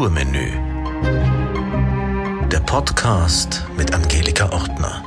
Kulturmenü. 0.00 0.48
Der 2.50 2.60
Podcast 2.60 3.66
mit 3.76 3.92
Angelika 3.92 4.50
Ortner. 4.50 5.04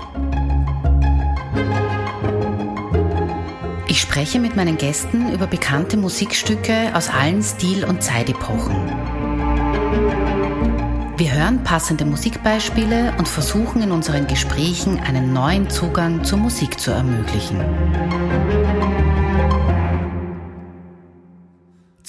Ich 3.87 3.99
spreche 4.01 4.39
mit 4.39 4.55
meinen 4.55 4.77
Gästen 4.77 5.33
über 5.33 5.47
bekannte 5.47 5.97
Musikstücke 5.97 6.91
aus 6.93 7.09
allen 7.09 7.41
Stil- 7.41 7.85
und 7.85 8.03
Zeitepochen. 8.03 8.75
Wir 11.17 11.33
hören 11.33 11.63
passende 11.63 12.05
Musikbeispiele 12.05 13.15
und 13.17 13.27
versuchen 13.27 13.81
in 13.81 13.91
unseren 13.91 14.27
Gesprächen 14.27 14.99
einen 14.99 15.33
neuen 15.33 15.71
Zugang 15.71 16.23
zur 16.23 16.37
Musik 16.37 16.79
zu 16.79 16.91
ermöglichen. 16.91 17.57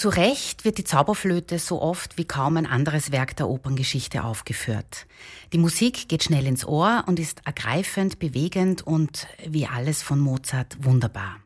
Zu 0.05 0.11
Recht 0.11 0.66
wird 0.66 0.77
die 0.77 0.84
Zauberflöte 0.84 1.59
so 1.59 1.80
oft 1.80 2.19
wie 2.19 2.27
kaum 2.27 2.59
ein 2.59 2.66
anderes 2.66 3.10
Werk 3.10 3.37
der 3.37 3.48
Operngeschichte 3.48 4.23
aufgeführt. 4.23 5.06
Die 5.55 5.56
Musik 5.56 6.10
geht 6.10 6.24
schnell 6.24 6.46
ins 6.46 6.66
Ohr 6.66 7.05
und 7.06 7.19
ist 7.19 7.41
ergreifend, 7.46 8.19
bewegend 8.19 8.87
und 8.87 9.27
wie 9.48 9.65
alles 9.66 10.02
von 10.02 10.20
Mozart 10.20 10.77
wunderbar. 10.84 11.37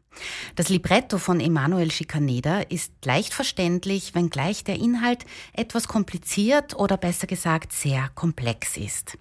Das 0.56 0.70
Libretto 0.70 1.18
von 1.18 1.38
Emanuel 1.38 1.92
Schikaneda 1.92 2.62
ist 2.62 2.92
leicht 3.04 3.32
verständlich, 3.32 4.16
wenngleich 4.16 4.64
der 4.64 4.74
Inhalt 4.74 5.24
etwas 5.52 5.86
kompliziert 5.86 6.74
oder 6.74 6.96
besser 6.96 7.28
gesagt 7.28 7.72
sehr 7.72 8.10
komplex 8.16 8.76
ist. 8.76 9.18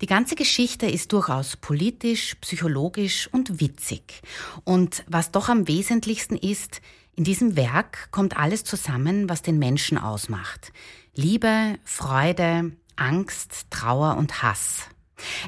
Die 0.00 0.06
ganze 0.06 0.34
Geschichte 0.34 0.86
ist 0.86 1.12
durchaus 1.12 1.56
politisch, 1.56 2.34
psychologisch 2.40 3.28
und 3.30 3.60
witzig. 3.60 4.22
Und 4.64 5.04
was 5.06 5.30
doch 5.30 5.48
am 5.48 5.68
wesentlichsten 5.68 6.36
ist, 6.36 6.80
in 7.16 7.24
diesem 7.24 7.56
Werk 7.56 8.10
kommt 8.10 8.36
alles 8.36 8.64
zusammen, 8.64 9.28
was 9.28 9.42
den 9.42 9.58
Menschen 9.58 9.98
ausmacht. 9.98 10.72
Liebe, 11.14 11.78
Freude, 11.84 12.72
Angst, 12.96 13.66
Trauer 13.70 14.16
und 14.16 14.42
Hass. 14.42 14.88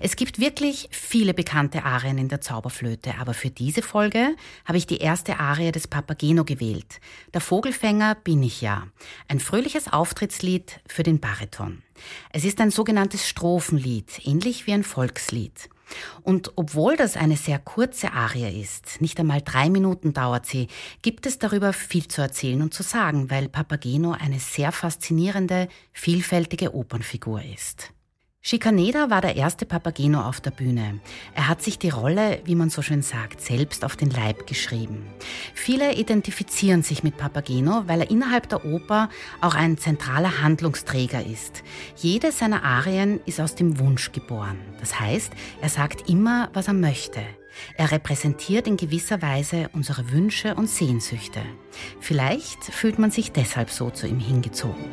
Es 0.00 0.17
gibt 0.17 0.39
wirklich 0.39 0.89
viele 0.91 1.34
bekannte 1.34 1.84
Arien 1.84 2.19
in 2.19 2.28
der 2.28 2.41
Zauberflöte, 2.41 3.14
aber 3.19 3.34
für 3.34 3.50
diese 3.50 3.83
Folge 3.83 4.37
habe 4.64 4.78
ich 4.78 4.87
die 4.87 4.98
erste 4.98 5.39
Arie 5.39 5.72
des 5.72 5.89
Papageno 5.89 6.45
gewählt. 6.45 7.00
Der 7.33 7.41
Vogelfänger 7.41 8.17
bin 8.17 8.42
ich 8.42 8.61
ja. 8.61 8.87
Ein 9.28 9.41
fröhliches 9.41 9.92
Auftrittslied 9.92 10.81
für 10.87 11.03
den 11.03 11.20
Bariton. 11.20 11.83
Es 12.33 12.44
ist 12.44 12.61
ein 12.61 12.70
sogenanntes 12.70 13.28
Strophenlied, 13.28 14.27
ähnlich 14.27 14.67
wie 14.67 14.72
ein 14.72 14.84
Volkslied. 14.84 15.69
Und 16.23 16.53
obwohl 16.57 16.97
das 16.97 17.17
eine 17.17 17.37
sehr 17.37 17.59
kurze 17.59 18.12
Arie 18.12 18.61
ist, 18.61 19.01
nicht 19.01 19.19
einmal 19.19 19.43
drei 19.43 19.71
Minuten 19.71 20.12
dauert 20.12 20.47
sie, 20.47 20.69
gibt 21.03 21.27
es 21.27 21.39
darüber 21.39 21.73
viel 21.73 22.09
zu 22.09 22.23
erzählen 22.23 22.62
und 22.62 22.75
zu 22.75 22.83
sagen, 22.83 23.31
weil 23.31 23.49
Papageno 23.49 24.12
eine 24.12 24.39
sehr 24.39 24.73
faszinierende, 24.73 25.69
vielfältige 25.93 26.75
Opernfigur 26.75 27.43
ist. 27.43 27.93
Schikaneda 28.45 29.09
war 29.09 29.21
der 29.21 29.37
erste 29.37 29.65
Papageno 29.67 30.21
auf 30.21 30.41
der 30.41 30.51
Bühne. 30.51 30.98
Er 31.33 31.47
hat 31.47 31.62
sich 31.62 31.79
die 31.79 31.91
Rolle, 31.91 32.41
wie 32.45 32.57
man 32.57 32.71
so 32.71 32.83
schön 32.83 33.03
sagt, 33.03 33.41
selbst 33.41 33.84
auf 33.84 33.95
den 33.95 34.11
Leib 34.11 34.49
geschrieben. 34.49 35.07
Viele 35.55 35.95
identifizieren 35.95 36.83
sich 36.83 37.05
mit 37.05 37.17
Papageno, 37.17 37.84
weil 37.87 38.01
er 38.01 38.11
innerhalb 38.11 38.49
der 38.49 38.65
Oper 38.65 39.11
auch 39.41 39.55
ein 39.55 39.79
zentraler 39.79 40.43
Handlungsträger 40.43 41.25
ist. 41.25 41.62
Jede 41.95 42.33
seiner 42.33 42.65
Arien 42.65 43.21
ist 43.27 43.41
aus 43.41 43.55
dem 43.55 43.79
Wunsch 43.79 44.11
geboren. 44.11 44.59
Das 44.81 44.99
heißt, 44.99 45.33
er 45.61 45.69
sagt 45.69 46.11
immer, 46.11 46.51
was 46.53 46.67
er 46.67 46.75
möchte. 46.75 47.21
Er 47.77 47.93
repräsentiert 47.93 48.67
in 48.67 48.77
gewisser 48.77 49.23
Weise 49.23 49.71
unsere 49.73 50.11
Wünsche 50.11 50.56
und 50.56 50.69
Sehnsüchte. 50.69 51.43
Vielleicht 52.01 52.65
fühlt 52.65 52.99
man 52.99 53.12
sich 53.12 53.31
deshalb 53.31 53.71
so 53.71 53.91
zu 53.91 54.09
ihm 54.09 54.19
hingezogen. 54.19 54.84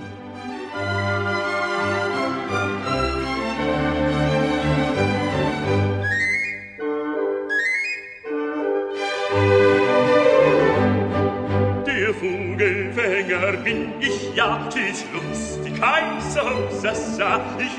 Auf 15.81 16.71
Sassa. 16.71 17.41
Ich 17.59 17.77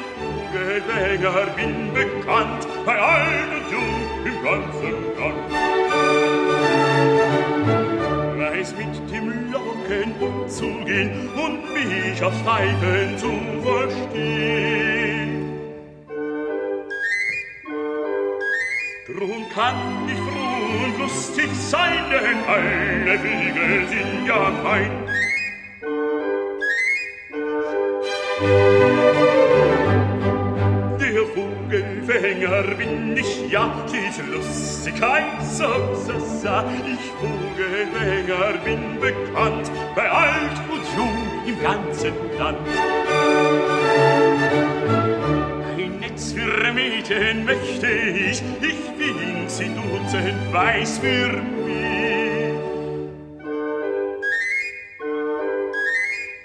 Vogelfänger 0.51 1.47
bin 1.57 1.95
bekannt, 1.95 2.67
bei 2.85 2.99
alt 2.99 3.51
und 3.57 3.71
jung 3.71 3.95
im 4.25 4.43
ganzen 4.45 4.95
Land. 5.19 5.51
Weiß 8.39 8.75
mit 8.77 9.13
dem 9.13 9.53
Locken 9.53 10.13
umzugehen 10.21 11.29
und 11.35 11.73
mich 11.73 12.23
aufs 12.23 12.41
Pfeifen 12.43 13.19
zu 13.19 13.31
verstehen. 13.63 15.31
Drum 19.07 19.49
kann 19.55 20.09
ich 20.09 20.19
froh 20.19 20.85
und 20.85 20.99
lustig 20.99 21.51
sein, 21.55 22.05
denn 22.11 22.39
alle 22.49 23.19
Vögel 23.19 23.89
sind 23.89 24.27
ja 24.27 24.51
mein. 24.63 25.10
Der 30.99 31.27
Vogelfänger 31.35 32.63
bin 32.79 33.17
ich, 33.17 33.51
ja, 33.51 33.71
dies 33.93 34.19
Lustigkeit, 34.33 35.43
so, 35.43 35.95
so, 35.95 36.19
so. 36.19 36.65
Ich 36.87 37.13
Vogelfänger 37.21 38.55
bin 38.65 38.99
bekannt, 38.99 39.71
bei 39.95 40.11
alt 40.11 40.59
und 40.73 40.85
jung 40.97 41.19
im 41.47 41.61
ganzen 41.63 42.15
Land. 42.39 42.67
Ein 45.77 45.99
Netz 46.01 46.33
für 46.33 46.73
Mädchen 46.73 47.45
möchte 47.45 47.89
ich, 47.91 48.43
ich 48.63 48.91
bin 48.97 49.49
sie 49.49 49.69
dutzend 49.69 50.53
weiß 50.53 50.99
für 50.99 51.60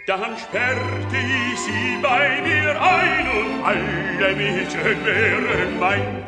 Dann 0.07 0.37
sperrte 0.37 1.17
ich 1.17 1.59
sie 1.61 1.97
bei 1.99 2.39
mir 2.43 2.79
ein 2.79 3.27
und 3.27 3.65
alle 3.65 4.35
Mädchen 4.35 5.03
wären 5.03 5.79
mein. 5.79 6.23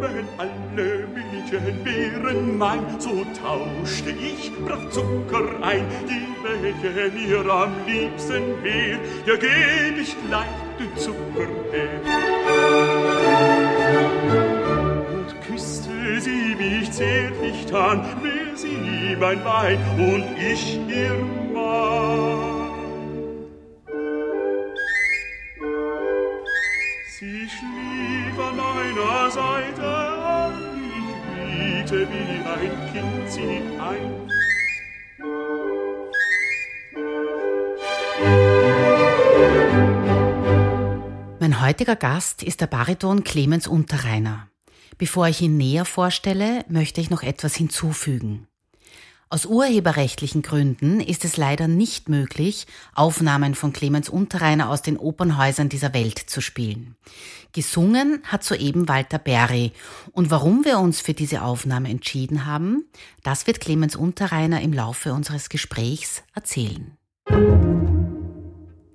Wenn 0.00 0.26
alle 0.38 1.06
Mädchen 1.14 1.84
wären 1.84 2.58
mein, 2.58 2.98
so 2.98 3.24
tauschte 3.40 4.10
ich 4.10 4.52
brav 4.64 4.90
Zucker 4.90 5.62
ein, 5.62 5.86
die 6.08 6.26
welche 6.42 7.10
mir 7.16 7.48
am 7.48 7.70
liebsten 7.86 8.60
wär, 8.64 8.98
der 9.24 9.36
geb 9.36 9.98
ich 10.00 10.16
gleich 10.26 10.57
an, 17.72 18.02
wär 18.22 18.56
sie 18.56 19.16
mein 19.18 19.44
Wein 19.44 19.78
und 19.98 20.24
ich 20.38 20.78
ihr 20.88 21.16
Mann. 21.52 22.58
Sie 27.18 27.48
schlief 27.48 28.38
an 28.38 28.56
meiner 28.56 29.30
Seite, 29.30 30.52
ich 30.76 31.90
wiegte 31.90 32.08
wie 32.10 32.38
ein 32.48 32.92
Kind 32.92 33.30
sie 33.30 33.62
ein. 33.80 34.28
Mein 41.40 41.60
heutiger 41.60 41.96
Gast 41.96 42.42
ist 42.42 42.60
der 42.60 42.66
Bariton 42.66 43.24
Clemens 43.24 43.66
Unterreiner. 43.66 44.47
Bevor 44.98 45.28
ich 45.28 45.40
ihn 45.40 45.56
näher 45.56 45.84
vorstelle, 45.84 46.64
möchte 46.68 47.00
ich 47.00 47.08
noch 47.08 47.22
etwas 47.22 47.54
hinzufügen. 47.54 48.48
Aus 49.30 49.44
urheberrechtlichen 49.44 50.40
Gründen 50.40 51.00
ist 51.00 51.24
es 51.24 51.36
leider 51.36 51.68
nicht 51.68 52.08
möglich, 52.08 52.66
Aufnahmen 52.94 53.54
von 53.54 53.74
Clemens 53.74 54.08
Unterreiner 54.08 54.70
aus 54.70 54.80
den 54.80 54.96
Opernhäusern 54.96 55.68
dieser 55.68 55.92
Welt 55.92 56.18
zu 56.18 56.40
spielen. 56.40 56.96
Gesungen 57.52 58.22
hat 58.24 58.42
soeben 58.42 58.88
Walter 58.88 59.18
Berry. 59.18 59.72
Und 60.12 60.30
warum 60.30 60.64
wir 60.64 60.78
uns 60.78 61.02
für 61.02 61.14
diese 61.14 61.42
Aufnahme 61.42 61.90
entschieden 61.90 62.46
haben, 62.46 62.86
das 63.22 63.46
wird 63.46 63.60
Clemens 63.60 63.96
Unterreiner 63.96 64.62
im 64.62 64.72
Laufe 64.72 65.12
unseres 65.12 65.50
Gesprächs 65.50 66.22
erzählen. 66.34 66.96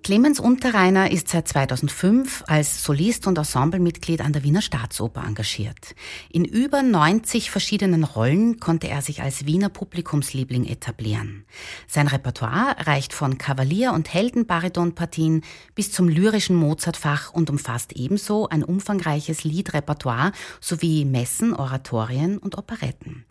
Clemens 0.03 0.41
Unterreiner 0.41 1.11
ist 1.11 1.29
seit 1.29 1.47
2005 1.47 2.43
als 2.47 2.83
Solist 2.83 3.25
und 3.25 3.37
Ensemblemitglied 3.37 4.19
an 4.19 4.33
der 4.33 4.43
Wiener 4.43 4.61
Staatsoper 4.61 5.23
engagiert. 5.25 5.95
In 6.29 6.43
über 6.43 6.83
90 6.83 7.49
verschiedenen 7.49 8.03
Rollen 8.03 8.59
konnte 8.59 8.89
er 8.89 9.01
sich 9.01 9.21
als 9.21 9.45
Wiener 9.45 9.69
Publikumsliebling 9.69 10.65
etablieren. 10.65 11.45
Sein 11.87 12.09
Repertoire 12.09 12.75
reicht 12.85 13.13
von 13.13 13.37
Kavalier- 13.37 13.93
und 13.93 14.13
Heldenbaritonpartien 14.13 15.41
bis 15.73 15.93
zum 15.93 16.09
lyrischen 16.09 16.57
Mozartfach 16.57 17.31
und 17.31 17.49
umfasst 17.49 17.93
ebenso 17.93 18.49
ein 18.49 18.65
umfangreiches 18.65 19.45
Liedrepertoire 19.45 20.33
sowie 20.59 21.05
Messen, 21.05 21.53
Oratorien 21.53 22.39
und 22.39 22.57
Operetten. 22.57 23.23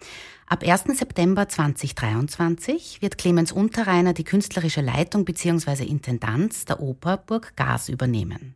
Ab 0.53 0.65
1. 0.69 0.99
September 0.99 1.49
2023 1.49 3.01
wird 3.01 3.17
Clemens 3.17 3.53
Unterreiner 3.53 4.13
die 4.13 4.23
künstlerische 4.23 4.83
Leitung 4.83 5.25
bzw. 5.25 5.83
Intendanz 5.83 6.67
der 6.67 6.81
Oper 6.81 7.17
Burg 7.17 7.57
Gas 7.57 7.89
übernehmen. 7.89 8.55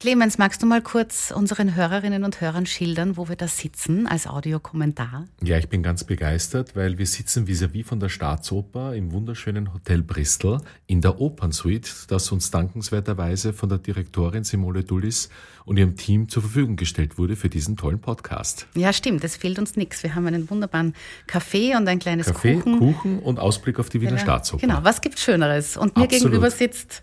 Clemens, 0.00 0.38
magst 0.38 0.62
du 0.62 0.66
mal 0.66 0.80
kurz 0.80 1.32
unseren 1.34 1.74
Hörerinnen 1.74 2.22
und 2.22 2.40
Hörern 2.40 2.66
schildern, 2.66 3.16
wo 3.16 3.28
wir 3.28 3.34
da 3.34 3.48
sitzen 3.48 4.06
als 4.06 4.28
Audiokommentar? 4.28 5.26
Ja, 5.42 5.58
ich 5.58 5.68
bin 5.68 5.82
ganz 5.82 6.04
begeistert, 6.04 6.76
weil 6.76 6.98
wir 6.98 7.06
sitzen 7.06 7.48
vis-à-vis 7.48 7.82
-vis 7.82 7.84
von 7.84 7.98
der 7.98 8.08
Staatsoper 8.08 8.94
im 8.94 9.10
wunderschönen 9.10 9.74
Hotel 9.74 10.04
Bristol 10.04 10.60
in 10.86 11.00
der 11.00 11.20
Opernsuite, 11.20 11.90
das 12.06 12.30
uns 12.30 12.52
dankenswerterweise 12.52 13.52
von 13.52 13.70
der 13.70 13.78
Direktorin 13.78 14.44
Simone 14.44 14.84
Dullis 14.84 15.30
und 15.64 15.78
ihrem 15.78 15.96
Team 15.96 16.28
zur 16.28 16.42
Verfügung 16.42 16.76
gestellt 16.76 17.18
wurde 17.18 17.34
für 17.34 17.48
diesen 17.48 17.76
tollen 17.76 17.98
Podcast. 17.98 18.68
Ja, 18.76 18.92
stimmt, 18.92 19.24
es 19.24 19.34
fehlt 19.34 19.58
uns 19.58 19.74
nichts. 19.74 20.04
Wir 20.04 20.14
haben 20.14 20.28
einen 20.28 20.48
wunderbaren 20.48 20.94
Kaffee 21.26 21.74
und 21.74 21.88
ein 21.88 21.98
kleines 21.98 22.28
Kaffee, 22.28 22.54
Kuchen. 22.60 22.78
Kuchen 22.78 23.18
und 23.18 23.40
Ausblick 23.40 23.80
auf 23.80 23.88
die 23.88 24.00
Wiener 24.00 24.12
Ja, 24.12 24.18
Staatsoper. 24.18 24.64
Genau, 24.64 24.78
was 24.84 25.00
gibt's 25.00 25.24
Schöneres? 25.24 25.76
Und 25.76 25.96
mir 25.96 26.04
Absolut. 26.04 26.22
gegenüber 26.22 26.52
sitzt 26.52 27.02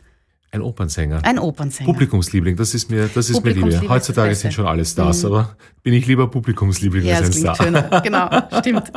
Ein 0.56 0.62
Opernsänger. 0.62 1.20
ein 1.26 1.38
Opernsänger. 1.38 1.92
Publikumsliebling, 1.92 2.56
das 2.56 2.74
ist 2.74 2.90
mir, 2.90 3.10
das 3.14 3.30
ist 3.30 3.44
mir 3.44 3.52
lieber. 3.52 3.90
Heutzutage 3.90 4.34
sind 4.36 4.54
schon 4.54 4.66
alle 4.66 4.86
Stars, 4.86 5.26
aber 5.26 5.58
bin 5.84 5.94
ich 5.94 6.08
lieber 6.08 6.30
Publikumsliebling 6.30 7.06
Ja, 7.06 7.18
als 7.18 7.28
ein 7.28 7.34
Star. 7.34 7.56
schöner. 7.58 8.02
Genau, 8.02 8.30
stimmt. 8.60 8.90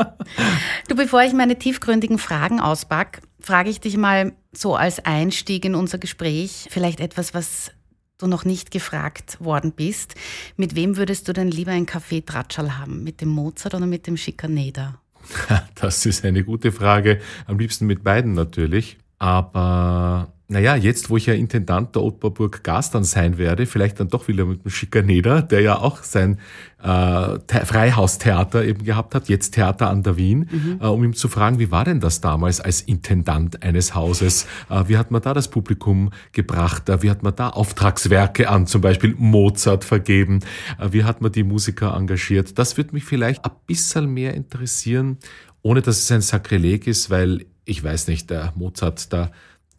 Du, 0.89 0.95
bevor 0.95 1.23
ich 1.25 1.33
meine 1.33 1.59
tiefgründigen 1.59 2.19
Fragen 2.19 2.61
auspack, 2.61 3.23
frage 3.41 3.71
ich 3.71 3.81
dich 3.81 3.97
mal 3.97 4.33
so 4.53 4.77
als 4.77 5.05
Einstieg 5.05 5.65
in 5.65 5.75
unser 5.75 5.99
Gespräch 5.99 6.69
vielleicht 6.71 7.01
etwas, 7.01 7.35
was 7.35 7.73
du 8.19 8.29
noch 8.29 8.45
nicht 8.45 8.71
gefragt 8.71 9.39
worden 9.41 9.73
bist. 9.73 10.15
Mit 10.57 10.77
wem 10.77 10.97
würdest 10.97 11.27
du 11.27 11.33
denn 11.33 11.49
lieber 11.51 11.73
ein 11.73 11.87
Café 11.87 12.25
Tratschal 12.25 12.79
haben? 12.79 13.03
Mit 13.03 13.21
dem 13.21 13.29
Mozart 13.31 13.75
oder 13.75 13.87
mit 13.87 14.07
dem 14.07 14.17
Schikaneder? 14.17 15.01
Das 15.75 16.07
ist 16.07 16.25
eine 16.25 16.43
gute 16.45 16.73
Frage. 16.73 17.21
Am 17.47 17.59
liebsten 17.59 17.87
mit 17.87 18.03
beiden 18.05 18.33
natürlich. 18.33 18.99
Aber 19.19 20.33
naja, 20.51 20.77
jetzt, 20.77 21.11
wo 21.11 21.19
ich 21.19 21.27
ja 21.27 21.35
Intendant 21.35 21.95
der 21.95 22.03
Operburg 22.03 22.65
Gas 22.65 22.91
dann 22.91 23.05
sein 23.05 23.37
werde, 23.37 23.67
vielleicht 23.67 24.01
dann 24.01 24.09
doch 24.09 24.29
wieder 24.29 24.47
mit 24.47 24.65
dem 24.65 24.71
Schikaneder, 24.71 25.43
der 25.43 25.61
ja 25.61 25.79
auch 25.79 26.03
sein 26.03 26.39
äh, 26.83 27.39
The- 27.51 27.67
Freihaustheater 27.67 28.65
eben 28.65 28.83
gehabt 28.83 29.15
hat, 29.15 29.29
jetzt 29.29 29.51
Theater 29.51 29.91
an 29.91 30.03
der 30.05 30.17
Wien, 30.17 30.79
äh, 30.81 30.87
um 30.87 31.05
ihm 31.05 31.13
zu 31.13 31.29
fragen, 31.29 31.59
wie 31.59 31.71
war 31.71 31.85
denn 31.85 32.01
das 32.01 32.23
damals 32.23 32.63
als 32.63 32.81
Intendant 32.81 33.63
eines 33.63 33.95
Hauses? 33.95 34.47
Äh, 34.71 34.85
wie 34.87 34.97
hat 34.97 35.11
man 35.11 35.21
da 35.21 35.35
das 35.35 35.49
Publikum 35.49 36.13
gebracht? 36.33 36.89
Äh, 36.89 37.03
wie 37.03 37.11
hat 37.11 37.23
man 37.23 37.37
da 37.37 37.51
Auftragswerke 37.51 38.49
an 38.49 38.67
zum 38.67 38.81
Beispiel 38.81 39.15
Mozart 39.19 39.85
vergeben? 39.85 40.41
Äh, 40.79 40.93
wie 40.93 41.05
hat 41.05 41.21
man 41.21 41.31
die 41.31 41.43
Musiker 41.45 41.95
engagiert? 41.95 42.59
Das 42.59 42.79
würde 42.79 42.93
mich 42.95 43.05
vielleicht 43.05 43.45
ein 43.45 43.51
bisschen 43.67 44.07
mehr 44.15 44.33
interessieren, 44.33 45.19
ohne 45.61 45.83
dass 45.83 45.99
es 45.99 46.11
ein 46.11 46.23
Sakrileg 46.23 46.87
ist, 46.87 47.11
weil 47.11 47.45
ich 47.69 47.83
weiß 47.85 48.09
nicht, 48.09 48.31
der 48.31 48.53
Mozart, 48.57 49.13
da, 49.13 49.31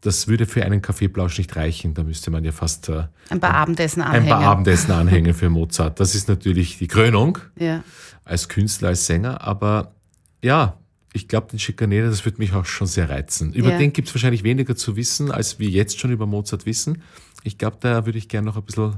das 0.01 0.27
würde 0.27 0.45
für 0.45 0.63
einen 0.63 0.81
Kaffeeplausch 0.81 1.37
nicht 1.37 1.55
reichen. 1.55 1.93
Da 1.93 2.03
müsste 2.03 2.31
man 2.31 2.43
ja 2.45 2.51
fast 2.51 2.87
äh, 2.89 3.03
Ein 3.29 3.39
paar 3.39 3.53
Abendessen 3.55 4.01
ein 4.01 4.07
anhängen. 4.09 4.29
paar 4.29 4.41
Abendessen 4.43 4.91
anhängen 4.91 5.33
für 5.33 5.49
Mozart. 5.49 5.99
Das 5.99 6.15
ist 6.15 6.29
natürlich 6.29 6.77
die 6.77 6.87
Krönung 6.87 7.39
Ja. 7.57 7.83
als 8.23 8.47
Künstler, 8.47 8.89
als 8.89 9.05
Sänger. 9.07 9.41
Aber 9.41 9.93
ja, 10.41 10.77
ich 11.11 11.27
glaube, 11.27 11.47
den 11.47 11.59
Schikaneder, 11.59 12.07
das 12.09 12.23
würde 12.25 12.37
mich 12.37 12.53
auch 12.53 12.65
schon 12.65 12.87
sehr 12.87 13.09
reizen. 13.09 13.51
Über 13.53 13.71
Ja. 13.71 13.77
den 13.77 13.91
gibt 13.91 14.07
es 14.07 14.13
wahrscheinlich 14.13 14.43
weniger 14.43 14.75
zu 14.75 14.95
wissen, 14.95 15.31
als 15.31 15.57
wir 15.59 15.67
jetzt 15.69 15.99
schon 15.99 16.11
über 16.11 16.27
Mozart 16.27 16.65
wissen. 16.67 17.01
Ich 17.43 17.57
glaube, 17.57 17.77
da 17.79 18.05
würde 18.05 18.19
ich 18.19 18.29
gerne 18.29 18.45
noch 18.45 18.55
ein 18.57 18.63
bisschen 18.63 18.97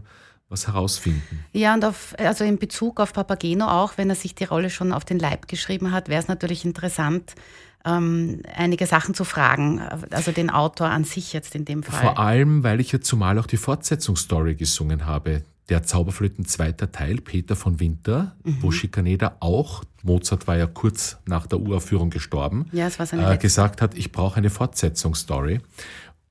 was 0.50 0.68
herausfinden. 0.68 1.46
Ja, 1.54 1.74
und 1.74 1.86
auf, 1.86 2.14
also 2.18 2.44
in 2.44 2.58
Bezug 2.60 3.00
auf 3.00 3.14
Papageno 3.14 3.66
auch, 3.68 3.94
wenn 3.98 4.10
er 4.10 4.16
sich 4.18 4.36
die 4.36 4.44
Rolle 4.44 4.70
schon 4.70 4.92
auf 4.92 5.06
den 5.06 5.18
Leib 5.18 5.48
geschrieben 5.48 5.94
hat, 5.94 6.10
wäre 6.10 6.22
es 6.22 6.28
natürlich 6.28 6.66
interessant, 6.66 7.34
ähm, 7.86 8.42
einige 8.56 8.86
Sachen 8.86 9.14
zu 9.14 9.24
fragen. 9.24 9.80
Also 10.12 10.32
den 10.32 10.50
Autor 10.50 10.88
an 10.90 11.04
sich 11.04 11.34
jetzt 11.34 11.56
in 11.56 11.66
dem 11.66 11.84
Fall. 11.84 12.00
Vor 12.02 12.20
allem, 12.20 12.64
weil 12.64 12.80
ich 12.80 12.92
ja 12.92 13.02
zumal 13.02 13.38
auch 13.40 13.48
die 13.48 13.58
Fortsetzungsstory 13.58 14.56
gesungen 14.56 15.06
habe. 15.06 15.44
Der 15.70 15.84
Zauberflöten 15.84 16.46
zweiter 16.46 16.92
Teil, 16.92 17.18
Peter 17.22 17.56
von 17.56 17.80
Winter, 17.80 18.36
Mhm. 18.44 18.58
wo 18.62 18.72
Schikaneder 18.72 19.38
auch, 19.40 19.84
Mozart 20.04 20.48
war 20.48 20.58
ja 20.58 20.66
kurz 20.68 21.18
nach 21.26 21.48
der 21.48 21.60
Uraufführung 21.60 22.10
gestorben, 22.10 22.66
Ja, 22.72 22.88
es 22.88 23.00
war 23.00 23.06
seine 23.06 23.34
äh, 23.34 23.38
gesagt 23.38 23.82
hat, 23.82 23.96
ich 23.96 24.12
brauche 24.12 24.38
eine 24.38 24.50
Fortsetzungsstory. 24.50 25.62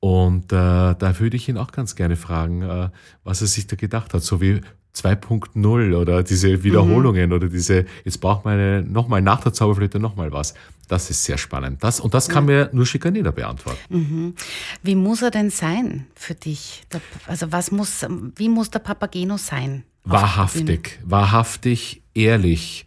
Und 0.00 0.52
äh, 0.52 0.94
da 0.94 1.18
würde 1.18 1.36
ich 1.36 1.48
ihn 1.48 1.58
auch 1.58 1.72
ganz 1.72 1.94
gerne 1.94 2.16
fragen, 2.16 2.62
äh, 2.62 2.88
was 3.22 3.40
er 3.42 3.46
sich 3.46 3.66
da 3.66 3.76
gedacht 3.76 4.14
hat, 4.14 4.22
so 4.22 4.40
wie 4.40 4.60
2.0 4.94 5.94
oder 5.94 6.22
diese 6.22 6.62
Wiederholungen 6.62 7.32
oder 7.32 7.48
diese, 7.48 7.86
jetzt 8.04 8.20
braucht 8.20 8.44
man 8.44 8.54
eine, 8.54 8.82
nochmal 8.82 9.22
nach 9.22 9.40
der 9.40 9.52
Zauberflöte 9.52 9.98
nochmal 9.98 10.32
was. 10.32 10.54
Das 10.88 11.08
ist 11.08 11.22
sehr 11.24 11.38
spannend. 11.38 11.84
Das, 11.84 12.00
und 12.00 12.14
das 12.14 12.28
kann 12.28 12.46
mir 12.46 12.68
nur 12.72 12.84
Schikaneder 12.84 13.30
beantworten. 13.30 14.34
Wie 14.82 14.96
muss 14.96 15.22
er 15.22 15.30
denn 15.30 15.50
sein 15.50 16.06
für 16.16 16.34
dich? 16.34 16.82
Also 17.26 17.52
was 17.52 17.70
muss, 17.70 18.04
wie 18.34 18.48
muss 18.48 18.70
der 18.70 18.80
Papageno 18.80 19.36
sein? 19.36 19.84
Wahrhaftig, 20.04 20.98
wahrhaftig, 21.04 22.02
ehrlich, 22.14 22.86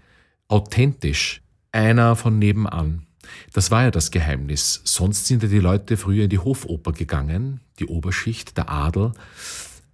authentisch. 0.50 1.42
Einer 1.72 2.16
von 2.16 2.38
nebenan. 2.38 3.08
Das 3.54 3.72
war 3.72 3.84
ja 3.84 3.92
das 3.92 4.12
Geheimnis. 4.12 4.82
Sonst 4.84 5.26
sind 5.28 5.42
ja 5.44 5.50
die 5.50 5.60
Leute 5.60 5.98
früher 5.98 6.26
in 6.26 6.30
die 6.30 6.40
Hofoper 6.40 6.92
gegangen, 6.92 7.62
die 7.80 7.88
Oberschicht, 7.88 8.58
der 8.58 8.70
Adel. 8.70 9.14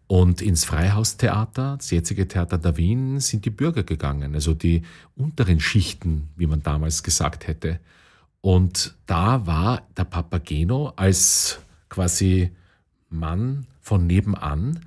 Und 0.09 0.41
ins 0.41 0.65
Freihaustheater, 0.65 1.77
das 1.77 1.91
jetzige 1.91 2.27
Theater 2.27 2.57
der 2.57 2.77
Wien, 2.77 3.19
sind 3.19 3.45
die 3.45 3.51
Bürger 3.51 3.83
gegangen, 3.83 4.33
also 4.33 4.55
die 4.55 4.81
unteren 5.15 5.59
Schichten, 5.59 6.29
wie 6.35 6.47
man 6.47 6.63
damals 6.63 7.03
gesagt 7.03 7.45
hätte. 7.45 7.79
Und 8.41 8.95
da 9.05 9.45
war 9.45 9.83
der 9.95 10.05
Papageno 10.05 10.93
als 10.95 11.59
quasi 11.89 12.49
Mann 13.11 13.67
von 13.81 14.07
nebenan 14.07 14.79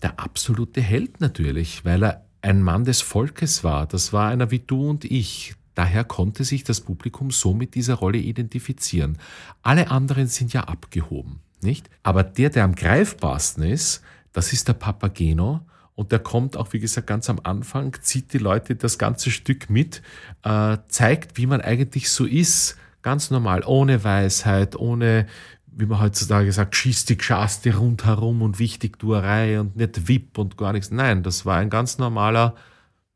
der 0.00 0.18
absolute 0.18 0.80
Held 0.80 1.20
natürlich, 1.20 1.84
weil 1.84 2.02
er 2.02 2.24
ein 2.40 2.62
Mann 2.62 2.86
des 2.86 3.02
Volkes 3.02 3.62
war. 3.62 3.86
Das 3.86 4.14
war 4.14 4.30
einer 4.30 4.50
wie 4.50 4.60
du 4.60 4.88
und 4.88 5.04
ich. 5.04 5.56
Daher 5.74 6.04
konnte 6.04 6.42
sich 6.42 6.64
das 6.64 6.80
Publikum 6.80 7.30
so 7.30 7.52
mit 7.52 7.74
dieser 7.74 7.96
Rolle 7.96 8.16
identifizieren. 8.16 9.18
Alle 9.60 9.90
anderen 9.90 10.26
sind 10.28 10.54
ja 10.54 10.64
abgehoben, 10.64 11.40
nicht? 11.60 11.90
Aber 12.02 12.22
der, 12.22 12.48
der 12.48 12.64
am 12.64 12.74
greifbarsten 12.74 13.64
ist, 13.64 14.00
das 14.32 14.52
ist 14.52 14.68
der 14.68 14.74
Papageno. 14.74 15.60
Und 15.94 16.12
der 16.12 16.18
kommt 16.18 16.56
auch, 16.56 16.72
wie 16.72 16.78
gesagt, 16.78 17.06
ganz 17.06 17.28
am 17.28 17.40
Anfang, 17.42 17.94
zieht 18.00 18.32
die 18.32 18.38
Leute 18.38 18.74
das 18.76 18.98
ganze 18.98 19.30
Stück 19.30 19.68
mit, 19.68 20.02
äh, 20.44 20.78
zeigt, 20.88 21.36
wie 21.36 21.46
man 21.46 21.60
eigentlich 21.60 22.10
so 22.10 22.24
ist. 22.24 22.76
Ganz 23.02 23.30
normal, 23.30 23.64
ohne 23.66 24.02
Weisheit, 24.04 24.76
ohne, 24.76 25.26
wie 25.66 25.86
man 25.86 26.00
heutzutage 26.00 26.52
sagt, 26.52 26.76
schießt 26.76 27.08
die 27.08 27.18
Geschaste 27.18 27.76
rundherum 27.76 28.42
und 28.42 28.58
Wichtigtuerei 28.58 29.60
und 29.60 29.76
nicht 29.76 30.08
Wip 30.08 30.38
und 30.38 30.56
gar 30.56 30.72
nichts. 30.72 30.90
Nein, 30.90 31.22
das 31.22 31.44
war 31.44 31.58
ein 31.58 31.70
ganz 31.70 31.98
normaler 31.98 32.54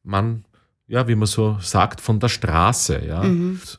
Mann, 0.03 0.45
ja, 0.87 1.09
wie 1.09 1.15
man 1.15 1.27
so 1.27 1.59
sagt, 1.61 2.01
von 2.01 2.21
der 2.21 2.29
Straße, 2.29 3.05
ja. 3.07 3.23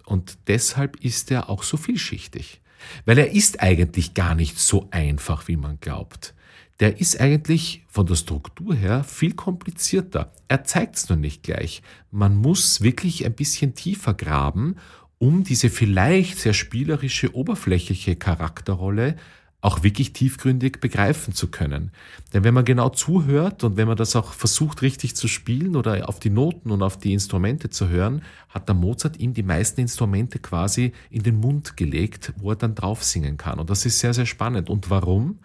Und 0.05 0.37
deshalb 0.47 0.97
ist 1.03 1.31
er 1.31 1.49
auch 1.49 1.63
so 1.63 1.77
vielschichtig. 1.77 2.61
Weil 3.05 3.17
er 3.17 3.31
ist 3.31 3.61
eigentlich 3.61 4.13
gar 4.13 4.35
nicht 4.35 4.59
so 4.59 4.87
einfach, 4.91 5.47
wie 5.47 5.57
man 5.57 5.79
glaubt. 5.79 6.34
Der 6.79 6.99
ist 6.99 7.19
eigentlich 7.21 7.85
von 7.87 8.05
der 8.05 8.15
Struktur 8.15 8.75
her 8.75 9.03
viel 9.03 9.33
komplizierter. 9.33 10.33
Er 10.47 10.65
zeigt 10.65 10.97
es 10.97 11.09
nur 11.09 11.17
nicht 11.17 11.43
gleich. 11.43 11.81
Man 12.11 12.35
muss 12.35 12.81
wirklich 12.81 13.25
ein 13.25 13.33
bisschen 13.33 13.75
tiefer 13.75 14.13
graben, 14.13 14.75
um 15.17 15.45
diese 15.45 15.69
vielleicht 15.69 16.37
sehr 16.37 16.53
spielerische, 16.53 17.33
oberflächliche 17.33 18.17
Charakterrolle 18.17 19.15
auch 19.61 19.81
wirklich 19.81 20.13
tiefgründig 20.13 20.79
begreifen 20.79 21.33
zu 21.33 21.49
können. 21.49 21.89
Denn 22.33 22.43
wenn 22.43 22.53
man 22.53 22.65
genau 22.65 22.89
zuhört 22.89 23.63
und 23.63 23.77
wenn 23.77 23.87
man 23.87 23.97
das 23.97 24.15
auch 24.15 24.33
versucht 24.33 24.83
richtig 24.83 25.15
zu 25.15 25.27
spielen 25.27 25.75
oder 25.75 26.07
auf 26.07 26.19
die 26.19 26.29
Noten 26.29 26.69
und 26.69 26.83
auf 26.83 26.99
die 26.99 27.13
Instrumente 27.13 27.71
zu 27.71 27.89
hören, 27.89 28.21
hat 28.49 28.67
der 28.67 28.75
Mozart 28.75 29.17
ihm 29.17 29.33
die 29.33 29.41
meisten 29.41 29.81
Instrumente 29.81 30.37
quasi 30.37 30.91
in 31.09 31.23
den 31.23 31.37
Mund 31.37 31.77
gelegt, 31.77 32.33
wo 32.37 32.51
er 32.51 32.57
dann 32.57 32.75
drauf 32.75 33.03
singen 33.03 33.37
kann. 33.37 33.57
Und 33.57 33.71
das 33.71 33.87
ist 33.87 33.97
sehr, 33.97 34.13
sehr 34.13 34.27
spannend. 34.27 34.69
Und 34.69 34.91
warum? 34.91 35.39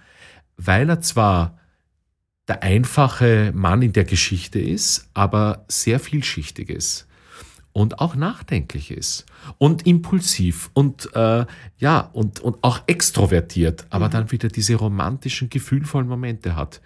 Weil 0.62 0.88
er 0.90 1.00
zwar 1.00 1.58
der 2.48 2.62
einfache 2.62 3.52
Mann 3.54 3.82
in 3.82 3.92
der 3.92 4.04
Geschichte 4.04 4.58
ist, 4.60 5.08
aber 5.14 5.64
sehr 5.68 6.00
vielschichtig 6.00 6.68
ist. 6.68 7.06
und 7.72 8.00
auch 8.00 8.16
nachdenklich 8.16 8.90
ist 8.90 9.26
und 9.58 9.86
impulsiv 9.86 10.70
und 10.74 11.14
äh, 11.14 11.46
ja 11.78 12.00
und, 12.12 12.40
und 12.40 12.58
auch 12.62 12.82
extrovertiert, 12.86 13.86
aber 13.90 14.08
mhm. 14.08 14.10
dann 14.10 14.32
wieder 14.32 14.48
diese 14.48 14.74
romantischen, 14.74 15.48
gefühlvollen 15.50 16.08
Momente 16.08 16.56
hat. 16.56 16.80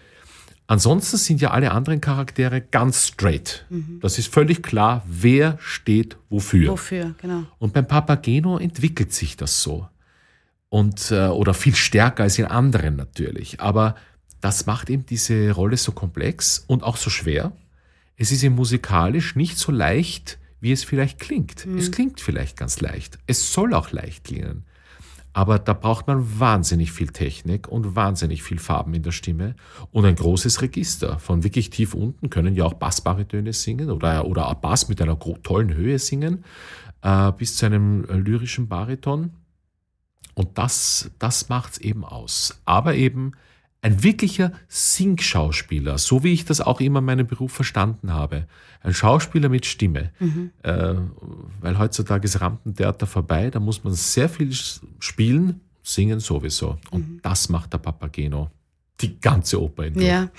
Ansonsten 0.66 1.18
sind 1.18 1.40
ja 1.40 1.50
alle 1.50 1.72
anderen 1.72 2.00
Charaktere 2.00 2.60
ganz 2.60 3.08
straight. 3.08 3.66
Mhm. 3.68 3.98
Das 4.00 4.18
ist 4.18 4.32
völlig 4.32 4.62
klar, 4.62 5.02
wer 5.06 5.58
steht 5.60 6.16
wofür. 6.30 6.72
Wofür, 6.72 7.14
genau. 7.20 7.44
Und 7.58 7.72
beim 7.74 7.86
Papageno 7.86 8.58
entwickelt 8.58 9.12
sich 9.12 9.36
das 9.36 9.62
so. 9.62 9.88
Und, 10.74 11.12
äh, 11.12 11.28
oder 11.28 11.54
viel 11.54 11.76
stärker 11.76 12.24
als 12.24 12.36
in 12.36 12.46
anderen 12.46 12.96
natürlich. 12.96 13.60
Aber 13.60 13.94
das 14.40 14.66
macht 14.66 14.90
eben 14.90 15.06
diese 15.06 15.52
Rolle 15.52 15.76
so 15.76 15.92
komplex 15.92 16.64
und 16.66 16.82
auch 16.82 16.96
so 16.96 17.10
schwer. 17.10 17.52
Es 18.16 18.32
ist 18.32 18.42
ihm 18.42 18.56
musikalisch 18.56 19.36
nicht 19.36 19.56
so 19.56 19.70
leicht, 19.70 20.36
wie 20.58 20.72
es 20.72 20.82
vielleicht 20.82 21.20
klingt. 21.20 21.64
Mhm. 21.64 21.78
Es 21.78 21.92
klingt 21.92 22.20
vielleicht 22.20 22.56
ganz 22.56 22.80
leicht. 22.80 23.20
Es 23.28 23.52
soll 23.52 23.72
auch 23.72 23.92
leicht 23.92 24.24
klingen. 24.24 24.64
Aber 25.32 25.60
da 25.60 25.74
braucht 25.74 26.08
man 26.08 26.40
wahnsinnig 26.40 26.90
viel 26.90 27.10
Technik 27.10 27.68
und 27.68 27.94
wahnsinnig 27.94 28.42
viel 28.42 28.58
Farben 28.58 28.94
in 28.94 29.04
der 29.04 29.12
Stimme 29.12 29.54
und 29.92 30.04
ein 30.04 30.16
großes 30.16 30.60
Register. 30.60 31.20
Von 31.20 31.44
wirklich 31.44 31.70
tief 31.70 31.94
unten 31.94 32.30
können 32.30 32.56
ja 32.56 32.64
auch 32.64 32.74
Bassbaritöne 32.74 33.52
singen 33.52 33.92
oder, 33.92 34.26
oder 34.26 34.52
Bass 34.56 34.88
mit 34.88 35.00
einer 35.00 35.16
tollen 35.20 35.72
Höhe 35.72 36.00
singen, 36.00 36.42
äh, 37.02 37.30
bis 37.30 37.58
zu 37.58 37.66
einem 37.66 38.02
lyrischen 38.06 38.66
Bariton. 38.66 39.30
Und 40.34 40.58
das, 40.58 41.10
das 41.18 41.48
macht's 41.48 41.78
eben 41.78 42.04
aus. 42.04 42.60
Aber 42.64 42.94
eben 42.94 43.32
ein 43.84 44.02
wirklicher 44.02 44.52
Singschauspieler, 44.68 45.98
so 45.98 46.24
wie 46.24 46.32
ich 46.32 46.46
das 46.46 46.62
auch 46.62 46.80
immer 46.80 47.02
meinen 47.02 47.26
Beruf 47.26 47.52
verstanden 47.52 48.12
habe. 48.12 48.46
Ein 48.80 48.94
Schauspieler 48.94 49.50
mit 49.50 49.66
Stimme. 49.66 50.10
Mhm. 50.20 50.50
Äh, 50.62 50.94
weil 51.60 51.78
heutzutage 51.78 52.24
ist 52.24 52.40
Rampentheater 52.40 53.06
vorbei, 53.06 53.50
da 53.50 53.60
muss 53.60 53.84
man 53.84 53.92
sehr 53.92 54.30
viel 54.30 54.52
spielen, 54.98 55.60
singen 55.82 56.18
sowieso. 56.18 56.78
Und 56.90 57.08
mhm. 57.08 57.20
das 57.22 57.50
macht 57.50 57.74
der 57.74 57.78
Papageno. 57.78 58.50
Die 59.00 59.20
ganze 59.20 59.60
Oper 59.60 59.86
in 59.86 60.00
Ja. 60.00 60.30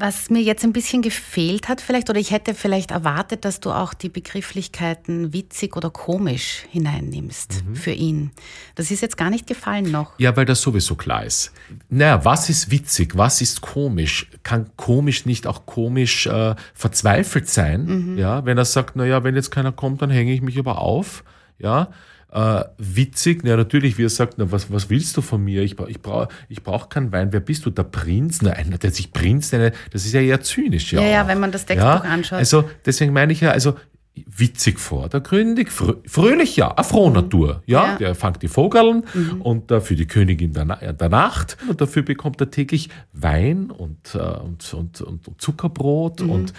Was 0.00 0.30
mir 0.30 0.40
jetzt 0.40 0.64
ein 0.64 0.72
bisschen 0.72 1.02
gefehlt 1.02 1.68
hat 1.68 1.82
vielleicht, 1.82 2.08
oder 2.08 2.18
ich 2.18 2.30
hätte 2.30 2.54
vielleicht 2.54 2.90
erwartet, 2.90 3.44
dass 3.44 3.60
du 3.60 3.70
auch 3.70 3.92
die 3.92 4.08
Begrifflichkeiten 4.08 5.34
witzig 5.34 5.76
oder 5.76 5.90
komisch 5.90 6.64
hineinnimmst 6.70 7.62
mhm. 7.66 7.76
für 7.76 7.90
ihn. 7.90 8.30
Das 8.76 8.90
ist 8.90 9.02
jetzt 9.02 9.18
gar 9.18 9.28
nicht 9.28 9.46
gefallen 9.46 9.90
noch. 9.90 10.18
Ja, 10.18 10.34
weil 10.38 10.46
das 10.46 10.62
sowieso 10.62 10.94
klar 10.94 11.26
ist. 11.26 11.52
Naja, 11.90 12.24
was 12.24 12.48
ist 12.48 12.70
witzig, 12.70 13.18
was 13.18 13.42
ist 13.42 13.60
komisch? 13.60 14.30
Kann 14.42 14.70
komisch 14.76 15.26
nicht 15.26 15.46
auch 15.46 15.66
komisch 15.66 16.26
äh, 16.26 16.54
verzweifelt 16.72 17.50
sein? 17.50 17.84
Mhm. 17.84 18.18
Ja, 18.18 18.46
wenn 18.46 18.56
er 18.56 18.64
sagt, 18.64 18.96
naja, 18.96 19.22
wenn 19.22 19.36
jetzt 19.36 19.50
keiner 19.50 19.70
kommt, 19.70 20.00
dann 20.00 20.08
hänge 20.08 20.32
ich 20.32 20.40
mich 20.40 20.58
aber 20.58 20.78
auf. 20.78 21.24
Ja, 21.58 21.90
äh, 22.32 22.64
witzig. 22.78 23.44
Ja, 23.44 23.56
natürlich, 23.56 23.98
wie 23.98 24.04
er 24.04 24.10
sagt, 24.10 24.34
na, 24.36 24.50
was, 24.52 24.72
was 24.72 24.90
willst 24.90 25.16
du 25.16 25.22
von 25.22 25.42
mir? 25.42 25.62
Ich, 25.62 25.78
ich 25.88 26.00
brauche 26.00 26.28
ich 26.48 26.62
brauch 26.62 26.88
keinen 26.88 27.12
Wein. 27.12 27.32
Wer 27.32 27.40
bist 27.40 27.66
du? 27.66 27.70
Der 27.70 27.84
Prinz? 27.84 28.42
Na, 28.42 28.52
einer, 28.52 28.78
der 28.78 28.90
sich 28.90 29.12
Prinz 29.12 29.52
nennt, 29.52 29.74
das 29.92 30.04
ist 30.04 30.12
ja 30.12 30.20
eher 30.20 30.40
zynisch. 30.40 30.92
Ja, 30.92 31.00
ja, 31.00 31.08
ja 31.08 31.28
wenn 31.28 31.40
man 31.40 31.52
das 31.52 31.66
Textbuch 31.66 32.04
ja, 32.04 32.10
anschaut. 32.10 32.38
Also, 32.38 32.68
deswegen 32.84 33.12
meine 33.12 33.32
ich 33.32 33.40
ja, 33.40 33.50
also, 33.50 33.74
witzig 34.14 34.78
vordergründig, 34.78 35.70
frö 35.70 35.94
fröhlich, 36.06 36.56
ja, 36.56 36.72
eine 36.74 36.84
Frohnatur. 36.84 37.56
Mhm. 37.56 37.62
Ja, 37.66 37.86
ja, 37.92 37.98
der 37.98 38.14
fängt 38.14 38.42
die 38.42 38.48
Vogeln 38.48 39.04
mhm. 39.14 39.40
und 39.40 39.70
äh, 39.70 39.80
für 39.80 39.94
die 39.94 40.06
Königin 40.06 40.52
der, 40.52 40.64
Na 40.64 40.76
der, 40.76 41.08
Nacht 41.08 41.56
und 41.68 41.80
dafür 41.80 42.02
bekommt 42.02 42.40
er 42.40 42.50
täglich 42.50 42.90
Wein 43.12 43.70
und, 43.70 44.14
äh, 44.14 44.18
und, 44.18 44.74
und, 44.74 45.00
und, 45.00 45.40
Zuckerbrot 45.40 46.20
mhm. 46.20 46.30
und 46.30 46.52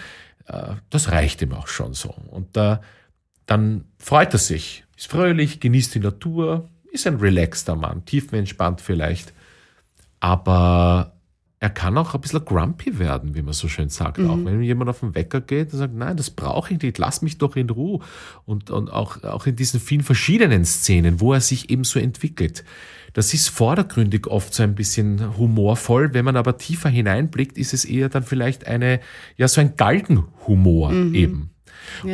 äh, 0.47 0.75
das 0.89 1.11
reicht 1.11 1.41
ihm 1.41 1.53
auch 1.53 1.67
schon 1.67 1.93
so. 1.93 2.09
Und 2.09 2.55
äh, 2.57 2.77
dann 3.45 3.85
freut 3.97 4.33
er 4.33 4.39
sich 4.39 4.85
ist 5.01 5.09
fröhlich, 5.09 5.59
genießt 5.59 5.95
die 5.95 5.99
Natur, 5.99 6.69
ist 6.91 7.07
ein 7.07 7.15
relaxter 7.15 7.75
Mann, 7.75 8.05
tiefenentspannt 8.05 8.81
vielleicht. 8.81 9.33
Aber 10.19 11.13
er 11.59 11.71
kann 11.71 11.97
auch 11.97 12.13
ein 12.13 12.21
bisschen 12.21 12.45
grumpy 12.45 12.99
werden, 12.99 13.33
wie 13.33 13.41
man 13.41 13.53
so 13.53 13.67
schön 13.67 13.89
sagt. 13.89 14.19
Mhm. 14.19 14.29
Auch 14.29 14.37
wenn 14.45 14.61
jemand 14.61 14.91
auf 14.91 14.99
den 14.99 15.15
Wecker 15.15 15.41
geht 15.41 15.73
und 15.73 15.79
sagt, 15.79 15.95
nein, 15.95 16.17
das 16.17 16.29
brauche 16.29 16.75
ich 16.75 16.81
nicht, 16.81 16.99
lass 16.99 17.23
mich 17.23 17.39
doch 17.39 17.55
in 17.55 17.71
Ruhe. 17.71 18.01
Und, 18.45 18.69
und 18.69 18.93
auch, 18.93 19.23
auch 19.23 19.47
in 19.47 19.55
diesen 19.55 19.79
vielen 19.79 20.03
verschiedenen 20.03 20.65
Szenen, 20.65 21.19
wo 21.19 21.33
er 21.33 21.41
sich 21.41 21.71
eben 21.71 21.83
so 21.83 21.99
entwickelt. 21.99 22.63
Das 23.13 23.33
ist 23.33 23.49
vordergründig 23.49 24.27
oft 24.27 24.53
so 24.53 24.61
ein 24.61 24.75
bisschen 24.75 25.35
humorvoll. 25.35 26.13
Wenn 26.13 26.25
man 26.25 26.35
aber 26.35 26.59
tiefer 26.59 26.89
hineinblickt, 26.89 27.57
ist 27.57 27.73
es 27.73 27.85
eher 27.85 28.09
dann 28.09 28.23
vielleicht 28.23 28.67
eine, 28.67 28.99
ja, 29.35 29.47
so 29.47 29.61
ein 29.61 29.75
Galgenhumor 29.75 30.91
mhm. 30.91 31.15
eben. 31.15 31.49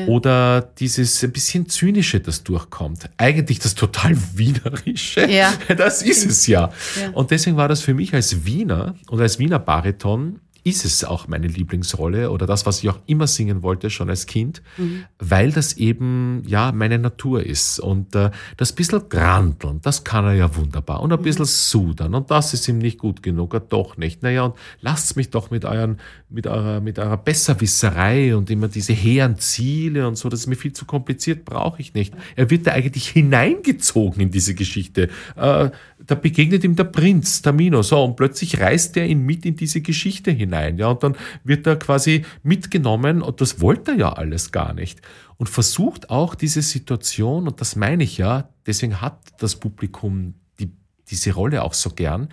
Oder 0.07 0.61
dieses 0.61 1.23
ein 1.23 1.31
bisschen 1.31 1.69
Zynische, 1.69 2.19
das 2.19 2.43
durchkommt. 2.43 3.09
Eigentlich 3.17 3.59
das 3.59 3.75
total 3.75 4.17
Wienerische. 4.35 5.29
Ja. 5.29 5.53
Das 5.77 6.01
ist 6.01 6.25
es 6.25 6.47
ja. 6.47 6.71
ja. 6.99 7.09
Und 7.11 7.31
deswegen 7.31 7.57
war 7.57 7.67
das 7.67 7.81
für 7.81 7.93
mich 7.93 8.13
als 8.13 8.45
Wiener 8.45 8.95
und 9.09 9.21
als 9.21 9.37
Wiener 9.37 9.59
Bariton 9.59 10.39
ist 10.67 10.85
es 10.85 11.03
auch 11.03 11.27
meine 11.27 11.47
Lieblingsrolle 11.47 12.31
oder 12.31 12.45
das, 12.45 12.65
was 12.65 12.83
ich 12.83 12.89
auch 12.89 12.99
immer 13.05 13.27
singen 13.27 13.63
wollte, 13.63 13.89
schon 13.89 14.09
als 14.09 14.25
Kind, 14.25 14.61
mhm. 14.77 15.05
weil 15.19 15.51
das 15.51 15.77
eben, 15.77 16.43
ja, 16.45 16.71
meine 16.71 16.99
Natur 16.99 17.45
ist. 17.45 17.79
Und 17.79 18.15
äh, 18.15 18.31
das 18.57 18.73
bisschen 18.73 19.09
granteln, 19.09 19.79
das 19.81 20.03
kann 20.03 20.25
er 20.25 20.33
ja 20.33 20.55
wunderbar. 20.55 21.01
Und 21.01 21.13
ein 21.13 21.21
bisschen 21.21 21.45
sudern. 21.45 22.13
Und 22.15 22.31
das 22.31 22.53
ist 22.53 22.67
ihm 22.67 22.77
nicht 22.77 22.97
gut 22.97 23.23
genug, 23.23 23.53
er 23.53 23.59
doch 23.61 23.97
nicht. 23.97 24.23
Naja, 24.23 24.45
und 24.45 24.55
lasst 24.81 25.15
mich 25.15 25.29
doch 25.29 25.51
mit 25.51 25.65
euren, 25.65 25.99
mit 26.29 26.47
eurer, 26.47 26.81
mit 26.81 26.99
eurer 26.99 27.17
Besserwisserei 27.17 28.35
und 28.35 28.49
immer 28.49 28.67
diese 28.67 28.93
hehren 28.93 29.37
Ziele 29.37 30.07
und 30.07 30.17
so, 30.17 30.29
das 30.29 30.41
ist 30.41 30.47
mir 30.47 30.55
viel 30.55 30.73
zu 30.73 30.85
kompliziert, 30.85 31.45
brauche 31.45 31.81
ich 31.81 31.93
nicht. 31.93 32.13
Er 32.35 32.49
wird 32.49 32.67
da 32.67 32.71
eigentlich 32.71 33.07
hineingezogen 33.09 34.21
in 34.21 34.31
diese 34.31 34.53
Geschichte. 34.53 35.09
Äh, 35.35 35.69
da 36.05 36.15
begegnet 36.15 36.63
ihm 36.63 36.75
der 36.75 36.85
Prinz, 36.85 37.41
Tamino, 37.41 37.81
so, 37.81 38.03
und 38.03 38.15
plötzlich 38.15 38.59
reißt 38.59 38.97
er 38.97 39.05
ihn 39.05 39.25
mit 39.25 39.45
in 39.45 39.55
diese 39.55 39.81
Geschichte 39.81 40.31
hinein, 40.31 40.56
ja, 40.65 40.87
und 40.87 41.03
dann 41.03 41.15
wird 41.43 41.67
er 41.67 41.77
quasi 41.77 42.25
mitgenommen, 42.43 43.21
und 43.21 43.41
das 43.41 43.61
wollte 43.61 43.91
er 43.91 43.97
ja 43.97 44.13
alles 44.13 44.51
gar 44.51 44.73
nicht. 44.73 45.01
Und 45.37 45.47
versucht 45.49 46.09
auch 46.09 46.35
diese 46.35 46.61
Situation, 46.61 47.47
und 47.47 47.61
das 47.61 47.75
meine 47.75 48.03
ich 48.03 48.17
ja, 48.17 48.49
deswegen 48.65 49.01
hat 49.01 49.19
das 49.39 49.55
Publikum 49.55 50.33
die, 50.59 50.71
diese 51.09 51.33
Rolle 51.33 51.63
auch 51.63 51.73
so 51.73 51.91
gern, 51.91 52.29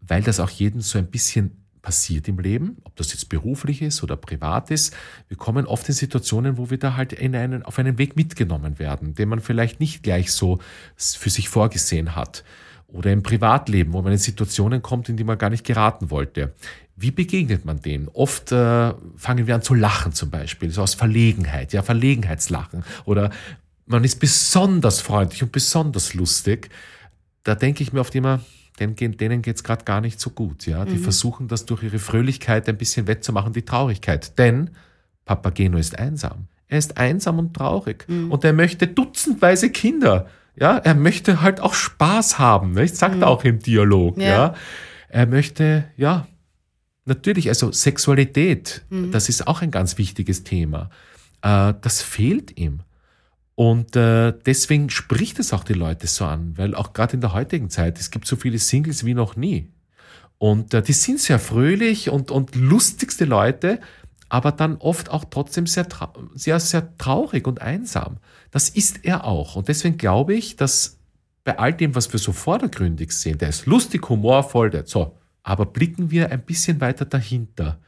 weil 0.00 0.22
das 0.22 0.40
auch 0.40 0.50
jedem 0.50 0.80
so 0.80 0.98
ein 0.98 1.06
bisschen 1.06 1.64
passiert 1.80 2.28
im 2.28 2.38
Leben, 2.38 2.78
ob 2.84 2.96
das 2.96 3.12
jetzt 3.12 3.28
beruflich 3.28 3.82
ist 3.82 4.02
oder 4.02 4.16
privat 4.16 4.70
ist. 4.70 4.96
Wir 5.28 5.36
kommen 5.36 5.66
oft 5.66 5.86
in 5.86 5.94
Situationen, 5.94 6.56
wo 6.56 6.70
wir 6.70 6.78
da 6.78 6.96
halt 6.96 7.12
in 7.12 7.36
einen, 7.36 7.62
auf 7.62 7.78
einen 7.78 7.98
Weg 7.98 8.16
mitgenommen 8.16 8.78
werden, 8.78 9.14
den 9.14 9.28
man 9.28 9.40
vielleicht 9.40 9.80
nicht 9.80 10.02
gleich 10.02 10.32
so 10.32 10.60
für 10.96 11.28
sich 11.28 11.50
vorgesehen 11.50 12.16
hat 12.16 12.42
oder 12.94 13.12
im 13.12 13.22
Privatleben, 13.22 13.92
wo 13.92 14.02
man 14.02 14.12
in 14.12 14.18
Situationen 14.18 14.80
kommt, 14.80 15.08
in 15.08 15.16
die 15.16 15.24
man 15.24 15.36
gar 15.36 15.50
nicht 15.50 15.64
geraten 15.64 16.10
wollte. 16.10 16.54
Wie 16.96 17.10
begegnet 17.10 17.64
man 17.64 17.80
denen? 17.80 18.08
Oft 18.12 18.52
äh, 18.52 18.94
fangen 19.16 19.46
wir 19.46 19.54
an 19.56 19.62
zu 19.62 19.74
lachen 19.74 20.12
zum 20.12 20.30
Beispiel, 20.30 20.70
so 20.70 20.82
aus 20.82 20.94
Verlegenheit, 20.94 21.72
ja, 21.72 21.82
Verlegenheitslachen. 21.82 22.84
Oder 23.04 23.30
man 23.86 24.04
ist 24.04 24.20
besonders 24.20 25.00
freundlich 25.00 25.42
und 25.42 25.50
besonders 25.50 26.14
lustig. 26.14 26.70
Da 27.42 27.56
denke 27.56 27.82
ich 27.82 27.92
mir 27.92 28.00
oft 28.00 28.14
immer, 28.14 28.40
denen, 28.78 29.16
denen 29.16 29.42
geht 29.42 29.56
es 29.56 29.64
gerade 29.64 29.84
gar 29.84 30.00
nicht 30.00 30.20
so 30.20 30.30
gut. 30.30 30.66
Ja? 30.66 30.84
Die 30.84 30.94
mhm. 30.94 31.02
versuchen 31.02 31.48
das 31.48 31.66
durch 31.66 31.82
ihre 31.82 31.98
Fröhlichkeit 31.98 32.68
ein 32.68 32.78
bisschen 32.78 33.08
wettzumachen, 33.08 33.52
die 33.52 33.62
Traurigkeit. 33.62 34.38
Denn 34.38 34.70
Papageno 35.24 35.78
ist 35.78 35.98
einsam. 35.98 36.46
Er 36.68 36.78
ist 36.78 36.96
einsam 36.96 37.40
und 37.40 37.54
traurig. 37.54 38.04
Mhm. 38.08 38.30
Und 38.30 38.44
er 38.44 38.52
möchte 38.52 38.86
dutzendweise 38.86 39.70
Kinder. 39.70 40.28
Ja, 40.56 40.76
er 40.78 40.94
möchte 40.94 41.40
halt 41.40 41.60
auch 41.60 41.74
Spaß 41.74 42.38
haben, 42.38 42.74
nicht? 42.74 42.96
sagt 42.96 43.16
mhm. 43.16 43.22
er 43.22 43.28
auch 43.28 43.44
im 43.44 43.58
Dialog. 43.58 44.18
Ja. 44.18 44.24
ja. 44.24 44.54
Er 45.08 45.26
möchte, 45.26 45.84
ja, 45.96 46.26
natürlich, 47.04 47.48
also 47.48 47.72
Sexualität, 47.72 48.82
mhm. 48.90 49.10
das 49.10 49.28
ist 49.28 49.46
auch 49.46 49.62
ein 49.62 49.70
ganz 49.70 49.98
wichtiges 49.98 50.44
Thema. 50.44 50.90
Äh, 51.42 51.74
das 51.80 52.02
fehlt 52.02 52.56
ihm. 52.58 52.80
Und 53.56 53.94
äh, 53.94 54.32
deswegen 54.44 54.90
spricht 54.90 55.38
es 55.38 55.52
auch 55.52 55.62
die 55.62 55.74
Leute 55.74 56.06
so 56.08 56.24
an, 56.24 56.54
weil 56.56 56.74
auch 56.74 56.92
gerade 56.92 57.14
in 57.14 57.20
der 57.20 57.32
heutigen 57.32 57.70
Zeit, 57.70 58.00
es 58.00 58.10
gibt 58.10 58.26
so 58.26 58.34
viele 58.34 58.58
Singles 58.58 59.04
wie 59.04 59.14
noch 59.14 59.36
nie. 59.36 59.70
Und 60.38 60.74
äh, 60.74 60.82
die 60.82 60.92
sind 60.92 61.20
sehr 61.20 61.38
fröhlich 61.38 62.10
und, 62.10 62.30
und 62.30 62.56
lustigste 62.56 63.24
Leute, 63.24 63.80
aber 64.34 64.50
dann 64.50 64.78
oft 64.78 65.10
auch 65.10 65.24
trotzdem 65.30 65.68
sehr, 65.68 65.86
sehr, 66.34 66.58
sehr 66.58 66.98
traurig 66.98 67.46
und 67.46 67.62
einsam. 67.62 68.16
Das 68.50 68.68
ist 68.68 69.04
er 69.04 69.22
auch. 69.22 69.54
Und 69.54 69.68
deswegen 69.68 69.96
glaube 69.96 70.34
ich, 70.34 70.56
dass 70.56 70.98
bei 71.44 71.56
all 71.56 71.72
dem, 71.72 71.94
was 71.94 72.12
wir 72.12 72.18
so 72.18 72.32
vordergründig 72.32 73.12
sehen, 73.12 73.38
der 73.38 73.50
ist 73.50 73.66
lustig, 73.66 74.08
humorvoll, 74.08 74.70
der 74.70 74.86
so, 74.86 75.16
aber 75.44 75.66
blicken 75.66 76.10
wir 76.10 76.32
ein 76.32 76.44
bisschen 76.44 76.80
weiter 76.80 77.04
dahinter 77.04 77.78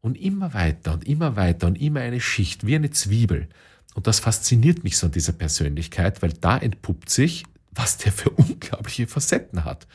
und 0.00 0.16
immer 0.16 0.54
weiter 0.54 0.92
und 0.92 1.08
immer 1.08 1.34
weiter 1.34 1.66
und 1.66 1.74
immer 1.74 2.02
eine 2.02 2.20
Schicht, 2.20 2.64
wie 2.64 2.76
eine 2.76 2.92
Zwiebel. 2.92 3.48
Und 3.96 4.06
das 4.06 4.20
fasziniert 4.20 4.84
mich 4.84 4.98
so 4.98 5.06
an 5.06 5.12
dieser 5.12 5.32
Persönlichkeit, 5.32 6.22
weil 6.22 6.34
da 6.34 6.56
entpuppt 6.56 7.10
sich, 7.10 7.42
was 7.72 7.96
der 7.96 8.12
für 8.12 8.30
unglaubliche 8.36 9.08
Facetten 9.08 9.64
hat. 9.64 9.88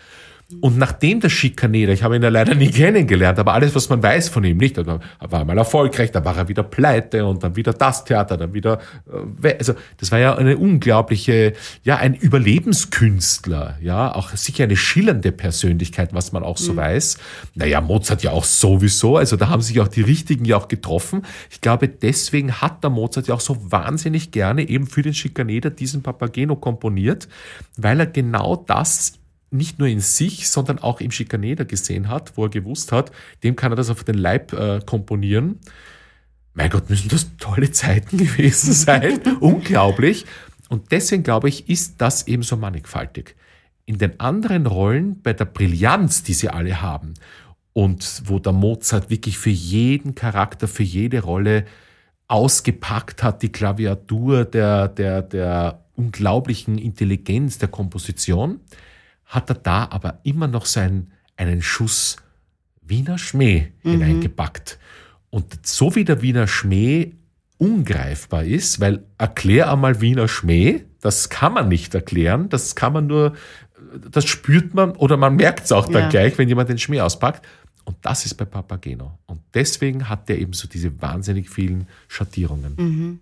Und 0.60 0.78
nachdem 0.78 1.20
der 1.20 1.30
Schikanerer, 1.30 1.92
ich 1.92 2.04
habe 2.04 2.16
ihn 2.16 2.24
ja 2.24 2.30
leider 2.30 2.56
nie 2.56 2.70
kennengelernt, 2.72 3.40
aber 3.40 3.54
alles, 3.54 3.74
was 3.76 3.90
man 3.90 4.04
weiß 4.04 4.30
von 4.30 4.44
ihm, 4.44 4.58
nicht, 4.58 4.78
er 4.78 5.00
war 5.20 5.46
mal 5.46 5.58
erfolgreich, 5.58 6.12
dann 6.12 6.26
war 6.26 6.38
er 6.38 6.48
wieder 6.48 6.64
pleite 6.64 7.26
und 7.26 7.44
dann 7.44 7.56
wieder 7.56 7.74
das 7.74 8.04
Theater, 8.04 8.38
dann 8.38 8.54
wieder, 8.54 8.80
äh, 9.44 9.56
also 9.58 9.74
das 9.98 10.12
war 10.12 10.20
ja 10.20 10.36
eine 10.36 10.58
unglaubliche, 10.58 11.54
ja, 11.84 11.98
ein 11.98 12.16
Überlebenskünstler, 12.16 13.78
ja, 13.82 14.14
auch 14.14 14.30
sicher 14.32 14.66
eine 14.66 14.78
schillernde 14.78 15.32
Persönlichkeit, 15.32 16.14
was 16.14 16.32
man 16.32 16.44
auch 16.44 16.58
so 16.58 16.74
mhm. 16.74 16.78
weiß. 16.78 17.18
Naja, 17.56 17.82
Mozart 17.82 18.24
ja 18.24 18.32
auch 18.32 18.46
sowieso, 18.46 19.18
also 19.18 19.36
da 19.38 19.50
haben 19.50 19.62
sich 19.62 19.80
auch 19.80 19.88
die 19.88 20.02
Richtigen 20.02 20.46
ja 20.46 20.58
auch 20.58 20.68
getroffen. 20.68 21.24
Ich 21.50 21.62
glaube, 21.62 21.88
deswegen 21.88 22.62
hat 22.62 22.84
der 22.84 22.90
Mozart 22.90 23.28
ja 23.28 23.36
auch 23.36 23.42
so 23.42 23.58
wahnsinnig 23.72 24.32
gerne 24.32 24.68
eben 24.68 24.88
für 24.88 25.02
den 25.02 25.14
Schikaneder 25.14 25.70
diesen 25.70 26.04
Papageno 26.04 26.56
komponiert, 26.56 27.28
weil 27.78 28.00
er 28.00 28.08
genau 28.08 28.56
das 28.56 29.21
nicht 29.52 29.80
nur 29.80 29.88
in 29.88 30.00
sich, 30.00 30.50
sondern 30.50 30.80
auch 30.80 31.02
im 31.02 31.12
Schikaneder 31.12 31.66
gesehen 31.66 32.08
hat, 32.08 32.38
wo 32.38 32.46
er 32.46 32.50
gewusst 32.50 32.92
hat, 32.92 33.12
dem 33.44 33.56
kann 33.56 33.72
er 33.72 33.76
das 33.76 33.90
auf 33.90 34.04
den 34.04 34.18
Leib 34.18 34.54
äh, 34.54 34.80
komponieren. 34.86 35.60
Mein 36.54 36.70
Gott, 36.70 36.90
müssen 36.90 37.10
das 37.10 37.38
tolle 37.38 37.72
Zeiten 37.72 38.18
gewesen 38.18 38.74
sein. 38.74 39.20
Unglaublich. 39.40 40.26
Und 40.70 40.92
deswegen 40.92 41.24
glaube 41.24 41.50
ich, 41.50 41.70
ist 41.70 41.96
das 42.00 42.28
eben 42.28 42.44
so 42.44 42.56
mannigfaltig. 42.56 43.36
In 43.86 43.98
den 43.98 44.20
anderen 44.20 44.68
Rollen, 44.68 45.22
bei 45.22 45.34
der 45.34 45.46
Brillanz, 45.46 46.24
die 46.24 46.34
sie 46.34 46.50
alle 46.50 46.82
haben, 46.82 47.14
und 47.74 48.24
wo 48.26 48.40
der 48.40 48.52
Mozart 48.52 49.10
wirklich 49.10 49.38
für 49.38 49.50
jeden 49.50 50.16
Charakter, 50.16 50.68
für 50.68 50.84
jede 50.84 51.22
Rolle 51.22 51.66
ausgepackt 52.28 53.24
hat, 53.24 53.42
die 53.42 53.52
Klaviatur 53.52 54.46
der, 54.46 54.88
der, 54.88 55.22
der 55.22 55.84
unglaublichen 55.96 56.78
Intelligenz 56.78 57.58
der 57.58 57.70
Komposition, 57.70 58.60
hat 59.32 59.50
er 59.50 59.56
da 59.56 59.88
aber 59.90 60.20
immer 60.24 60.48
noch 60.48 60.66
seinen, 60.66 61.14
einen 61.38 61.62
Schuss 61.62 62.18
Wiener 62.82 63.18
Schmäh 63.18 63.72
mhm. 63.84 63.92
hineingepackt. 63.92 64.78
Und 65.30 65.66
so 65.66 65.96
wie 65.96 66.04
der 66.04 66.22
Wiener 66.22 66.48
Schmäh 66.48 67.14
ungreifbar 67.58 68.44
ist, 68.44 68.82
weil 68.82 69.06
erklär 69.18 69.72
einmal 69.72 70.02
Wiener 70.02 70.28
Schmäh, 70.28 70.84
das 71.00 71.30
kann 71.30 71.54
man 71.54 71.70
nicht 71.70 71.96
erklären, 71.96 72.50
das 72.50 72.76
kann 72.76 72.92
man 72.92 73.08
nur, 73.08 73.34
das 74.12 74.26
spürt 74.26 74.74
man 74.74 74.92
oder 74.92 75.16
man 75.16 75.38
merkt 75.38 75.64
es 75.64 75.72
auch 75.72 75.86
dann 75.88 76.04
ja. 76.04 76.10
gleich, 76.10 76.38
wenn 76.38 76.50
jemand 76.50 76.68
den 76.70 76.78
Schmäh 76.78 77.00
auspackt. 77.00 77.48
Und 77.86 77.98
das 78.02 78.26
ist 78.26 78.34
bei 78.36 78.46
Papageno. 78.46 79.18
Und 79.28 79.40
deswegen 79.54 80.10
hat 80.10 80.30
er 80.30 80.38
eben 80.38 80.54
so 80.54 80.68
diese 80.68 81.02
wahnsinnig 81.02 81.50
vielen 81.50 81.88
Schattierungen. 82.10 82.76
Mhm. 82.78 83.20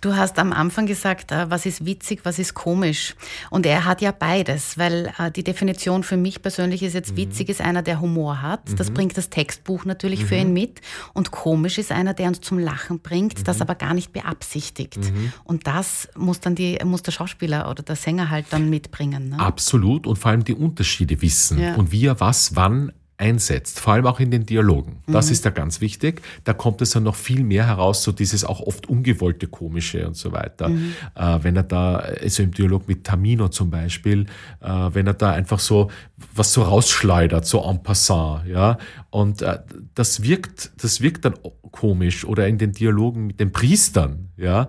Du 0.00 0.14
hast 0.14 0.38
am 0.38 0.52
Anfang 0.52 0.86
gesagt, 0.86 1.32
äh, 1.32 1.50
was 1.50 1.66
ist 1.66 1.84
witzig, 1.86 2.20
was 2.24 2.38
ist 2.38 2.54
komisch. 2.54 3.14
Und 3.50 3.66
er 3.66 3.84
hat 3.84 4.00
ja 4.00 4.12
beides, 4.12 4.78
weil 4.78 5.12
äh, 5.18 5.30
die 5.30 5.44
Definition 5.44 6.02
für 6.02 6.16
mich 6.16 6.42
persönlich 6.42 6.82
ist 6.82 6.94
jetzt, 6.94 7.12
mhm. 7.12 7.16
witzig 7.18 7.48
ist 7.48 7.60
einer, 7.60 7.82
der 7.82 8.00
Humor 8.00 8.42
hat. 8.42 8.70
Mhm. 8.70 8.76
Das 8.76 8.90
bringt 8.90 9.16
das 9.16 9.30
Textbuch 9.30 9.84
natürlich 9.84 10.22
mhm. 10.22 10.26
für 10.26 10.34
ihn 10.36 10.52
mit. 10.52 10.80
Und 11.14 11.30
komisch 11.30 11.78
ist 11.78 11.92
einer, 11.92 12.14
der 12.14 12.28
uns 12.28 12.40
zum 12.40 12.58
Lachen 12.58 13.00
bringt, 13.00 13.46
das 13.48 13.56
mhm. 13.56 13.62
aber 13.62 13.74
gar 13.74 13.94
nicht 13.94 14.12
beabsichtigt. 14.12 14.98
Mhm. 14.98 15.32
Und 15.44 15.66
das 15.66 16.08
muss 16.16 16.40
dann 16.40 16.54
die, 16.54 16.78
muss 16.84 17.02
der 17.02 17.12
Schauspieler 17.12 17.70
oder 17.70 17.82
der 17.82 17.96
Sänger 17.96 18.30
halt 18.30 18.46
dann 18.50 18.68
mitbringen. 18.68 19.30
Ne? 19.30 19.38
Absolut. 19.38 20.06
Und 20.06 20.16
vor 20.16 20.30
allem 20.30 20.44
die 20.44 20.54
Unterschiede 20.54 21.22
wissen 21.22 21.58
ja. 21.58 21.74
und 21.74 21.92
wie 21.92 22.06
er 22.06 22.20
was 22.20 22.56
wann 22.56 22.92
einsetzt, 23.18 23.80
vor 23.80 23.94
allem 23.94 24.06
auch 24.06 24.20
in 24.20 24.30
den 24.30 24.44
Dialogen. 24.44 24.98
Das 25.06 25.26
mhm. 25.26 25.32
ist 25.32 25.46
da 25.46 25.50
ganz 25.50 25.80
wichtig. 25.80 26.22
Da 26.44 26.52
kommt 26.52 26.82
es 26.82 26.90
dann 26.90 27.04
noch 27.04 27.14
viel 27.14 27.42
mehr 27.44 27.66
heraus, 27.66 28.02
so 28.02 28.12
dieses 28.12 28.44
auch 28.44 28.60
oft 28.60 28.88
ungewollte 28.88 29.46
Komische 29.46 30.06
und 30.06 30.16
so 30.16 30.32
weiter. 30.32 30.68
Mhm. 30.68 30.92
Äh, 31.14 31.38
wenn 31.42 31.56
er 31.56 31.62
da, 31.62 31.96
also 31.96 32.42
im 32.42 32.52
Dialog 32.52 32.86
mit 32.88 33.04
Tamino 33.04 33.48
zum 33.48 33.70
Beispiel, 33.70 34.26
äh, 34.60 34.68
wenn 34.68 35.06
er 35.06 35.14
da 35.14 35.30
einfach 35.32 35.60
so 35.60 35.90
was 36.34 36.52
so 36.52 36.62
rausschleudert, 36.62 37.46
so 37.46 37.62
en 37.62 37.82
passant, 37.82 38.46
ja. 38.46 38.78
Und 39.10 39.42
äh, 39.42 39.58
das 39.94 40.22
wirkt, 40.22 40.70
das 40.82 41.00
wirkt 41.00 41.24
dann 41.24 41.34
komisch 41.76 42.24
oder 42.24 42.48
in 42.48 42.56
den 42.56 42.72
Dialogen 42.72 43.26
mit 43.26 43.38
den 43.38 43.52
Priestern, 43.52 44.30
ja. 44.36 44.68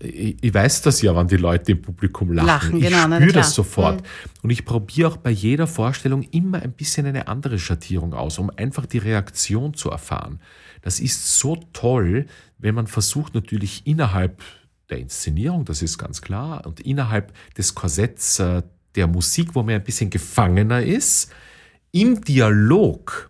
Äh, 0.00 0.34
ich, 0.40 0.54
weiß 0.54 0.82
das 0.82 1.02
ja, 1.02 1.14
wann 1.14 1.28
die 1.28 1.36
Leute 1.36 1.72
im 1.72 1.82
Publikum 1.82 2.32
lachen. 2.32 2.46
lachen 2.46 2.76
ich 2.78 2.88
genau, 2.88 3.16
spüre 3.16 3.32
das 3.32 3.54
sofort. 3.54 4.00
Mhm. 4.00 4.06
Und 4.42 4.50
ich 4.50 4.64
probiere 4.64 5.08
auch 5.08 5.16
bei 5.18 5.30
jeder 5.30 5.66
Vorstellung 5.66 6.22
immer 6.22 6.62
ein 6.62 6.72
bisschen 6.72 7.06
eine 7.06 7.28
andere 7.28 7.58
Schattierung 7.58 8.14
aus, 8.14 8.38
um 8.38 8.50
einfach 8.56 8.86
die 8.86 8.98
Reaktion 8.98 9.74
zu 9.74 9.90
erfahren. 9.90 10.40
Das 10.80 10.98
ist 10.98 11.38
so 11.38 11.56
toll, 11.72 12.26
wenn 12.58 12.74
man 12.74 12.86
versucht 12.86 13.34
natürlich 13.34 13.86
innerhalb 13.86 14.42
der 14.88 14.98
Inszenierung, 14.98 15.66
das 15.66 15.82
ist 15.82 15.98
ganz 15.98 16.22
klar, 16.22 16.66
und 16.66 16.80
innerhalb 16.80 17.34
des 17.56 17.74
Korsetts 17.74 18.38
äh, 18.38 18.62
der 18.94 19.06
Musik, 19.06 19.54
wo 19.54 19.62
man 19.62 19.74
ein 19.74 19.84
bisschen 19.84 20.08
gefangener 20.08 20.82
ist, 20.82 21.30
im 21.92 22.22
Dialog 22.22 23.27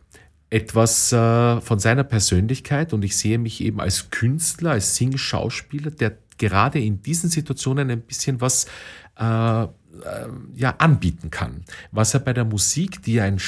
etwas 0.51 1.13
äh, 1.13 1.61
von 1.61 1.79
seiner 1.79 2.05
Persönlichkeit 2.05 2.93
und 2.93 3.05
ich 3.05 3.17
sehe 3.17 3.39
mich 3.39 3.61
eben 3.63 3.81
als 3.81 4.11
Künstler, 4.11 4.73
als 4.73 4.97
Sing-Schauspieler, 4.97 5.91
der 5.91 6.17
gerade 6.39 6.79
in 6.79 7.03
diesen 7.03 7.29
Situationen 7.29 7.91
ein 7.91 8.03
bisschen 8.03 8.41
was 8.41 8.67
äh, 9.19 9.63
äh, 9.65 9.69
ja, 10.55 10.75
anbieten 10.79 11.31
kann. 11.31 11.65
Was 11.91 12.15
er 12.15 12.21
bei 12.21 12.33
der 12.33 12.45
Musik, 12.45 13.03
die 13.03 13.21
ein 13.21 13.41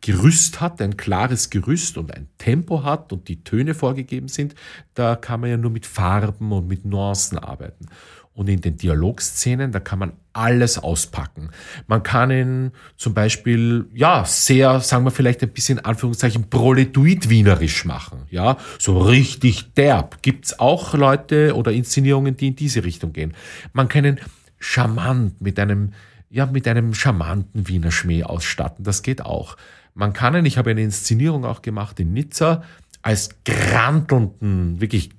Gerüst 0.00 0.60
hat, 0.60 0.82
ein 0.82 0.96
klares 0.96 1.48
Gerüst 1.48 1.96
und 1.96 2.12
ein 2.12 2.28
Tempo 2.36 2.82
hat 2.82 3.12
und 3.12 3.28
die 3.28 3.44
Töne 3.44 3.72
vorgegeben 3.72 4.26
sind, 4.26 4.56
da 4.94 5.14
kann 5.14 5.40
man 5.40 5.50
ja 5.50 5.56
nur 5.56 5.70
mit 5.70 5.86
Farben 5.86 6.50
und 6.50 6.66
mit 6.66 6.84
Nuancen 6.84 7.38
arbeiten. 7.38 7.86
Und 8.34 8.48
in 8.48 8.62
den 8.62 8.78
Dialogszenen, 8.78 9.72
da 9.72 9.80
kann 9.80 9.98
man 9.98 10.12
alles 10.32 10.78
auspacken. 10.78 11.50
Man 11.86 12.02
kann 12.02 12.30
ihn 12.30 12.70
zum 12.96 13.12
Beispiel, 13.12 13.86
ja, 13.92 14.24
sehr, 14.24 14.80
sagen 14.80 15.04
wir 15.04 15.10
vielleicht 15.10 15.42
ein 15.42 15.50
bisschen 15.50 15.78
Anführungszeichen, 15.80 16.48
proletuit-wienerisch 16.48 17.84
machen. 17.84 18.22
Ja, 18.30 18.56
so 18.78 18.98
richtig 18.98 19.74
derb. 19.74 20.22
Gibt's 20.22 20.58
auch 20.58 20.94
Leute 20.94 21.54
oder 21.54 21.72
Inszenierungen, 21.72 22.36
die 22.36 22.48
in 22.48 22.56
diese 22.56 22.84
Richtung 22.84 23.12
gehen. 23.12 23.34
Man 23.74 23.88
kann 23.88 24.06
ihn 24.06 24.20
charmant 24.58 25.40
mit 25.42 25.58
einem, 25.58 25.92
ja, 26.30 26.46
mit 26.46 26.66
einem 26.66 26.94
charmanten 26.94 27.68
Wiener 27.68 27.90
Schmäh 27.90 28.24
ausstatten. 28.24 28.82
Das 28.82 29.02
geht 29.02 29.22
auch. 29.26 29.58
Man 29.94 30.14
kann 30.14 30.34
ihn, 30.34 30.46
ich 30.46 30.56
habe 30.56 30.70
eine 30.70 30.82
Inszenierung 30.82 31.44
auch 31.44 31.60
gemacht 31.60 32.00
in 32.00 32.14
Nizza, 32.14 32.62
als 33.02 33.30
grantelnden, 33.44 34.80
wirklich 34.80 35.10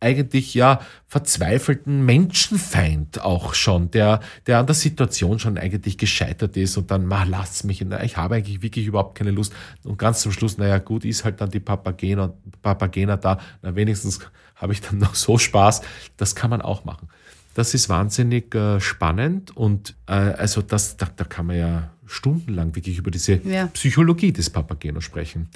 eigentlich 0.00 0.54
ja 0.54 0.80
verzweifelten 1.06 2.04
Menschenfeind 2.04 3.22
auch 3.22 3.54
schon, 3.54 3.90
der, 3.90 4.20
der 4.46 4.58
an 4.58 4.66
der 4.66 4.74
Situation 4.74 5.38
schon 5.38 5.58
eigentlich 5.58 5.98
gescheitert 5.98 6.56
ist 6.56 6.76
und 6.76 6.90
dann, 6.90 7.06
ma, 7.06 7.24
lass 7.24 7.64
mich, 7.64 7.80
in, 7.80 7.92
ich 8.02 8.16
habe 8.16 8.36
eigentlich 8.36 8.62
wirklich 8.62 8.86
überhaupt 8.86 9.16
keine 9.16 9.30
Lust. 9.30 9.52
Und 9.84 9.98
ganz 9.98 10.20
zum 10.20 10.32
Schluss, 10.32 10.58
naja, 10.58 10.78
gut, 10.78 11.04
ist 11.04 11.24
halt 11.24 11.40
dann 11.40 11.50
die 11.50 11.60
Papagena, 11.60 12.32
Papagena 12.62 13.16
da, 13.16 13.38
na, 13.62 13.74
wenigstens 13.74 14.20
habe 14.54 14.72
ich 14.72 14.80
dann 14.80 14.98
noch 14.98 15.14
so 15.14 15.38
Spaß. 15.38 15.82
Das 16.16 16.34
kann 16.34 16.50
man 16.50 16.62
auch 16.62 16.84
machen. 16.84 17.08
Das 17.54 17.72
ist 17.72 17.88
wahnsinnig 17.88 18.54
äh, 18.54 18.80
spannend 18.80 19.56
und 19.56 19.94
äh, 20.06 20.12
also 20.12 20.60
das, 20.60 20.98
da, 20.98 21.08
da 21.16 21.24
kann 21.24 21.46
man 21.46 21.56
ja 21.56 21.90
stundenlang 22.04 22.74
wirklich 22.76 22.98
über 22.98 23.10
diese 23.10 23.40
ja. 23.44 23.66
Psychologie 23.68 24.32
des 24.32 24.50
Papageno 24.50 25.00
sprechen. 25.00 25.48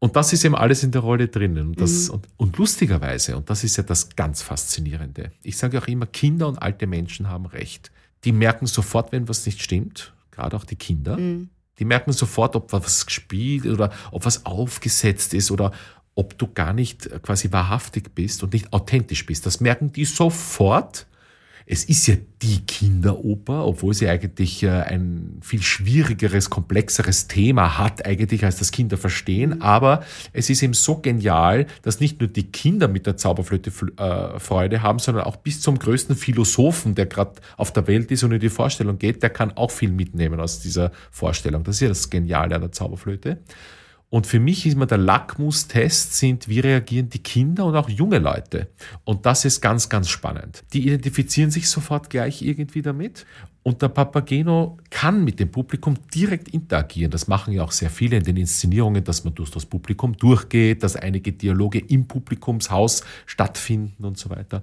Und 0.00 0.14
das 0.14 0.32
ist 0.32 0.44
eben 0.44 0.54
alles 0.54 0.84
in 0.84 0.92
der 0.92 1.00
Rolle 1.00 1.28
drinnen. 1.28 1.68
Und, 1.68 1.80
das, 1.80 2.08
mhm. 2.08 2.14
und, 2.14 2.28
und, 2.36 2.56
lustigerweise, 2.58 3.36
und 3.36 3.50
das 3.50 3.64
ist 3.64 3.76
ja 3.76 3.82
das 3.82 4.14
ganz 4.14 4.42
Faszinierende, 4.42 5.32
ich 5.42 5.56
sage 5.56 5.78
auch 5.78 5.88
immer, 5.88 6.06
Kinder 6.06 6.46
und 6.48 6.60
alte 6.62 6.86
Menschen 6.86 7.28
haben 7.28 7.46
recht. 7.46 7.90
Die 8.24 8.32
merken 8.32 8.66
sofort, 8.66 9.12
wenn 9.12 9.28
was 9.28 9.44
nicht 9.46 9.62
stimmt, 9.62 10.12
gerade 10.30 10.56
auch 10.56 10.64
die 10.64 10.76
Kinder. 10.76 11.16
Mhm. 11.16 11.50
Die 11.78 11.84
merken 11.84 12.12
sofort, 12.12 12.56
ob 12.56 12.72
was 12.72 13.06
gespielt 13.06 13.66
oder 13.66 13.92
ob 14.10 14.24
was 14.24 14.46
aufgesetzt 14.46 15.34
ist 15.34 15.50
oder 15.50 15.72
ob 16.14 16.36
du 16.36 16.48
gar 16.52 16.72
nicht 16.72 17.08
quasi 17.22 17.52
wahrhaftig 17.52 18.14
bist 18.14 18.42
und 18.42 18.52
nicht 18.52 18.72
authentisch 18.72 19.24
bist. 19.24 19.46
Das 19.46 19.60
merken 19.60 19.92
die 19.92 20.04
sofort 20.04 21.06
es 21.70 21.84
ist 21.84 22.06
ja 22.06 22.14
die 22.40 22.60
Kinderoper, 22.64 23.66
obwohl 23.66 23.92
sie 23.92 24.08
eigentlich 24.08 24.62
äh, 24.62 24.70
ein 24.70 25.38
viel 25.42 25.60
schwierigeres, 25.60 26.48
komplexeres 26.48 27.28
Thema 27.28 27.76
hat, 27.76 28.06
eigentlich 28.06 28.42
als 28.42 28.56
das 28.56 28.72
Kinder 28.72 28.96
verstehen. 28.96 29.56
Mhm. 29.56 29.62
Aber 29.62 30.02
es 30.32 30.48
ist 30.48 30.62
eben 30.62 30.72
so 30.72 30.96
genial, 30.96 31.66
dass 31.82 32.00
nicht 32.00 32.20
nur 32.20 32.28
die 32.28 32.50
Kinder 32.50 32.88
mit 32.88 33.06
der 33.06 33.18
Zauberflöte 33.18 33.70
äh, 33.98 34.40
Freude 34.40 34.82
haben, 34.82 34.98
sondern 34.98 35.24
auch 35.24 35.36
bis 35.36 35.60
zum 35.60 35.78
größten 35.78 36.16
Philosophen, 36.16 36.94
der 36.94 37.04
gerade 37.04 37.32
auf 37.58 37.70
der 37.70 37.86
Welt 37.86 38.10
ist 38.10 38.22
und 38.24 38.32
in 38.32 38.40
die 38.40 38.48
Vorstellung 38.48 38.98
geht, 38.98 39.22
der 39.22 39.30
kann 39.30 39.52
auch 39.52 39.70
viel 39.70 39.90
mitnehmen 39.90 40.40
aus 40.40 40.60
dieser 40.60 40.90
Vorstellung. 41.10 41.64
Das 41.64 41.76
ist 41.76 41.80
ja 41.82 41.88
das 41.88 42.08
Geniale 42.08 42.54
an 42.54 42.62
der 42.62 42.72
Zauberflöte. 42.72 43.40
Und 44.10 44.26
für 44.26 44.40
mich 44.40 44.64
ist 44.64 44.72
immer 44.72 44.86
der 44.86 44.98
Lackmustest 44.98 46.14
sind, 46.14 46.48
wie 46.48 46.60
reagieren 46.60 47.10
die 47.10 47.18
Kinder 47.18 47.66
und 47.66 47.76
auch 47.76 47.90
junge 47.90 48.18
Leute. 48.18 48.68
Und 49.04 49.26
das 49.26 49.44
ist 49.44 49.60
ganz, 49.60 49.90
ganz 49.90 50.08
spannend. 50.08 50.64
Die 50.72 50.86
identifizieren 50.86 51.50
sich 51.50 51.68
sofort 51.68 52.08
gleich 52.08 52.40
irgendwie 52.40 52.80
damit. 52.80 53.26
Und 53.62 53.82
der 53.82 53.88
Papageno 53.88 54.78
kann 54.88 55.24
mit 55.24 55.40
dem 55.40 55.50
Publikum 55.50 55.96
direkt 56.14 56.48
interagieren. 56.48 57.10
Das 57.10 57.28
machen 57.28 57.52
ja 57.52 57.62
auch 57.62 57.72
sehr 57.72 57.90
viele 57.90 58.16
in 58.16 58.24
den 58.24 58.38
Inszenierungen, 58.38 59.04
dass 59.04 59.24
man 59.24 59.34
durch 59.34 59.50
das 59.50 59.66
Publikum 59.66 60.16
durchgeht, 60.16 60.82
dass 60.82 60.96
einige 60.96 61.32
Dialoge 61.32 61.78
im 61.78 62.08
Publikumshaus 62.08 63.04
stattfinden 63.26 64.06
und 64.06 64.16
so 64.16 64.30
weiter. 64.30 64.62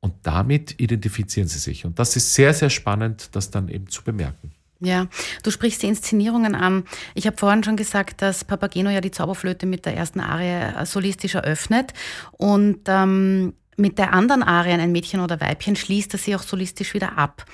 Und 0.00 0.14
damit 0.22 0.80
identifizieren 0.80 1.48
sie 1.48 1.58
sich. 1.58 1.84
Und 1.84 1.98
das 1.98 2.16
ist 2.16 2.32
sehr, 2.32 2.54
sehr 2.54 2.70
spannend, 2.70 3.28
das 3.32 3.50
dann 3.50 3.68
eben 3.68 3.88
zu 3.88 4.02
bemerken. 4.02 4.52
Ja, 4.80 5.08
du 5.42 5.50
sprichst 5.50 5.82
die 5.82 5.88
Inszenierungen 5.88 6.54
an. 6.54 6.84
Ich 7.14 7.26
habe 7.26 7.36
vorhin 7.36 7.64
schon 7.64 7.76
gesagt, 7.76 8.22
dass 8.22 8.44
Papageno 8.44 8.90
ja 8.90 9.00
die 9.00 9.10
Zauberflöte 9.10 9.66
mit 9.66 9.86
der 9.86 9.96
ersten 9.96 10.20
Arie 10.20 10.84
solistisch 10.86 11.34
eröffnet 11.34 11.94
und 12.32 12.82
ähm, 12.86 13.54
mit 13.78 13.96
der 13.98 14.12
anderen 14.12 14.42
Arie, 14.42 14.72
ein 14.72 14.92
Mädchen 14.92 15.20
oder 15.20 15.40
Weibchen, 15.40 15.76
schließt 15.76 16.12
er 16.12 16.18
sie 16.18 16.34
auch 16.34 16.42
solistisch 16.42 16.94
wieder 16.94 17.16
ab. 17.16 17.44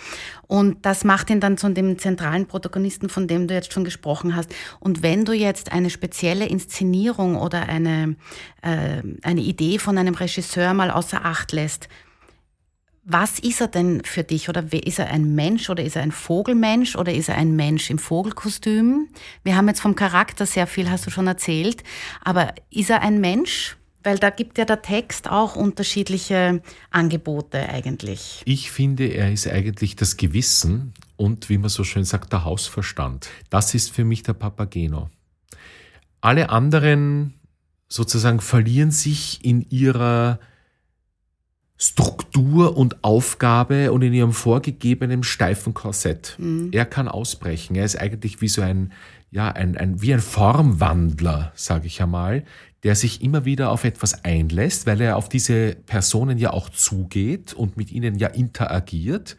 Und 0.46 0.84
das 0.86 1.04
macht 1.04 1.28
ihn 1.28 1.40
dann 1.40 1.58
zu 1.58 1.68
dem 1.68 1.98
zentralen 1.98 2.46
Protagonisten, 2.46 3.10
von 3.10 3.28
dem 3.28 3.46
du 3.46 3.54
jetzt 3.54 3.72
schon 3.72 3.84
gesprochen 3.84 4.34
hast. 4.34 4.50
Und 4.80 5.02
wenn 5.02 5.26
du 5.26 5.32
jetzt 5.32 5.72
eine 5.72 5.90
spezielle 5.90 6.46
Inszenierung 6.46 7.36
oder 7.36 7.68
eine, 7.68 8.16
äh, 8.62 9.02
eine 9.22 9.40
Idee 9.42 9.78
von 9.78 9.98
einem 9.98 10.14
Regisseur 10.14 10.72
mal 10.72 10.90
außer 10.90 11.24
Acht 11.24 11.52
lässt, 11.52 11.88
was 13.04 13.38
ist 13.38 13.60
er 13.60 13.68
denn 13.68 14.02
für 14.02 14.24
dich? 14.24 14.48
Oder 14.48 14.64
ist 14.72 14.98
er 14.98 15.10
ein 15.10 15.34
Mensch 15.34 15.68
oder 15.68 15.84
ist 15.84 15.96
er 15.96 16.02
ein 16.02 16.12
Vogelmensch 16.12 16.96
oder 16.96 17.12
ist 17.12 17.28
er 17.28 17.36
ein 17.36 17.54
Mensch 17.54 17.90
im 17.90 17.98
Vogelkostüm? 17.98 19.08
Wir 19.42 19.56
haben 19.56 19.68
jetzt 19.68 19.80
vom 19.80 19.94
Charakter 19.94 20.46
sehr 20.46 20.66
viel, 20.66 20.90
hast 20.90 21.06
du 21.06 21.10
schon 21.10 21.26
erzählt. 21.26 21.84
Aber 22.22 22.54
ist 22.70 22.90
er 22.90 23.02
ein 23.02 23.20
Mensch? 23.20 23.76
Weil 24.02 24.18
da 24.18 24.28
gibt 24.30 24.58
ja 24.58 24.66
der 24.66 24.82
Text 24.82 25.30
auch 25.30 25.56
unterschiedliche 25.56 26.62
Angebote 26.90 27.68
eigentlich. 27.68 28.42
Ich 28.44 28.70
finde, 28.70 29.06
er 29.06 29.32
ist 29.32 29.48
eigentlich 29.48 29.96
das 29.96 30.18
Gewissen 30.18 30.92
und, 31.16 31.48
wie 31.48 31.56
man 31.56 31.70
so 31.70 31.84
schön 31.84 32.04
sagt, 32.04 32.32
der 32.32 32.44
Hausverstand. 32.44 33.28
Das 33.48 33.74
ist 33.74 33.90
für 33.90 34.04
mich 34.04 34.22
der 34.22 34.34
Papageno. 34.34 35.08
Alle 36.20 36.50
anderen 36.50 37.34
sozusagen 37.88 38.40
verlieren 38.40 38.90
sich 38.90 39.42
in 39.42 39.62
ihrer 39.70 40.38
Struktur 41.84 42.76
und 42.76 43.04
Aufgabe 43.04 43.92
und 43.92 44.00
in 44.02 44.14
ihrem 44.14 44.32
vorgegebenen 44.32 45.22
steifen 45.22 45.74
Korsett. 45.74 46.36
Mhm. 46.38 46.70
Er 46.72 46.86
kann 46.86 47.08
ausbrechen. 47.08 47.76
Er 47.76 47.84
ist 47.84 48.00
eigentlich 48.00 48.40
wie 48.40 48.48
so 48.48 48.62
ein, 48.62 48.92
ja, 49.30 49.50
ein, 49.50 49.76
ein, 49.76 50.00
wie 50.00 50.14
ein 50.14 50.20
Formwandler, 50.20 51.52
sage 51.54 51.86
ich 51.86 52.00
einmal, 52.00 52.44
der 52.84 52.94
sich 52.94 53.22
immer 53.22 53.44
wieder 53.44 53.70
auf 53.70 53.84
etwas 53.84 54.24
einlässt, 54.24 54.86
weil 54.86 55.00
er 55.00 55.16
auf 55.16 55.28
diese 55.28 55.74
Personen 55.86 56.38
ja 56.38 56.52
auch 56.52 56.70
zugeht 56.70 57.52
und 57.52 57.76
mit 57.76 57.92
ihnen 57.92 58.18
ja 58.18 58.28
interagiert, 58.28 59.36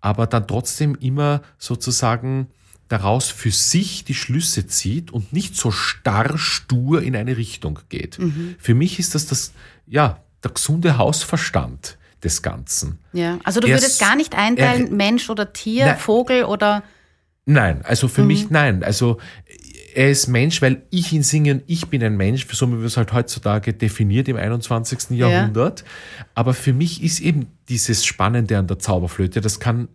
aber 0.00 0.26
dann 0.26 0.46
trotzdem 0.46 0.94
immer 0.94 1.42
sozusagen 1.58 2.48
daraus 2.88 3.28
für 3.28 3.50
sich 3.50 4.04
die 4.04 4.14
Schlüsse 4.14 4.66
zieht 4.66 5.10
und 5.10 5.32
nicht 5.32 5.56
so 5.56 5.70
starr 5.70 6.38
stur 6.38 7.02
in 7.02 7.16
eine 7.16 7.36
Richtung 7.36 7.80
geht. 7.88 8.18
Mhm. 8.18 8.54
Für 8.58 8.74
mich 8.74 8.98
ist 8.98 9.14
das 9.14 9.26
das, 9.26 9.52
ja, 9.86 10.22
der 10.42 10.50
gesunde 10.52 10.98
Hausverstand 10.98 11.98
des 12.22 12.42
Ganzen. 12.42 12.98
Ja, 13.12 13.38
also 13.44 13.60
du 13.60 13.68
er 13.68 13.76
würdest 13.76 14.00
gar 14.00 14.16
nicht 14.16 14.34
einteilen, 14.34 14.88
er, 14.88 14.92
Mensch 14.92 15.28
oder 15.30 15.52
Tier, 15.52 15.86
nein, 15.86 15.98
Vogel 15.98 16.44
oder. 16.44 16.82
Nein, 17.44 17.82
also 17.84 18.08
für 18.08 18.22
mhm. 18.22 18.26
mich 18.26 18.50
nein. 18.50 18.84
Also 18.84 19.18
er 19.94 20.10
ist 20.10 20.28
Mensch, 20.28 20.62
weil 20.62 20.82
ich 20.90 21.12
ihn 21.12 21.22
singe 21.22 21.62
ich 21.66 21.88
bin 21.88 22.02
ein 22.02 22.16
Mensch, 22.16 22.46
so 22.50 22.68
wie 22.68 22.78
wir 22.78 22.86
es 22.86 22.96
halt 22.96 23.12
heutzutage 23.12 23.72
definiert 23.72 24.28
im 24.28 24.36
21. 24.36 25.10
Jahrhundert. 25.10 25.80
Ja. 25.80 26.26
Aber 26.34 26.54
für 26.54 26.72
mich 26.72 27.02
ist 27.02 27.20
eben 27.20 27.48
dieses 27.68 28.04
Spannende 28.04 28.58
an 28.58 28.66
der 28.66 28.78
Zauberflöte, 28.78 29.40
das 29.40 29.60
kann 29.60 29.88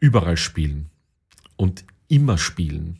überall 0.00 0.36
spielen 0.36 0.90
und 1.56 1.84
immer 2.08 2.38
spielen. 2.38 2.98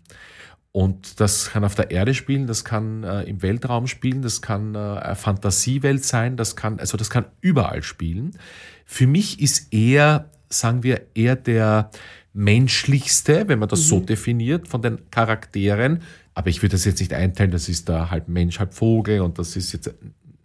Und 0.72 1.20
das 1.20 1.50
kann 1.50 1.64
auf 1.64 1.74
der 1.74 1.90
Erde 1.90 2.14
spielen, 2.14 2.46
das 2.46 2.64
kann 2.64 3.04
äh, 3.04 3.24
im 3.24 3.42
Weltraum 3.42 3.86
spielen, 3.86 4.22
das 4.22 4.40
kann 4.40 4.74
äh, 4.74 4.78
eine 4.78 5.16
Fantasiewelt 5.16 6.02
sein, 6.02 6.38
das 6.38 6.56
kann, 6.56 6.80
also 6.80 6.96
das 6.96 7.10
kann 7.10 7.26
überall 7.42 7.82
spielen. 7.82 8.38
Für 8.86 9.06
mich 9.06 9.40
ist 9.40 9.68
er, 9.70 10.30
sagen 10.48 10.82
wir, 10.82 11.02
eher 11.14 11.36
der 11.36 11.90
menschlichste, 12.32 13.48
wenn 13.48 13.58
man 13.58 13.68
das 13.68 13.80
mhm. 13.80 13.84
so 13.84 14.00
definiert, 14.00 14.66
von 14.66 14.80
den 14.80 15.10
Charakteren, 15.10 16.02
aber 16.34 16.48
ich 16.48 16.62
würde 16.62 16.72
das 16.72 16.86
jetzt 16.86 17.00
nicht 17.00 17.12
einteilen, 17.12 17.50
das 17.50 17.68
ist 17.68 17.90
da 17.90 18.10
halb 18.10 18.28
Mensch, 18.28 18.58
halb 18.58 18.72
Vogel 18.72 19.20
und 19.20 19.38
das 19.38 19.56
ist 19.56 19.72
jetzt, 19.72 19.94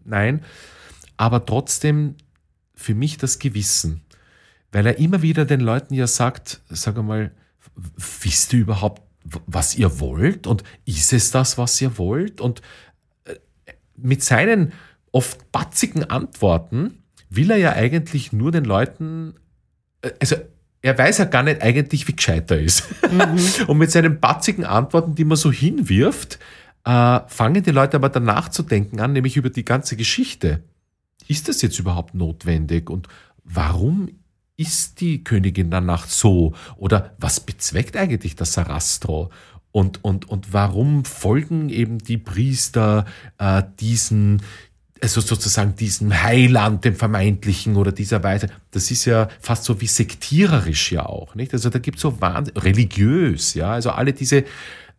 nein. 0.04 0.44
Aber 1.16 1.46
trotzdem 1.46 2.16
für 2.76 2.94
mich 2.94 3.18
das 3.18 3.40
Gewissen. 3.40 4.02
Weil 4.74 4.86
er 4.86 5.00
immer 5.00 5.22
wieder 5.22 5.46
den 5.46 5.62
Leuten 5.62 5.94
ja 5.94 6.08
sagt, 6.08 6.60
sag 6.70 7.02
mal, 7.02 7.32
wisst 8.22 8.52
ihr 8.52 8.60
überhaupt, 8.60 9.02
was 9.46 9.76
ihr 9.76 10.00
wollt? 10.00 10.48
Und 10.48 10.64
ist 10.86 11.14
es 11.14 11.32
das, 11.32 11.58
was 11.58 11.80
ihr 11.82 11.98
wollt? 11.98 12.42
Und 12.42 12.62
äh, 13.26 13.36
mit 13.96 14.24
seinen 14.24 14.74
oft 15.12 15.52
batzigen 15.52 16.04
Antworten 16.04 17.04
will 17.30 17.52
er 17.52 17.58
ja 17.58 17.74
eigentlich 17.74 18.34
nur 18.34 18.52
den 18.52 18.66
Leuten, 18.66 19.36
äh, 20.02 20.12
also 20.20 20.36
er 20.82 20.98
weiß 20.98 21.18
ja 21.18 21.26
gar 21.26 21.44
nicht 21.44 21.62
eigentlich, 21.62 22.08
wie 22.08 22.16
gescheit 22.16 22.50
er 22.52 22.62
ist. 22.62 22.84
Mhm. 23.12 23.68
Und 23.68 23.78
mit 23.78 23.92
seinen 23.92 24.20
batzigen 24.20 24.64
Antworten, 24.64 25.16
die 25.16 25.26
man 25.26 25.38
so 25.38 25.52
hinwirft, 25.52 26.40
äh, 26.86 27.20
fangen 27.28 27.64
die 27.64 27.72
Leute 27.72 27.98
aber 27.98 28.10
danach 28.10 28.50
zu 28.50 28.64
denken 28.64 29.00
an, 29.00 29.14
nämlich 29.14 29.36
über 29.38 29.50
die 29.50 29.66
ganze 29.66 29.98
Geschichte. 29.98 30.64
Ist 31.28 31.50
das 31.50 31.62
jetzt 31.62 31.80
überhaupt 31.80 32.14
notwendig? 32.14 32.90
Und 32.90 33.08
warum 33.44 34.10
ist 34.58 35.00
die 35.02 35.24
Königin 35.24 35.70
der 35.70 35.82
Nacht 35.82 36.10
so? 36.10 36.54
Oder 36.78 37.16
was 37.20 37.40
bezweckt 37.40 37.96
eigentlich 37.96 38.36
das 38.36 38.54
Sarastro? 38.54 39.30
Und, 39.72 40.04
und, 40.04 40.28
und 40.28 40.54
warum 40.54 41.06
folgen 41.06 41.70
eben 41.70 42.00
die 42.00 42.18
Priester 42.18 43.06
äh, 43.38 43.62
diesen, 43.80 44.42
also 45.02 45.22
sozusagen 45.22 45.76
diesem 45.76 46.24
Heiland, 46.24 46.84
dem 46.84 46.96
vermeintlichen 46.96 47.76
oder 47.76 47.92
dieser 47.92 48.24
Weise, 48.24 48.50
das 48.72 48.90
ist 48.90 49.06
ja 49.06 49.30
fast 49.40 49.66
so 49.66 49.80
wie 49.80 49.88
sektiererisch 49.88 50.92
ja 50.92 51.06
auch, 51.06 51.36
nicht? 51.36 51.54
Also 51.54 51.70
da 51.70 51.78
gibt 51.78 51.98
es 51.98 52.02
so 52.02 52.20
Wahnsinn, 52.20 52.58
religiös, 52.58 53.54
ja, 53.54 53.74
also 53.74 53.92
alle 53.92 54.14
diese, 54.14 54.46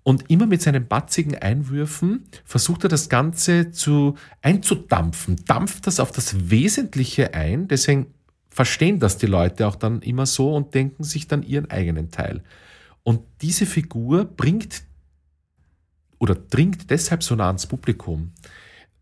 und 0.05 0.31
immer 0.31 0.47
mit 0.47 0.62
seinen 0.62 0.87
batzigen 0.87 1.37
Einwürfen 1.37 2.27
versucht 2.44 2.85
er 2.85 2.88
das 2.88 3.09
Ganze 3.09 3.73
zu 3.73 4.14
einzudampfen, 4.42 5.37
dampft 5.47 5.88
das 5.88 5.99
auf 5.99 6.12
das 6.12 6.51
Wesentliche 6.51 7.35
ein, 7.35 7.66
deswegen 7.66 8.07
verstehen 8.51 8.99
das 8.99 9.19
die 9.19 9.27
Leute 9.27 9.67
auch 9.67 9.77
dann 9.77 10.03
immer 10.03 10.27
so 10.27 10.55
und 10.55 10.75
denken 10.75 11.05
sich 11.05 11.29
dann 11.29 11.43
ihren 11.43 11.71
eigenen 11.71 12.11
Teil. 12.11 12.43
Und 13.03 13.23
diese 13.41 13.67
Figur 13.67 14.25
bringt 14.25 14.83
oder 16.19 16.35
dringt 16.35 16.91
deshalb 16.91 17.23
so 17.23 17.35
nah 17.37 17.47
ans 17.47 17.67
Publikum, 17.67 18.33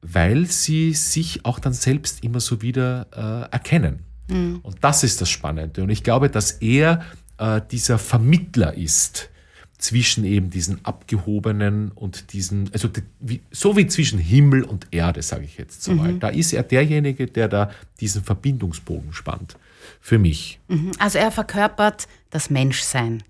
weil 0.03 0.47
sie 0.47 0.93
sich 0.93 1.45
auch 1.45 1.59
dann 1.59 1.73
selbst 1.73 2.23
immer 2.23 2.41
so 2.41 2.63
wieder 2.63 3.07
äh, 3.13 3.53
erkennen. 3.53 4.05
Mhm. 4.29 4.61
Und 4.63 4.77
das 4.83 5.03
ist 5.03 5.21
das 5.21 5.31
Spannende. 5.31 5.83
Und 5.83 5.91
ich 5.91 6.03
glaube, 6.03 6.31
dass 6.31 6.53
er 6.53 7.03
äh, 7.39 7.61
dieser 7.71 7.99
Vermittler 7.99 8.75
ist 8.75 9.31
zwischen 9.79 10.25
eben 10.25 10.51
diesen 10.51 10.85
abgehobenen 10.85 11.93
und 11.93 12.33
diesen, 12.33 12.71
also 12.73 12.89
wie, 13.21 13.43
so 13.51 13.77
wie 13.77 13.87
zwischen 13.87 14.19
Himmel 14.19 14.65
und 14.65 14.87
Erde, 14.91 15.23
sage 15.23 15.45
ich 15.45 15.59
jetzt 15.59 15.83
so 15.83 15.93
mal. 15.93 16.12
Mhm. 16.12 16.21
Da 16.21 16.29
ist 16.29 16.53
er 16.53 16.62
derjenige, 16.62 17.27
der 17.27 17.49
da 17.49 17.71
diesen 18.01 18.23
Verbindungsbogen 18.23 19.12
spannt. 19.12 19.57
Für 20.01 20.19
mich. 20.19 20.59
Mhm. 20.69 20.93
Also 20.99 21.19
er 21.19 21.31
verkörpert 21.31 22.09
das 22.31 22.51
Menschsein. 22.51 23.23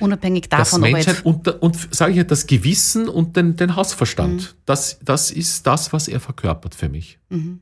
Unabhängig 0.00 0.48
davon, 0.48 0.82
das 0.82 0.90
Menschheit 0.92 1.24
und, 1.24 1.48
und 1.48 1.94
sage 1.94 2.12
ich 2.12 2.18
ja, 2.18 2.24
das 2.24 2.46
Gewissen 2.46 3.08
und 3.08 3.36
den, 3.36 3.56
den 3.56 3.74
Hausverstand. 3.76 4.42
Mhm. 4.42 4.56
Das, 4.66 4.98
das 5.02 5.30
ist 5.30 5.66
das, 5.66 5.92
was 5.92 6.08
er 6.08 6.20
verkörpert 6.20 6.74
für 6.74 6.88
mich. 6.88 7.18
Mhm. 7.30 7.60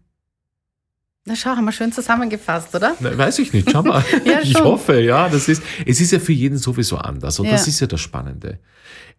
Na 1.26 1.36
schau, 1.36 1.50
haben 1.50 1.66
wir 1.66 1.72
schön 1.72 1.92
zusammengefasst, 1.92 2.74
oder? 2.74 2.96
Na, 2.98 3.16
weiß 3.16 3.40
ich 3.40 3.52
nicht, 3.52 3.70
schau 3.70 3.82
mal. 3.82 4.02
ja, 4.24 4.40
ich 4.42 4.58
hoffe, 4.58 5.00
ja. 5.00 5.28
Das 5.28 5.48
ist, 5.48 5.62
es 5.84 6.00
ist 6.00 6.12
ja 6.12 6.18
für 6.18 6.32
jeden 6.32 6.56
sowieso 6.56 6.96
anders 6.96 7.38
und 7.38 7.46
ja. 7.46 7.52
das 7.52 7.68
ist 7.68 7.78
ja 7.78 7.86
das 7.86 8.00
Spannende. 8.00 8.58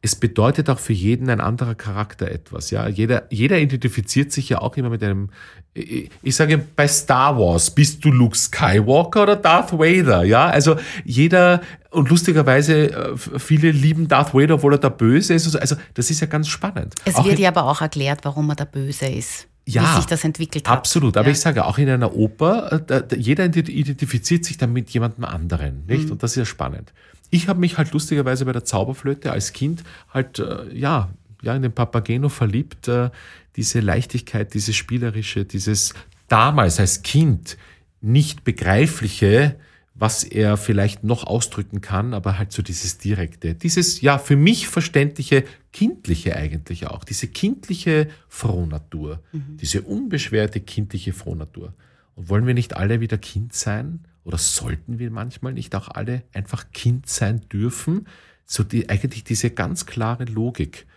Es 0.02 0.16
bedeutet 0.16 0.68
auch 0.72 0.80
für 0.80 0.94
jeden 0.94 1.30
ein 1.30 1.40
anderer 1.40 1.76
Charakter 1.76 2.32
etwas. 2.32 2.72
Ja, 2.72 2.88
jeder, 2.88 3.28
jeder 3.30 3.60
identifiziert 3.60 4.32
sich 4.32 4.50
ja 4.50 4.58
auch 4.58 4.76
immer 4.78 4.90
mit 4.90 5.04
einem. 5.04 5.30
Ich, 5.76 6.10
ich 6.24 6.36
sage 6.36 6.58
bei 6.58 6.88
Star 6.88 7.38
Wars 7.38 7.70
bist 7.70 8.04
du 8.04 8.10
Luke 8.10 8.36
Skywalker 8.36 9.22
oder 9.22 9.36
Darth 9.36 9.72
Vader. 9.72 10.24
Ja, 10.24 10.48
also 10.48 10.78
jeder 11.06 11.62
und 11.92 12.10
lustigerweise 12.10 12.92
äh, 12.92 13.16
viele 13.16 13.70
lieben 13.70 14.08
Darth 14.08 14.34
Vader, 14.34 14.56
obwohl 14.56 14.74
er 14.74 14.80
der 14.80 14.90
Böse 14.90 15.36
ist. 15.36 15.56
Also 15.56 15.76
das 15.94 16.10
ist 16.10 16.20
ja 16.20 16.26
ganz 16.26 16.48
spannend. 16.48 16.96
Es 17.06 17.16
auch 17.16 17.26
wird 17.26 17.38
ja 17.38 17.50
aber 17.50 17.66
auch 17.66 17.82
erklärt, 17.82 18.22
warum 18.24 18.50
er 18.50 18.56
der 18.56 18.66
Böse 18.66 19.06
ist 19.06 19.51
ja, 19.66 19.84
wie 19.84 19.96
sich 19.98 20.06
das 20.06 20.24
entwickelt 20.24 20.68
hat. 20.68 20.78
Absolut, 20.78 21.18
aber 21.18 21.28
ja. 21.28 21.32
ich 21.34 21.40
sage 21.40 21.66
auch 21.66 21.78
in 21.78 21.90
einer 21.90 22.16
Oper, 22.16 22.82
äh, 22.90 23.16
jeder 23.16 23.46
identifiziert 23.46 24.46
sich 24.46 24.58
dann 24.58 24.74
mit 24.74 24.90
jemandem 24.90 25.26
anderen, 25.26 25.86
nicht? 25.88 26.06
Mhm. 26.06 26.14
Und 26.14 26.24
das 26.24 26.32
ist 26.32 26.38
ja 26.38 26.46
spannend. 26.46 26.94
Ich 27.30 27.48
habe 27.48 27.60
mich 27.60 27.78
halt 27.78 27.92
lustigerweise 27.92 28.46
bei 28.46 28.52
der 28.52 28.66
Zauberflöte 28.66 29.32
als 29.32 29.54
Kind 29.54 29.84
halt, 30.14 30.40
äh, 30.40 30.74
ja, 30.74 31.10
ja, 31.42 31.56
in 31.56 31.62
den 31.62 31.72
Papageno 31.72 32.30
verliebt, 32.30 32.88
äh, 32.88 33.10
diese 33.56 33.80
Leichtigkeit, 33.80 34.54
dieses 34.54 34.76
Spielerische, 34.76 35.46
dieses 35.46 35.94
damals 36.28 36.80
als 36.80 37.04
Kind 37.04 37.58
nicht 38.02 38.44
begreifliche, 38.44 39.56
was 40.02 40.24
er 40.24 40.58
vielleicht 40.58 41.04
noch 41.04 41.28
ausdrücken 41.28 41.80
kann, 41.80 42.16
aber 42.16 42.40
halt 42.40 42.52
so 42.52 42.64
dieses 42.64 42.98
direkte, 42.98 43.54
dieses 43.54 44.02
ja 44.02 44.18
für 44.18 44.36
mich 44.36 44.68
verständliche 44.68 45.44
kindliche 45.72 46.36
eigentlich 46.36 46.88
auch, 46.88 47.04
diese 47.04 47.28
kindliche 47.28 48.08
Frohnatur, 48.28 49.22
mhm. 49.32 49.58
diese 49.58 49.84
unbeschwerte 49.84 50.60
kindliche 50.60 51.14
Frohnatur. 51.14 51.76
Und 52.16 52.30
wollen 52.30 52.48
wir 52.48 52.56
nicht 52.56 52.76
alle 52.76 53.00
wieder 53.00 53.20
Kind 53.20 53.54
sein 53.54 54.00
oder 54.24 54.40
sollten 54.40 54.98
wir 54.98 55.12
manchmal 55.12 55.54
nicht 55.54 55.76
auch 55.76 55.88
alle 55.88 56.24
einfach 56.34 56.72
Kind 56.72 57.08
sein 57.08 57.42
dürfen, 57.54 58.08
so 58.44 58.64
die, 58.64 58.90
eigentlich 58.90 59.24
diese 59.24 59.52
ganz 59.52 59.86
klare 59.86 60.26
Logik. 60.26 60.88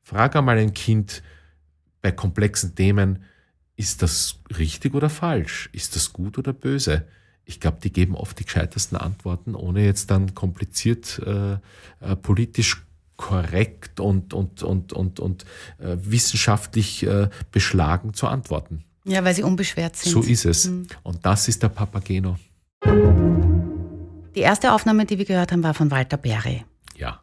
Frag 0.00 0.34
einmal 0.36 0.56
ein 0.56 0.72
Kind 0.72 1.22
bei 2.00 2.12
komplexen 2.12 2.74
Themen, 2.74 3.24
ist 3.76 4.00
das 4.00 4.40
richtig 4.56 4.94
oder 4.94 5.10
falsch? 5.10 5.68
Ist 5.74 5.96
das 5.96 6.14
gut 6.14 6.38
oder 6.38 6.54
böse? 6.54 7.06
Ich 7.48 7.60
glaube, 7.60 7.78
die 7.82 7.90
geben 7.90 8.14
oft 8.14 8.38
die 8.38 8.44
gescheitesten 8.44 8.98
Antworten, 8.98 9.54
ohne 9.54 9.82
jetzt 9.82 10.10
dann 10.10 10.34
kompliziert 10.34 11.18
äh, 11.24 11.54
äh, 11.54 12.14
politisch 12.20 12.84
korrekt 13.16 14.00
und, 14.00 14.34
und, 14.34 14.62
und, 14.62 14.92
und, 14.92 15.18
und 15.18 15.44
äh, 15.78 15.96
wissenschaftlich 15.98 17.06
äh, 17.06 17.30
beschlagen 17.50 18.12
zu 18.12 18.26
antworten. 18.26 18.84
Ja, 19.04 19.24
weil 19.24 19.34
sie 19.34 19.42
unbeschwert 19.42 19.96
sind. 19.96 20.12
So 20.12 20.20
ist 20.20 20.44
es. 20.44 20.66
Mhm. 20.66 20.88
Und 21.02 21.24
das 21.24 21.48
ist 21.48 21.62
der 21.62 21.70
Papageno. 21.70 22.36
Die 22.84 24.40
erste 24.40 24.72
Aufnahme, 24.74 25.06
die 25.06 25.16
wir 25.16 25.24
gehört 25.24 25.50
haben, 25.50 25.62
war 25.62 25.72
von 25.72 25.90
Walter 25.90 26.18
Berry. 26.18 26.64
Ja. 26.98 27.22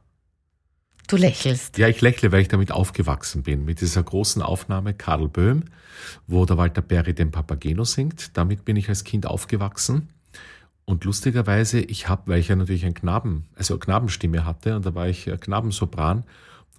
Du 1.07 1.17
lächelst. 1.17 1.77
Ja, 1.77 1.88
ich 1.88 2.01
lächle, 2.01 2.31
weil 2.31 2.41
ich 2.41 2.47
damit 2.47 2.71
aufgewachsen 2.71 3.43
bin. 3.43 3.63
Mit 3.63 3.79
dieser 3.79 4.01
großen 4.01 4.41
Aufnahme 4.41 4.95
Karl 4.95 5.27
Böhm, 5.27 5.65
wo 6.25 6.47
der 6.47 6.57
Walter 6.57 6.81
Berry 6.81 7.13
den 7.13 7.29
Papageno 7.29 7.83
singt. 7.83 8.35
Damit 8.35 8.65
bin 8.65 8.75
ich 8.75 8.89
als 8.89 9.03
Kind 9.03 9.27
aufgewachsen. 9.27 10.09
Und 10.85 11.03
lustigerweise, 11.03 11.79
ich 11.79 12.07
habe, 12.07 12.23
weil 12.27 12.39
ich 12.39 12.47
ja 12.47 12.55
natürlich 12.55 12.85
ein 12.85 12.93
Knaben, 12.93 13.45
also 13.55 13.77
Knabenstimme 13.77 14.45
hatte, 14.45 14.75
und 14.75 14.85
da 14.85 14.93
war 14.93 15.07
ich 15.07 15.25
Knabensopran 15.41 16.23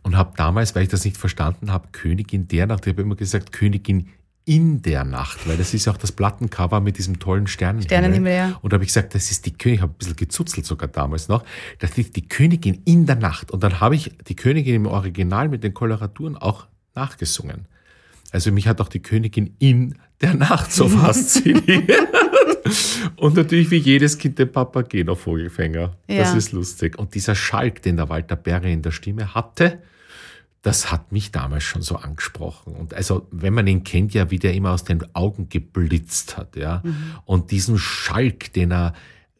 und 0.02 0.16
habe 0.16 0.32
damals, 0.36 0.74
weil 0.74 0.84
ich 0.84 0.88
das 0.88 1.04
nicht 1.04 1.16
verstanden 1.16 1.72
habe, 1.72 1.88
Königin 1.90 2.46
der 2.46 2.66
Nacht, 2.66 2.86
ich 2.86 2.92
habe 2.92 3.02
immer 3.02 3.16
gesagt 3.16 3.50
Königin 3.50 4.08
in 4.44 4.80
der 4.80 5.02
Nacht, 5.02 5.48
weil 5.48 5.56
das 5.56 5.74
ist 5.74 5.86
ja 5.86 5.92
auch 5.92 5.96
das 5.96 6.12
Plattencover 6.12 6.78
mit 6.80 6.98
diesem 6.98 7.18
tollen 7.18 7.48
Sternenhimmel. 7.48 7.88
Sternenhimmel, 7.88 8.32
ja. 8.32 8.58
Und 8.62 8.72
da 8.72 8.76
habe 8.76 8.84
ich 8.84 8.90
gesagt, 8.90 9.16
das 9.16 9.32
ist 9.32 9.44
die 9.44 9.50
Königin, 9.50 9.74
ich 9.74 9.82
habe 9.82 9.92
ein 9.92 9.98
bisschen 9.98 10.14
gezuzelt 10.14 10.64
sogar 10.64 10.88
damals 10.88 11.26
noch, 11.26 11.44
das 11.80 11.98
ist 11.98 12.14
die 12.14 12.28
Königin 12.28 12.82
in 12.84 13.06
der 13.06 13.16
Nacht. 13.16 13.50
Und 13.50 13.64
dann 13.64 13.80
habe 13.80 13.96
ich 13.96 14.16
die 14.28 14.36
Königin 14.36 14.76
im 14.76 14.86
Original 14.86 15.48
mit 15.48 15.64
den 15.64 15.74
Koloraturen 15.74 16.36
auch 16.36 16.68
nachgesungen. 16.94 17.66
Also 18.30 18.52
mich 18.52 18.68
hat 18.68 18.80
auch 18.80 18.88
die 18.88 19.02
Königin 19.02 19.56
in 19.58 19.96
der 20.20 20.34
Nacht 20.34 20.72
so 20.72 20.88
fasziniert. 20.88 21.90
Und 23.16 23.36
natürlich 23.36 23.70
wie 23.70 23.76
jedes 23.76 24.18
Kind 24.18 24.38
der 24.38 24.46
Papageno 24.46 25.14
Vogelfänger. 25.14 25.96
Ja. 26.08 26.18
Das 26.18 26.34
ist 26.34 26.52
lustig. 26.52 26.98
Und 26.98 27.14
dieser 27.14 27.34
Schalk, 27.34 27.82
den 27.82 27.96
der 27.96 28.08
Walter 28.08 28.36
Berry 28.36 28.72
in 28.72 28.82
der 28.82 28.90
Stimme 28.90 29.34
hatte, 29.34 29.82
das 30.62 30.90
hat 30.90 31.12
mich 31.12 31.30
damals 31.30 31.62
schon 31.62 31.82
so 31.82 31.94
angesprochen. 31.96 32.74
Und 32.74 32.92
also, 32.92 33.28
wenn 33.30 33.54
man 33.54 33.68
ihn 33.68 33.84
kennt, 33.84 34.14
ja, 34.14 34.32
wie 34.32 34.40
der 34.40 34.52
immer 34.54 34.72
aus 34.72 34.82
den 34.82 35.14
Augen 35.14 35.48
geblitzt 35.48 36.36
hat, 36.36 36.56
ja. 36.56 36.82
Mhm. 36.82 36.96
Und 37.24 37.50
diesen 37.52 37.78
Schalk, 37.78 38.52
den 38.52 38.72
er 38.72 38.92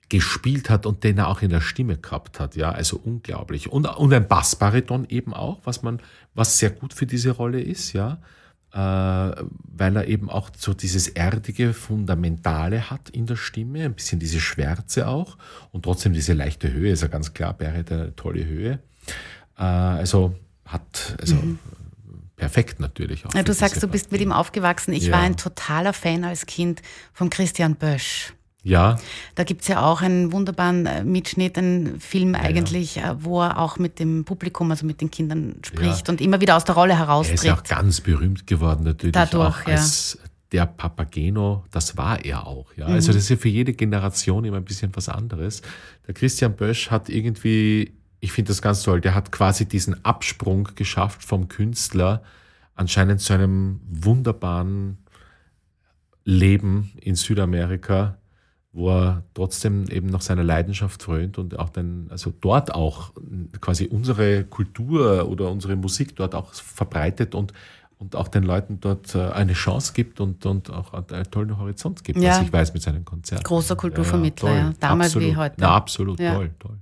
gespielt 0.09 0.71
hat 0.71 0.87
und 0.87 1.03
den 1.03 1.19
er 1.19 1.27
auch 1.27 1.43
in 1.43 1.51
der 1.51 1.61
Stimme 1.61 1.97
gehabt 1.97 2.39
hat, 2.39 2.55
ja, 2.55 2.71
also 2.71 3.01
unglaublich. 3.03 3.73
Und, 3.73 3.87
und 3.87 4.13
ein 4.13 4.29
Bassbariton 4.29 5.07
eben 5.09 5.35
auch, 5.35 5.59
was 5.65 5.83
man, 5.83 6.01
was 6.35 6.59
sehr 6.59 6.71
gut 6.71 6.95
für 6.95 7.07
diese 7.07 7.33
Rolle 7.33 7.61
ist, 7.61 7.93
ja. 7.93 8.19
Äh, 8.73 8.79
weil 8.79 9.97
er 9.97 10.07
eben 10.07 10.29
auch 10.29 10.51
so 10.57 10.75
dieses 10.75 11.09
erdige, 11.09 11.73
fundamentale 11.73 12.91
hat 12.91 13.09
in 13.11 13.27
der 13.27 13.37
Stimme, 13.37 13.85
ein 13.85 13.95
bisschen 13.95 14.19
diese 14.19 14.41
Schwärze 14.41 15.09
auch 15.09 15.39
und 15.73 15.85
trotzdem 15.85 16.13
diese 16.13 16.33
leichte 16.35 16.73
Höhe, 16.73 16.93
ist 16.93 17.03
ja 17.03 17.09
ganz 17.09 17.33
klar, 17.33 17.55
Barry 17.55 17.79
hat 17.79 17.93
eine 17.93 18.17
tolle 18.17 18.45
Höhe. 18.45 18.81
Äh, 19.57 19.63
also 19.63 20.35
hat, 20.65 21.17
also 21.21 21.37
mhm. 21.37 21.59
perfekt 22.37 22.81
natürlich 22.81 23.25
auch. 23.25 23.35
Ja, 23.35 23.43
du 23.43 23.55
sagst, 23.55 23.83
du 23.83 23.89
bist 23.89 24.13
mit 24.13 24.21
ihm 24.21 24.33
aufgewachsen. 24.33 24.93
Ich 24.93 25.07
ja. 25.07 25.13
war 25.13 25.21
ein 25.21 25.37
totaler 25.37 25.93
Fan 25.93 26.25
als 26.25 26.47
Kind 26.47 26.83
von 27.13 27.31
Christian 27.31 27.77
Bösch. 27.77 28.35
Ja. 28.67 28.99
Da 29.37 29.45
gibt's 29.45 29.69
ja 29.69 29.83
auch 29.83 30.03
einen 30.03 30.33
wunderbaren 30.33 30.87
äh, 30.87 31.05
Mitschnitt, 31.05 31.57
einen 31.57 32.01
Film 32.01 32.35
ja, 32.35 32.41
eigentlich, 32.41 32.97
ja. 32.97 33.13
Äh, 33.13 33.25
wo 33.25 33.41
er 33.41 33.59
auch 33.59 33.79
mit 33.79 34.01
dem 34.01 34.25
Publikum, 34.25 34.71
also 34.73 34.85
mit 34.85 35.01
den 35.01 35.11
Kindern 35.11 35.57
spricht 35.65 36.09
ja. 36.09 36.13
und 36.13 36.21
immer 36.21 36.41
wieder 36.41 36.57
aus 36.57 36.65
der 36.65 36.75
Rolle 36.75 36.99
heraustritt. 36.99 37.39
Er 37.39 37.43
ist 37.43 37.45
ja 37.45 37.55
auch 37.55 37.63
ganz 37.63 38.01
berühmt 38.01 38.47
geworden 38.49 38.83
natürlich. 38.83 39.13
Dadurch, 39.13 39.63
auch 39.63 39.67
als 39.67 40.19
der 40.51 40.67
Papageno, 40.67 41.65
das 41.71 41.97
war 41.97 42.25
er 42.25 42.45
auch. 42.47 42.67
Ja. 42.77 42.89
Mhm. 42.89 42.95
Also 42.95 43.13
das 43.13 43.23
ist 43.23 43.29
ja 43.29 43.37
für 43.37 43.49
jede 43.49 43.73
Generation 43.73 44.45
immer 44.45 44.57
ein 44.57 44.65
bisschen 44.65 44.91
was 44.97 45.09
anderes. 45.09 45.63
Der 46.09 46.15
Christian 46.15 46.57
Bösch 46.57 46.91
hat 46.91 47.09
irgendwie, 47.09 47.95
ich 48.19 48.33
finde 48.33 48.49
das 48.49 48.63
ganz 48.63 48.83
toll, 48.83 49.01
der 49.01 49.15
hat 49.15 49.31
quasi 49.31 49.67
diesen 49.67 50.05
Absprung 50.05 50.71
geschafft 50.75 51.25
vom 51.25 51.47
Künstler 51.47 52.23
anscheinend 52.75 53.21
zu 53.21 53.33
einem 53.33 53.81
wunderbaren 53.89 54.99
Leben 56.25 56.93
in 57.01 57.15
Südamerika 57.15 58.19
wo 58.77 58.91
er 58.91 59.23
trotzdem 59.33 59.89
eben 59.89 60.09
noch 60.09 60.21
seiner 60.21 60.45
Leidenschaft 60.45 61.03
frönt 61.03 61.39
und 61.39 61.59
auch 61.59 61.71
dann, 61.71 62.09
also 62.11 62.31
dort 62.43 62.75
auch 62.75 63.11
quasi 63.63 63.87
unsere 63.87 64.45
Kultur 64.45 65.29
oder 65.29 65.51
unsere 65.51 65.77
Musik 65.77 66.15
dort 66.15 66.35
auch 66.35 66.53
verbreitet 66.53 67.35
und, 67.35 67.55
und 67.97 68.15
auch 68.15 68.29
den 68.29 68.43
Leuten 68.43 68.79
dort 68.79 69.15
äh, 69.15 69.31
eine 69.31 69.55
Chance 69.55 69.95
gibt 69.95 70.21
und, 70.21 70.45
und 70.45 70.71
auch 70.71 70.93
einen 70.93 71.31
tollen 71.31 71.59
Horizont 71.59 72.05
gibt, 72.05 72.21
ja. 72.21 72.33
was 72.33 72.43
ich 72.43 72.53
weiß 72.53 72.75
mit 72.75 72.83
seinen 72.83 73.07
Konzerten. 73.07 73.45
Großer 73.45 73.77
Kulturvermittler, 73.77 74.51
ja, 74.51 74.57
ja. 74.57 74.73
damals 74.79 75.13
absolut. 75.13 75.29
wie 75.29 75.37
heute. 75.37 75.55
Na, 75.59 75.75
absolut, 75.75 76.19
toll, 76.19 76.51
toll. 76.59 76.79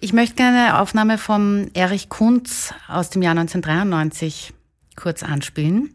Ich 0.00 0.12
möchte 0.12 0.36
gerne 0.36 0.58
eine 0.58 0.80
Aufnahme 0.80 1.18
von 1.18 1.72
Erich 1.74 2.08
Kunz 2.08 2.72
aus 2.86 3.10
dem 3.10 3.22
Jahr 3.22 3.32
1993 3.32 4.54
kurz 4.94 5.24
anspielen. 5.24 5.90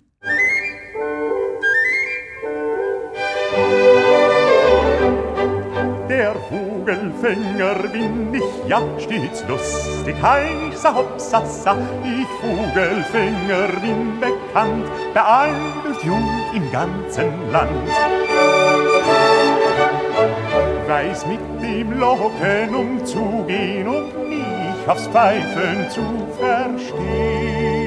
Der 6.13 6.35
Vogelfänger 6.35 7.73
bin 7.91 8.35
ich, 8.35 8.69
ja, 8.69 8.79
stets 8.99 9.43
lustig, 9.47 10.15
heißer 10.21 10.93
Hopsassa. 10.93 11.75
Ich 12.03 12.27
Vogelfänger 12.39 13.69
bin 13.81 14.19
bekannt, 14.19 14.85
bei 15.11 15.21
alt 15.21 16.03
und 16.03 16.55
im 16.55 16.71
ganzen 16.71 17.51
Land. 17.51 17.89
Weiß 20.87 21.25
mit 21.25 21.39
dem 21.63 21.99
Locken 21.99 22.75
umzugehen 22.75 23.87
und 23.87 24.29
mich 24.29 24.87
aufs 24.87 25.07
Pfeifen 25.07 25.89
zu 25.89 26.03
verstehen. 26.39 27.82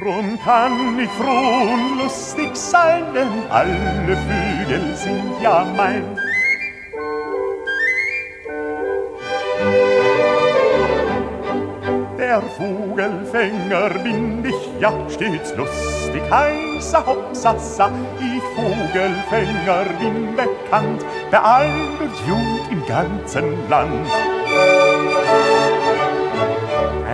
Drum 0.00 0.38
kann 0.44 1.00
ich 1.00 1.10
froh 1.10 1.72
und 1.72 1.98
lustig 1.98 2.54
sein, 2.54 3.02
denn 3.14 3.50
alle 3.50 4.16
Vögel 4.28 4.94
sind 4.94 5.42
ja 5.42 5.66
mein. 5.76 6.16
Der 12.16 12.40
Vogelfänger 12.42 13.90
bin 14.04 14.44
ich, 14.44 14.80
ja 14.80 14.92
stets 15.08 15.56
lustig, 15.56 16.22
heißer 16.30 17.04
Hopsassa. 17.04 17.90
Ich 18.20 18.42
Vogelfänger 18.54 19.84
bin 19.98 20.36
bekannt, 20.36 21.04
bei 21.32 21.38
alt 21.40 22.00
und 22.00 22.28
jung 22.28 22.60
im 22.70 22.86
ganzen 22.86 23.68
Land. 23.68 24.06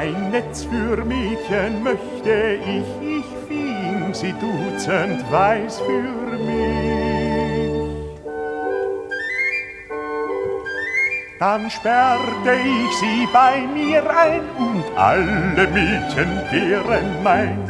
Ein 0.05 0.33
Netz 0.33 0.65
für 0.65 1.03
Mädchen 1.03 1.83
möchte 1.83 2.59
ich, 2.63 2.85
ich 3.01 3.25
fing 3.49 4.13
sie 4.13 4.35
dutzend 4.35 5.25
weiß 5.33 5.81
für 5.81 6.37
mich. 6.37 8.21
Dann 11.39 11.71
sperrte 11.71 12.53
ich 12.53 12.97
sie 12.99 13.27
bei 13.33 13.67
mir 13.67 14.03
ein 14.15 14.43
und 14.59 14.85
alle 14.95 15.67
Mädchen 15.69 16.43
wären 16.51 17.23
mein. 17.23 17.67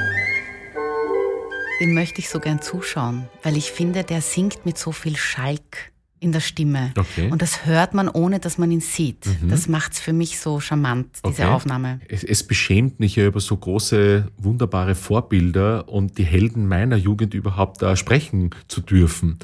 Dem 1.81 1.95
möchte 1.95 2.19
ich 2.19 2.29
so 2.29 2.41
gern 2.41 2.61
zuschauen, 2.61 3.29
weil 3.45 3.57
ich 3.57 3.71
finde, 3.71 4.03
der 4.03 4.21
singt 4.21 4.67
mit 4.67 4.77
so 4.77 4.91
viel 4.91 5.17
Schalk 5.17 5.94
in 6.25 6.33
der 6.33 6.41
Stimme. 6.41 6.93
Okay. 6.99 7.31
Und 7.31 7.43
das 7.43 7.67
hört 7.67 7.93
man, 7.93 8.09
ohne 8.09 8.41
dass 8.41 8.57
man 8.57 8.71
ihn 8.71 8.81
sieht. 8.81 9.27
Mhm. 9.27 9.51
Das 9.51 9.69
macht 9.69 9.93
es 9.93 10.01
für 10.01 10.15
mich 10.15 10.41
so 10.41 10.59
charmant, 10.59 11.07
diese 11.25 11.43
okay. 11.43 11.53
Aufnahme. 11.53 12.01
Es, 12.09 12.25
es, 12.25 12.43
beschämt 12.43 12.99
mich 12.99 13.17
ja 13.17 13.27
über 13.27 13.41
so 13.41 13.55
große, 13.57 14.29
wunderbare 14.39 14.95
Vorbilder 14.95 15.87
und 15.89 16.17
die 16.17 16.25
Helden 16.25 16.67
meiner 16.67 16.97
Jugend 16.97 17.35
überhaupt 17.35 17.83
da 17.83 17.95
sprechen 17.95 18.51
zu 18.69 18.81
dürfen. 18.81 19.39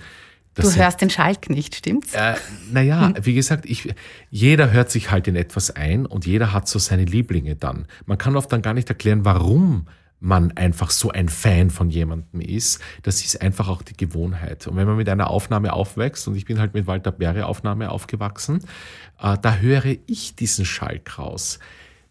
Das 0.55 0.75
du 0.75 0.81
hörst 0.81 1.03
den 1.03 1.11
Schalk 1.11 1.51
nicht, 1.51 1.75
stimmt's? 1.75 2.15
Äh, 2.15 2.35
naja, 2.73 3.09
hm. 3.09 3.27
wie 3.27 3.35
gesagt, 3.35 3.67
ich, 3.67 3.93
jeder 4.31 4.73
hört 4.73 4.91
sich 4.91 5.11
halt 5.11 5.29
in 5.29 5.37
etwas 5.37 5.71
ein 5.71 6.07
und 6.07 6.27
jeder 6.27 6.53
hat 6.55 6.67
so 6.67 6.79
seine 6.79 7.05
Lieblinge 7.05 7.57
dann. 7.57 7.87
Man 8.07 8.17
kann 8.17 8.37
oft 8.37 8.51
dann 8.53 8.63
gar 8.63 8.75
nicht 8.75 8.89
erklären, 8.89 9.25
warum 9.27 9.87
man 10.21 10.53
einfach 10.53 10.91
so 10.91 11.11
ein 11.11 11.29
Fan 11.29 11.71
von 11.71 11.91
jemandem 11.91 12.41
ist. 12.41 12.81
Das 13.03 13.25
ist 13.25 13.41
einfach 13.41 13.69
auch 13.69 13.83
die 13.83 13.97
Gewohnheit. 13.97 14.67
Und 14.67 14.77
wenn 14.77 14.87
man 14.87 14.97
mit 14.97 15.09
einer 15.09 15.31
Aufnahme 15.31 15.73
aufwächst, 15.73 16.29
und 16.29 16.37
ich 16.37 16.45
bin 16.45 16.59
halt 16.59 16.75
mit 16.75 16.87
Walter 16.87 17.11
Berre 17.11 17.47
Aufnahme 17.47 17.91
aufgewachsen, 17.91 18.61
äh, 19.19 19.37
da 19.41 19.57
höre 19.57 19.97
ich 20.07 20.37
diesen 20.37 20.65
Schalk 20.65 21.19
raus. 21.19 21.59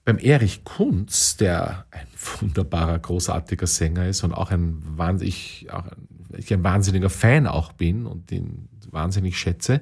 Beim 0.06 0.17
Erich 0.17 0.63
Kunz, 0.63 1.38
der 1.38 1.86
ein 1.91 2.08
wunderbarer, 2.39 2.98
großartiger 2.98 3.67
Sänger 3.67 4.08
ist 4.08 4.24
und 4.24 4.34
auch 4.34 4.50
ein 4.50 4.82
wahnsinnig, 4.98 5.67
auch 5.72 5.86
ein 5.86 6.10
ich 6.38 6.54
ein 6.54 6.63
wahnsinniger 6.63 7.10
Fan 7.10 7.48
auch 7.48 7.74
bin 7.74 8.06
und 8.06 8.32
den 8.32 8.69
wahnsinnig 8.91 9.38
schätze, 9.38 9.82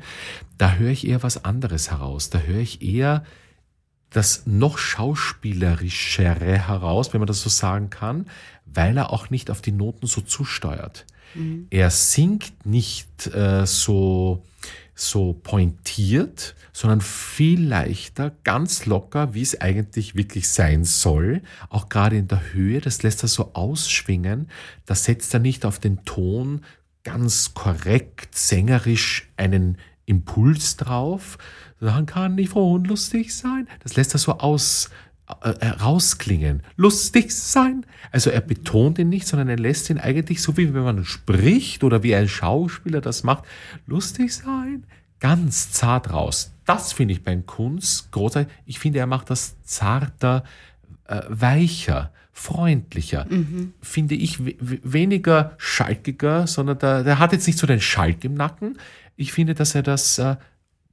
da 0.57 0.73
höre 0.73 0.91
ich 0.91 1.07
eher 1.07 1.23
was 1.23 1.45
anderes 1.45 1.91
heraus. 1.91 2.29
Da 2.29 2.39
höre 2.39 2.59
ich 2.59 2.81
eher 2.81 3.23
das 4.09 4.43
noch 4.45 4.77
schauspielerischere 4.77 6.57
heraus, 6.57 7.13
wenn 7.13 7.19
man 7.19 7.27
das 7.27 7.41
so 7.41 7.49
sagen 7.49 7.89
kann, 7.89 8.27
weil 8.65 8.97
er 8.97 9.11
auch 9.11 9.29
nicht 9.29 9.51
auf 9.51 9.61
die 9.61 9.71
Noten 9.71 10.07
so 10.07 10.21
zusteuert. 10.21 11.05
Mhm. 11.35 11.67
Er 11.69 11.89
singt 11.89 12.65
nicht 12.65 13.27
äh, 13.27 13.65
so, 13.65 14.43
so 14.95 15.33
pointiert, 15.33 16.55
sondern 16.73 17.01
viel 17.01 17.65
leichter, 17.65 18.31
ganz 18.43 18.85
locker, 18.85 19.33
wie 19.33 19.41
es 19.41 19.59
eigentlich 19.59 20.15
wirklich 20.15 20.49
sein 20.49 20.83
soll. 20.83 21.41
Auch 21.69 21.89
gerade 21.89 22.17
in 22.17 22.27
der 22.27 22.53
Höhe, 22.53 22.81
das 22.81 23.03
lässt 23.03 23.23
er 23.23 23.29
so 23.29 23.53
ausschwingen. 23.53 24.49
Da 24.85 24.95
setzt 24.95 25.33
er 25.33 25.39
nicht 25.39 25.65
auf 25.65 25.79
den 25.79 26.05
Ton 26.05 26.61
ganz 27.03 27.53
korrekt, 27.53 28.35
sängerisch 28.35 29.29
einen 29.37 29.77
Impuls 30.07 30.77
drauf. 30.77 31.37
Dann 31.79 32.07
kann 32.07 32.33
nicht 32.33 32.49
froh 32.49 32.73
und 32.73 32.87
lustig 32.87 33.35
sein. 33.35 33.67
Das 33.83 33.95
lässt 33.95 34.15
er 34.15 34.17
so 34.17 34.39
aus, 34.39 34.89
äh, 35.43 35.49
äh, 35.59 35.67
rausklingen. 35.67 36.63
Lustig 36.77 37.31
sein. 37.31 37.85
Also 38.11 38.29
er 38.29 38.41
betont 38.41 38.97
ihn 38.97 39.09
nicht, 39.09 39.27
sondern 39.27 39.49
er 39.49 39.57
lässt 39.57 39.89
ihn 39.89 39.99
eigentlich 39.99 40.41
so 40.41 40.57
wie 40.57 40.73
wenn 40.73 40.83
man 40.83 41.05
spricht 41.05 41.83
oder 41.83 42.01
wie 42.01 42.15
ein 42.15 42.29
Schauspieler 42.29 43.01
das 43.01 43.23
macht. 43.23 43.43
Lustig 43.85 44.33
sein. 44.33 44.85
Ganz 45.19 45.71
zart 45.71 46.11
raus. 46.13 46.53
Das 46.65 46.93
finde 46.93 47.13
ich 47.13 47.23
beim 47.23 47.45
Kunst 47.45 48.11
großartig. 48.11 48.53
Ich 48.65 48.79
finde, 48.79 48.99
er 48.99 49.07
macht 49.07 49.29
das 49.29 49.61
zarter, 49.63 50.43
äh, 51.05 51.21
weicher, 51.27 52.11
freundlicher. 52.31 53.25
Mhm. 53.29 53.73
Finde 53.81 54.15
ich 54.15 54.39
weniger 54.39 55.55
schalkiger, 55.57 56.47
sondern 56.47 56.79
der, 56.79 57.03
der 57.03 57.19
hat 57.19 57.33
jetzt 57.33 57.47
nicht 57.47 57.59
so 57.59 57.67
den 57.67 57.81
Schalk 57.81 58.23
im 58.23 58.35
Nacken. 58.35 58.77
Ich 59.17 59.33
finde, 59.33 59.53
dass 59.53 59.75
er 59.75 59.83
das 59.83 60.17
äh, 60.19 60.37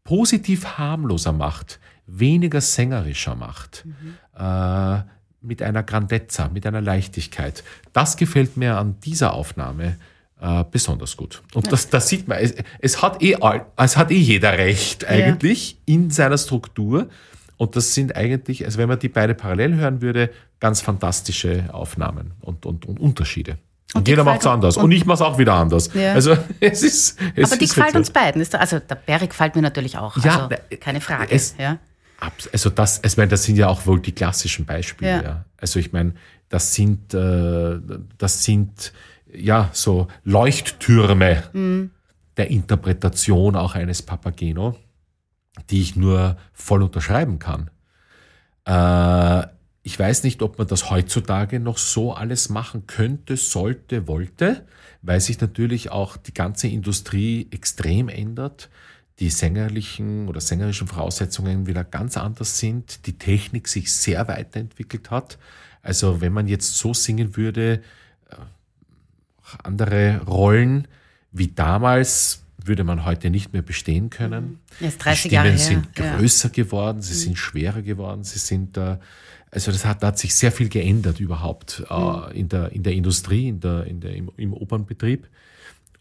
positiv 0.02 0.78
harmloser 0.78 1.32
macht, 1.32 1.78
weniger 2.06 2.60
sängerischer 2.60 3.36
macht. 3.36 3.84
Mhm. 3.86 4.14
Äh, 4.36 5.02
mit 5.44 5.62
einer 5.62 5.82
Grandezza, 5.82 6.48
mit 6.48 6.66
einer 6.66 6.80
Leichtigkeit. 6.80 7.62
Das 7.92 8.16
gefällt 8.16 8.56
mir 8.56 8.78
an 8.78 8.98
dieser 9.00 9.34
Aufnahme 9.34 9.96
äh, 10.40 10.64
besonders 10.70 11.16
gut. 11.16 11.42
Und 11.54 11.70
das, 11.70 11.90
das 11.90 12.08
sieht 12.08 12.26
man, 12.26 12.38
es, 12.38 12.54
es, 12.80 13.02
hat 13.02 13.22
eh, 13.22 13.36
es 13.76 13.96
hat 13.96 14.10
eh 14.10 14.18
jeder 14.18 14.58
recht 14.58 15.04
eigentlich 15.04 15.72
ja. 15.72 15.94
in 15.94 16.10
seiner 16.10 16.38
Struktur. 16.38 17.08
Und 17.56 17.76
das 17.76 17.94
sind 17.94 18.16
eigentlich, 18.16 18.64
also 18.64 18.78
wenn 18.78 18.88
man 18.88 18.98
die 18.98 19.08
beide 19.08 19.34
parallel 19.34 19.76
hören 19.76 20.02
würde, 20.02 20.30
ganz 20.58 20.80
fantastische 20.80 21.64
Aufnahmen 21.72 22.32
und, 22.40 22.66
und, 22.66 22.84
und 22.86 22.98
Unterschiede. 22.98 23.58
Und, 23.92 24.00
und 24.00 24.08
jeder 24.08 24.24
macht 24.24 24.40
es 24.40 24.46
anders. 24.46 24.76
Und, 24.76 24.84
und 24.84 24.92
ich 24.92 25.04
mache 25.04 25.16
es 25.16 25.20
auch 25.20 25.38
wieder 25.38 25.54
anders. 25.54 25.90
Ja. 25.94 26.14
Also 26.14 26.36
es 26.60 26.82
ist. 26.82 27.18
Es 27.36 27.50
Aber 27.50 27.58
die 27.58 27.66
gefällt 27.66 27.86
halt 27.86 27.96
uns 27.96 28.10
beiden. 28.10 28.44
Also 28.54 28.78
der 28.78 28.94
Berg 28.94 29.28
gefällt 29.28 29.54
mir 29.54 29.62
natürlich 29.62 29.98
auch. 29.98 30.16
Ja, 30.24 30.48
also, 30.48 30.56
keine 30.80 31.00
Frage. 31.00 31.32
Es, 31.32 31.54
ja. 31.58 31.78
Also 32.52 32.70
das, 32.70 33.00
ich 33.04 33.16
meine, 33.16 33.28
das 33.28 33.44
sind 33.44 33.56
ja 33.56 33.68
auch 33.68 33.86
wohl 33.86 34.00
die 34.00 34.12
klassischen 34.12 34.64
Beispiele. 34.64 35.10
Ja. 35.10 35.22
ja. 35.22 35.44
Also 35.58 35.78
ich 35.78 35.92
meine, 35.92 36.14
das 36.48 36.74
sind, 36.74 37.14
äh, 37.14 37.78
das 38.18 38.44
sind 38.44 38.92
ja 39.32 39.70
so 39.72 40.08
Leuchttürme 40.24 41.42
mhm. 41.52 41.90
der 42.36 42.50
Interpretation 42.50 43.56
auch 43.56 43.74
eines 43.74 44.02
Papageno, 44.02 44.76
die 45.70 45.82
ich 45.82 45.96
nur 45.96 46.36
voll 46.52 46.82
unterschreiben 46.82 47.38
kann. 47.38 47.70
Äh, 48.64 49.46
ich 49.84 49.96
weiß 49.96 50.24
nicht, 50.24 50.42
ob 50.42 50.58
man 50.58 50.66
das 50.66 50.90
heutzutage 50.90 51.60
noch 51.60 51.78
so 51.78 52.12
alles 52.12 52.48
machen 52.48 52.88
könnte, 52.88 53.36
sollte, 53.36 54.08
wollte, 54.08 54.66
weil 55.02 55.20
sich 55.20 55.40
natürlich 55.40 55.92
auch 55.92 56.16
die 56.16 56.34
ganze 56.34 56.66
Industrie 56.66 57.46
extrem 57.52 58.08
ändert 58.08 58.68
die 59.20 59.30
sängerlichen 59.30 60.28
oder 60.28 60.40
sängerischen 60.40 60.88
Voraussetzungen 60.88 61.66
wieder 61.66 61.84
ganz 61.84 62.16
anders 62.16 62.58
sind, 62.58 63.06
die 63.06 63.16
Technik 63.16 63.68
sich 63.68 63.92
sehr 63.92 64.26
weiterentwickelt 64.26 65.10
hat. 65.10 65.38
Also 65.82 66.20
wenn 66.20 66.32
man 66.32 66.48
jetzt 66.48 66.76
so 66.76 66.94
singen 66.94 67.36
würde, 67.36 67.82
äh, 68.30 68.36
andere 69.62 70.22
Rollen 70.26 70.88
wie 71.30 71.48
damals, 71.48 72.43
würde 72.66 72.84
man 72.84 73.04
heute 73.04 73.30
nicht 73.30 73.52
mehr 73.52 73.62
bestehen 73.62 74.10
können. 74.10 74.60
Mhm. 74.80 74.92
die 74.98 75.16
Stimmen 75.16 75.58
sind 75.58 75.94
größer 75.94 76.48
ja. 76.48 76.64
geworden, 76.64 77.02
sie 77.02 77.14
mhm. 77.14 77.18
sind 77.18 77.38
schwerer 77.38 77.82
geworden, 77.82 78.24
sie 78.24 78.38
sind 78.38 78.76
äh, 78.76 78.98
also 79.54 79.70
das 79.70 79.84
hat, 79.84 80.02
da 80.02 80.08
hat 80.08 80.18
sich 80.18 80.34
sehr 80.34 80.50
viel 80.50 80.68
geändert 80.68 81.20
überhaupt 81.20 81.84
äh, 81.88 81.94
mhm. 81.94 82.32
in, 82.32 82.48
der, 82.48 82.72
in 82.72 82.82
der 82.82 82.92
Industrie, 82.92 83.48
in 83.48 83.60
der, 83.60 83.84
in 83.86 84.00
der, 84.00 84.14
im, 84.14 84.30
im 84.36 84.52
Opernbetrieb. 84.52 85.28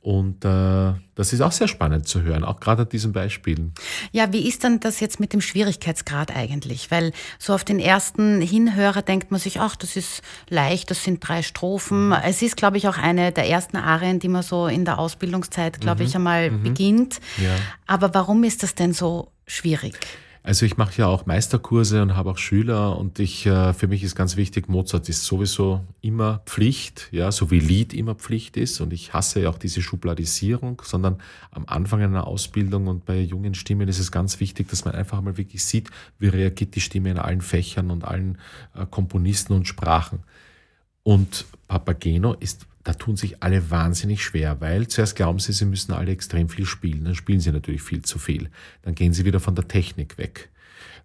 Und 0.03 0.43
äh, 0.43 0.93
das 1.15 1.31
ist 1.31 1.39
auch 1.39 1.53
sehr 1.53 1.69
spannend 1.69 2.09
zu 2.09 2.23
hören, 2.23 2.43
auch 2.43 2.59
gerade 2.59 2.81
an 2.81 2.89
diesen 2.89 3.13
Beispielen. 3.13 3.73
Ja, 4.11 4.33
wie 4.33 4.45
ist 4.45 4.65
denn 4.65 4.81
das 4.81 4.99
jetzt 4.99 5.21
mit 5.21 5.31
dem 5.31 5.39
Schwierigkeitsgrad 5.39 6.35
eigentlich? 6.35 6.91
Weil 6.91 7.13
so 7.39 7.53
auf 7.53 7.63
den 7.63 7.79
ersten 7.79 8.41
Hinhörer 8.41 9.01
denkt 9.01 9.31
man 9.31 9.39
sich, 9.39 9.61
ach, 9.61 9.77
das 9.77 9.95
ist 9.95 10.21
leicht, 10.49 10.91
das 10.91 11.05
sind 11.05 11.25
drei 11.25 11.41
Strophen. 11.41 12.07
Mhm. 12.07 12.17
Es 12.25 12.41
ist, 12.41 12.57
glaube 12.57 12.75
ich, 12.75 12.89
auch 12.89 12.97
eine 12.97 13.31
der 13.31 13.47
ersten 13.47 13.77
Arien, 13.77 14.19
die 14.19 14.27
man 14.27 14.43
so 14.43 14.67
in 14.67 14.83
der 14.83 14.99
Ausbildungszeit, 14.99 15.79
glaube 15.79 16.03
mhm. 16.03 16.09
ich, 16.09 16.15
einmal 16.17 16.51
mhm. 16.51 16.63
beginnt. 16.63 17.21
Ja. 17.37 17.55
Aber 17.87 18.13
warum 18.13 18.43
ist 18.43 18.61
das 18.61 18.75
denn 18.75 18.91
so 18.91 19.29
schwierig? 19.47 19.97
Also 20.45 20.65
ich 20.65 20.75
mache 20.75 20.97
ja 20.97 21.07
auch 21.07 21.25
Meisterkurse 21.25 22.01
und 22.01 22.17
habe 22.17 22.29
auch 22.31 22.37
Schüler 22.37 22.97
und 22.97 23.17
ich 23.17 23.45
äh, 23.45 23.71
für 23.73 23.87
mich 23.87 24.03
ist 24.03 24.13
ganz 24.13 24.35
wichtig, 24.35 24.67
Mozart 24.67 25.07
ist 25.07 25.23
sowieso 25.23 25.79
immer 26.01 26.41
Pflicht, 26.45 27.07
ja, 27.11 27.31
so 27.31 27.49
wie 27.49 27.61
Lied 27.61 27.93
immer 27.93 28.13
Pflicht 28.13 28.57
ist 28.57 28.81
und 28.81 28.91
ich 28.91 29.13
hasse 29.13 29.39
ja 29.39 29.49
auch 29.49 29.57
diese 29.57 29.81
Schubladisierung, 29.81 30.81
sondern 30.83 31.21
am 31.51 31.63
Anfang 31.65 32.01
einer 32.01 32.27
Ausbildung 32.27 32.87
und 32.87 33.05
bei 33.05 33.21
jungen 33.21 33.55
Stimmen 33.55 33.87
ist 33.87 33.99
es 33.99 34.11
ganz 34.11 34.41
wichtig, 34.41 34.67
dass 34.67 34.83
man 34.83 34.95
einfach 34.95 35.21
mal 35.21 35.37
wirklich 35.37 35.63
sieht, 35.63 35.89
wie 36.19 36.27
reagiert 36.27 36.75
die 36.75 36.81
Stimme 36.81 37.11
in 37.11 37.19
allen 37.19 37.41
Fächern 37.41 37.89
und 37.89 38.03
allen 38.03 38.37
äh, 38.75 38.85
Komponisten 38.85 39.53
und 39.53 39.65
Sprachen. 39.65 40.19
Und 41.03 41.45
Papageno 41.69 42.33
ist 42.33 42.65
da 42.83 42.93
tun 42.93 43.15
sich 43.15 43.41
alle 43.41 43.71
wahnsinnig 43.71 44.23
schwer, 44.23 44.59
weil 44.59 44.87
zuerst 44.87 45.15
glauben 45.15 45.39
sie, 45.39 45.53
sie 45.53 45.65
müssen 45.65 45.93
alle 45.93 46.11
extrem 46.11 46.49
viel 46.49 46.65
spielen. 46.65 47.05
Dann 47.05 47.15
spielen 47.15 47.39
sie 47.39 47.51
natürlich 47.51 47.81
viel 47.81 48.01
zu 48.01 48.19
viel. 48.19 48.49
Dann 48.81 48.93
gehen 48.93 49.13
sie 49.13 49.25
wieder 49.25 49.39
von 49.39 49.55
der 49.55 49.67
Technik 49.67 50.17
weg. 50.17 50.49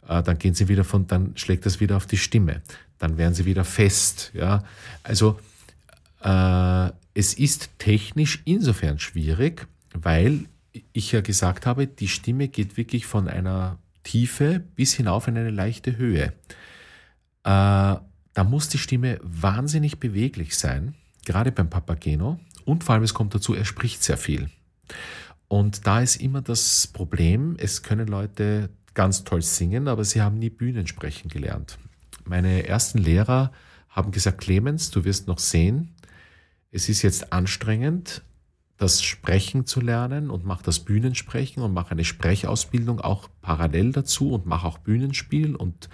Äh, 0.08 0.22
dann 0.22 0.38
gehen 0.38 0.54
sie 0.54 0.68
wieder 0.68 0.84
von, 0.84 1.06
dann 1.06 1.36
schlägt 1.36 1.66
das 1.66 1.78
wieder 1.80 1.96
auf 1.96 2.06
die 2.06 2.16
Stimme. 2.16 2.62
Dann 2.98 3.16
werden 3.16 3.34
sie 3.34 3.44
wieder 3.44 3.64
fest. 3.64 4.32
Ja, 4.34 4.64
also 5.04 5.38
äh, 6.22 6.90
es 7.14 7.34
ist 7.34 7.70
technisch 7.78 8.42
insofern 8.44 8.98
schwierig, 8.98 9.68
weil 9.92 10.46
ich 10.92 11.12
ja 11.12 11.20
gesagt 11.20 11.64
habe, 11.64 11.86
die 11.86 12.08
Stimme 12.08 12.48
geht 12.48 12.76
wirklich 12.76 13.06
von 13.06 13.28
einer 13.28 13.78
Tiefe 14.02 14.64
bis 14.74 14.94
hinauf 14.94 15.28
in 15.28 15.36
eine 15.36 15.50
leichte 15.50 15.96
Höhe. 15.96 16.32
Äh, 17.44 17.96
da 18.34 18.44
muss 18.44 18.68
die 18.68 18.78
Stimme 18.78 19.20
wahnsinnig 19.22 19.98
beweglich 19.98 20.56
sein 20.56 20.94
gerade 21.24 21.52
beim 21.52 21.70
Papageno. 21.70 22.38
Und 22.64 22.84
vor 22.84 22.94
allem, 22.94 23.04
es 23.04 23.14
kommt 23.14 23.34
dazu, 23.34 23.54
er 23.54 23.64
spricht 23.64 24.02
sehr 24.02 24.18
viel. 24.18 24.50
Und 25.48 25.86
da 25.86 26.00
ist 26.00 26.16
immer 26.16 26.42
das 26.42 26.86
Problem, 26.86 27.56
es 27.58 27.82
können 27.82 28.08
Leute 28.08 28.70
ganz 28.94 29.24
toll 29.24 29.42
singen, 29.42 29.88
aber 29.88 30.04
sie 30.04 30.20
haben 30.20 30.38
nie 30.38 30.50
Bühnensprechen 30.50 31.30
gelernt. 31.30 31.78
Meine 32.24 32.66
ersten 32.66 32.98
Lehrer 32.98 33.52
haben 33.88 34.10
gesagt, 34.10 34.38
Clemens, 34.42 34.90
du 34.90 35.04
wirst 35.04 35.26
noch 35.26 35.38
sehen, 35.38 35.94
es 36.70 36.88
ist 36.88 37.02
jetzt 37.02 37.32
anstrengend, 37.32 38.22
das 38.76 39.02
Sprechen 39.02 39.66
zu 39.66 39.80
lernen 39.80 40.30
und 40.30 40.44
mach 40.44 40.62
das 40.62 40.80
Bühnensprechen 40.80 41.62
und 41.62 41.72
mach 41.72 41.90
eine 41.90 42.04
Sprechausbildung 42.04 43.00
auch 43.00 43.28
parallel 43.40 43.92
dazu 43.92 44.32
und 44.32 44.46
mach 44.46 44.64
auch 44.64 44.78
Bühnenspiel 44.78 45.56
und 45.56 45.88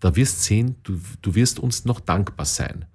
da 0.00 0.16
wirst 0.16 0.42
sehen, 0.42 0.76
du, 0.82 0.98
du 1.20 1.34
wirst 1.34 1.58
uns 1.58 1.84
noch 1.84 2.00
dankbar 2.00 2.46
sein. 2.46 2.86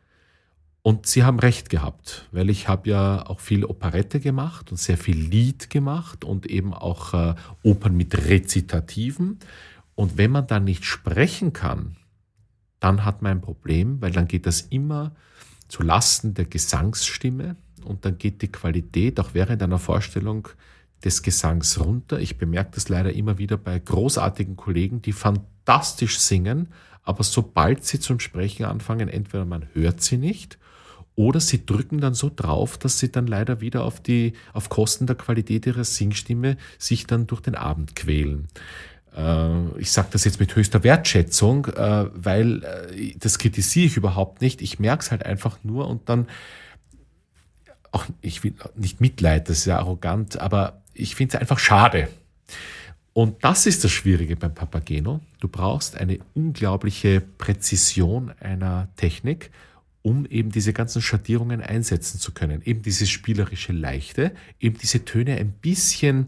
Und 0.88 1.06
sie 1.06 1.26
haben 1.26 1.40
recht 1.40 1.70
gehabt, 1.70 2.30
weil 2.32 2.50
ich 2.50 2.70
habe 2.70 2.90
ja 2.90 3.26
auch 3.26 3.42
viel 3.42 3.66
Operette 3.66 4.22
gemacht 4.22 4.72
und 4.72 4.78
sehr 4.78 4.98
viel 4.98 5.18
Lied 5.18 5.70
gemacht 5.70 6.24
und 6.24 6.46
eben 6.46 6.74
auch 6.74 7.14
äh, 7.14 7.36
Opern 7.62 7.98
mit 7.98 8.18
Rezitativen. 8.18 9.38
Und 9.96 10.18
wenn 10.18 10.32
man 10.32 10.48
dann 10.48 10.64
nicht 10.64 10.86
sprechen 10.86 11.52
kann, 11.52 11.98
dann 12.80 13.04
hat 13.04 13.22
man 13.22 13.34
ein 13.34 13.42
Problem, 13.42 14.02
weil 14.02 14.12
dann 14.12 14.30
geht 14.30 14.46
das 14.46 14.62
immer 14.62 15.12
zu 15.68 15.84
Lasten 15.84 16.36
der 16.36 16.46
Gesangsstimme 16.46 17.58
und 17.84 18.06
dann 18.06 18.18
geht 18.18 18.42
die 18.42 18.50
Qualität 18.50 19.20
auch 19.20 19.34
während 19.34 19.62
einer 19.62 19.80
Vorstellung 19.80 20.48
des 21.04 21.22
Gesangs 21.22 21.82
runter. 21.82 22.22
Ich 22.22 22.38
bemerke 22.38 22.72
das 22.76 22.88
leider 22.88 23.12
immer 23.12 23.38
wieder 23.38 23.58
bei 23.58 23.78
großartigen 23.78 24.56
Kollegen, 24.56 25.02
die 25.02 25.12
fantastisch 25.12 26.18
singen, 26.18 26.70
aber 27.04 27.26
sobald 27.26 27.84
sie 27.84 28.00
zum 28.00 28.22
Sprechen 28.22 28.64
anfangen, 28.64 29.10
entweder 29.10 29.44
man 29.44 29.68
hört 29.74 30.00
sie 30.00 30.16
nicht 30.16 30.58
oder 31.18 31.40
sie 31.40 31.66
drücken 31.66 32.00
dann 32.00 32.14
so 32.14 32.32
drauf, 32.34 32.78
dass 32.78 33.00
sie 33.00 33.12
dann 33.12 33.26
leider 33.26 33.60
wieder 33.60 33.84
auf 33.84 34.00
die, 34.00 34.34
auf 34.54 34.70
Kosten 34.70 35.08
der 35.08 35.16
Qualität 35.16 35.66
ihrer 35.66 35.84
Singstimme 35.84 36.58
sich 36.78 37.08
dann 37.08 37.26
durch 37.26 37.42
den 37.42 37.56
Abend 37.56 37.96
quälen. 37.96 38.48
Äh, 39.16 39.80
ich 39.80 39.92
sage 39.92 40.10
das 40.12 40.26
jetzt 40.26 40.40
mit 40.40 40.56
höchster 40.56 40.84
Wertschätzung, 40.84 41.66
äh, 41.66 42.06
weil 42.14 42.64
äh, 42.64 43.16
das 43.18 43.40
kritisiere 43.40 43.88
ich 43.88 43.98
überhaupt 43.98 44.42
nicht. 44.42 44.62
Ich 44.62 44.78
merke 44.80 45.02
es 45.02 45.10
halt 45.10 45.26
einfach 45.26 45.58
nur 45.64 45.88
und 45.88 46.08
dann 46.08 46.28
auch, 47.92 48.06
ich 48.22 48.44
will 48.44 48.54
nicht 48.76 49.02
Mitleid, 49.02 49.50
das 49.50 49.60
ist 49.60 49.66
ja 49.66 49.80
arrogant, 49.80 50.40
aber 50.40 50.84
ich 50.94 51.16
finde 51.16 51.36
es 51.36 51.42
einfach 51.42 51.58
schade. 51.58 52.10
Und 53.14 53.44
das 53.44 53.66
ist 53.66 53.84
das 53.84 53.92
Schwierige 53.92 54.36
beim 54.36 54.54
Papageno. 54.54 55.22
Du 55.40 55.48
brauchst 55.48 55.98
eine 55.98 56.20
unglaubliche 56.36 57.22
Präzision 57.22 58.32
einer 58.40 58.90
Technik, 58.98 59.50
um 60.08 60.26
eben 60.26 60.52
diese 60.52 60.72
ganzen 60.72 61.02
Schattierungen 61.02 61.62
einsetzen 61.62 62.18
zu 62.18 62.32
können. 62.32 62.62
Eben 62.64 62.82
dieses 62.82 63.10
spielerische 63.10 63.74
Leichte, 63.74 64.32
eben 64.58 64.78
diese 64.78 65.04
Töne 65.04 65.36
ein 65.36 65.52
bisschen 65.52 66.28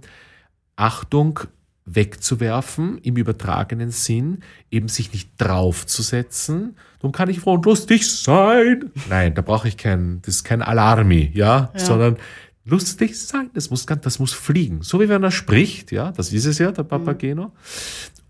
Achtung 0.75 1.39
wegzuwerfen 1.85 2.97
im 2.97 3.15
übertragenen 3.15 3.91
Sinn, 3.91 4.39
eben 4.69 4.89
sich 4.89 5.13
nicht 5.13 5.29
draufzusetzen. 5.37 6.75
Darum 6.99 7.13
kann 7.13 7.29
ich 7.29 7.39
froh 7.39 7.53
und 7.53 7.65
lustig 7.65 8.05
sein. 8.05 8.91
Nein, 9.07 9.33
da 9.33 9.41
brauche 9.41 9.69
ich 9.69 9.77
kein, 9.77 10.21
das 10.23 10.35
ist 10.35 10.43
kein 10.43 10.61
Alarmi, 10.61 11.31
ja, 11.33 11.71
ja. 11.73 11.79
sondern 11.79 12.17
lustig 12.65 13.17
sein. 13.17 13.49
Das 13.53 13.69
muss, 13.69 13.85
das 13.85 14.19
muss 14.19 14.33
fliegen. 14.33 14.81
So 14.81 14.99
wie 14.99 15.07
wenn 15.07 15.23
er 15.23 15.31
spricht, 15.31 15.93
ja, 15.93 16.11
das 16.11 16.33
ist 16.33 16.45
es 16.45 16.57
ja, 16.57 16.73
der 16.73 16.83
Papageno. 16.83 17.45
Mhm. 17.45 17.51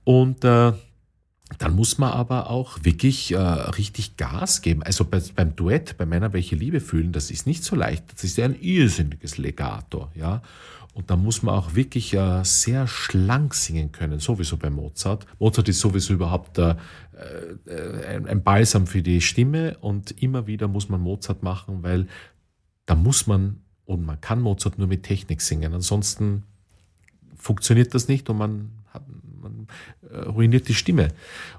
Und 0.04 0.46
äh, 0.46 0.74
dann 1.58 1.76
muss 1.76 1.98
man 1.98 2.12
aber 2.12 2.50
auch 2.50 2.84
wirklich 2.84 3.32
äh, 3.32 3.38
richtig 3.38 4.18
Gas 4.18 4.62
geben. 4.62 4.84
Also 4.84 5.04
bei, 5.04 5.22
beim 5.36 5.56
Duett, 5.56 5.98
bei 5.98 6.06
Männer, 6.06 6.32
welche 6.32 6.56
Liebe 6.56 6.80
fühlen, 6.80 7.12
das 7.12 7.32
ist 7.32 7.48
nicht 7.48 7.64
so 7.64 7.76
leicht. 7.76 8.04
Das 8.14 8.24
ist 8.24 8.38
ja 8.38 8.46
ein 8.46 8.60
irrsinniges 8.60 9.38
Legato, 9.38 10.10
ja. 10.16 10.42
Und 10.94 11.10
da 11.10 11.16
muss 11.16 11.44
man 11.44 11.56
auch 11.56 11.76
wirklich 11.76 12.14
äh, 12.14 12.44
sehr 12.44 12.88
schlank 12.88 13.54
singen 13.54 13.92
können, 13.92 14.20
sowieso 14.20 14.58
bei 14.58 14.70
Mozart. 14.70 15.26
Mozart 15.40 15.70
ist 15.70 15.80
sowieso 15.80 16.14
überhaupt 16.14 16.58
äh, 16.58 16.76
äh, 17.66 18.22
ein, 18.28 18.44
Balsam 18.44 18.88
für 18.88 19.02
die 19.02 19.22
Stimme 19.22 19.78
und 19.80 20.22
immer 20.22 20.48
wieder 20.48 20.68
muss 20.68 20.90
man 20.90 21.00
Mozart 21.00 21.44
machen, 21.44 21.84
weil 21.84 22.08
da 22.86 22.96
muss 22.96 23.28
man 23.28 23.62
und 23.86 24.06
man 24.06 24.20
kann 24.20 24.42
Mozart 24.42 24.78
nur 24.78 24.88
mit 24.88 25.04
Technik 25.04 25.42
singen. 25.42 25.74
Ansonsten 25.74 26.44
funktioniert 27.36 27.94
das 27.94 28.08
nicht 28.08 28.30
und 28.30 28.38
man, 28.38 28.72
ruiniert 30.12 30.68
die 30.68 30.74
Stimme. 30.74 31.10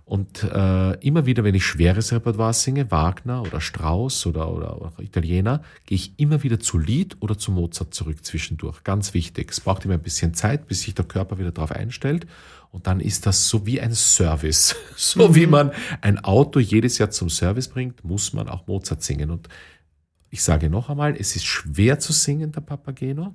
Und 0.04 0.42
äh, 0.42 0.94
immer 1.06 1.26
wieder, 1.26 1.44
wenn 1.44 1.54
ich 1.54 1.64
schweres 1.64 2.12
Repertoire 2.12 2.52
singe, 2.52 2.90
Wagner 2.90 3.42
oder 3.42 3.60
Strauss 3.60 4.26
oder, 4.26 4.52
oder, 4.52 4.80
oder 4.80 4.92
Italiener, 4.98 5.62
gehe 5.86 5.96
ich 5.96 6.14
immer 6.18 6.42
wieder 6.42 6.58
zu 6.58 6.78
Lied 6.78 7.16
oder 7.20 7.38
zu 7.38 7.52
Mozart 7.52 7.94
zurück 7.94 8.24
zwischendurch. 8.24 8.82
Ganz 8.82 9.14
wichtig. 9.14 9.50
Es 9.52 9.60
braucht 9.60 9.84
immer 9.84 9.94
ein 9.94 10.02
bisschen 10.02 10.34
Zeit, 10.34 10.66
bis 10.66 10.82
sich 10.82 10.94
der 10.94 11.04
Körper 11.04 11.38
wieder 11.38 11.52
darauf 11.52 11.72
einstellt. 11.72 12.26
Und 12.72 12.86
dann 12.86 13.00
ist 13.00 13.26
das 13.26 13.48
so 13.48 13.66
wie 13.66 13.80
ein 13.80 13.94
Service. 13.94 14.76
So 14.96 15.28
mhm. 15.28 15.34
wie 15.34 15.46
man 15.46 15.70
ein 16.02 16.18
Auto 16.18 16.60
jedes 16.60 16.98
Jahr 16.98 17.10
zum 17.10 17.30
Service 17.30 17.68
bringt, 17.68 18.04
muss 18.04 18.32
man 18.32 18.48
auch 18.48 18.66
Mozart 18.66 19.02
singen. 19.02 19.30
Und 19.30 19.48
ich 20.28 20.42
sage 20.42 20.70
noch 20.70 20.90
einmal, 20.90 21.16
es 21.16 21.34
ist 21.36 21.44
schwer 21.44 21.98
zu 21.98 22.12
singen, 22.12 22.52
der 22.52 22.60
Papageno. 22.60 23.34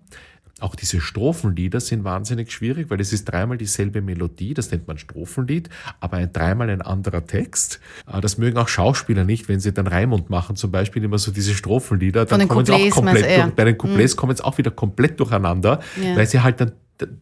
Auch 0.62 0.76
diese 0.76 1.01
Strophenlieder 1.01 1.82
sind 1.82 2.06
wahnsinnig 2.06 2.49
schwierig, 2.49 2.89
weil 2.89 3.01
es 3.01 3.12
ist 3.12 3.26
dreimal 3.26 3.58
dieselbe 3.58 4.01
Melodie, 4.01 4.53
das 4.53 4.72
nennt 4.72 4.88
man 4.88 4.97
Strophenlied, 4.97 5.70
aber 5.99 6.16
ein 6.16 6.32
dreimal 6.32 6.70
ein 6.70 6.82
anderer 6.82 7.26
Text. 7.28 7.82
Äh, 8.08 8.22
das 8.22 8.38
mögen 8.38 8.58
auch 8.58 8.70
Schauspieler 8.70 9.26
nicht, 9.26 9.49
wenn 9.49 9.60
sie 9.60 9.74
dann 9.74 9.86
Raimund 9.86 10.30
machen, 10.30 10.56
zum 10.56 10.72
Beispiel 10.72 11.03
immer 11.03 11.18
so 11.18 11.32
diese 11.32 11.53
Strophenlieder, 11.53 12.26
dann 12.26 12.47
kommen 12.47 12.66
Couplets, 12.66 12.86
sie 12.86 12.91
auch 12.91 13.03
komplett, 13.03 13.26
durch, 13.26 13.53
bei 13.53 13.66
den 13.66 13.78
Couplets 13.78 14.16
mhm. 14.16 14.18
kommen 14.18 14.34
es 14.34 14.39
auch 14.39 14.58
wieder 14.58 14.72
komplett 14.72 15.20
durcheinander, 15.20 15.82
ja. 16.01 16.16
weil 16.16 16.26
sie 16.26 16.39
halt 16.39 16.62
dann, 16.62 16.72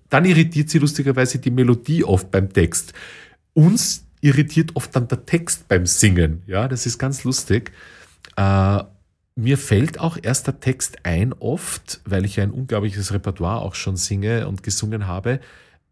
dann 0.10 0.26
irritiert 0.26 0.70
sie 0.70 0.78
lustigerweise 0.78 1.40
die 1.40 1.50
Melodie 1.50 2.04
oft 2.04 2.30
beim 2.30 2.54
Text. 2.54 2.94
Uns 3.54 4.06
irritiert 4.22 4.76
oft 4.76 4.96
dann 4.96 5.08
der 5.08 5.26
Text 5.26 5.68
beim 5.68 5.88
Singen, 5.88 6.44
ja, 6.46 6.68
das 6.68 6.86
ist 6.86 7.00
ganz 7.00 7.24
lustig. 7.24 7.72
Äh, 8.36 8.84
mir 9.36 9.58
fällt 9.58 10.00
auch 10.00 10.18
erst 10.22 10.48
der 10.48 10.60
Text 10.60 11.06
ein, 11.06 11.34
oft, 11.34 12.02
weil 12.06 12.26
ich 12.26 12.40
ein 12.40 12.52
unglaubliches 12.52 13.14
Repertoire 13.14 13.62
auch 13.62 13.76
schon 13.76 13.96
singe 13.96 14.48
und 14.48 14.64
gesungen 14.64 15.08
habe, 15.08 15.40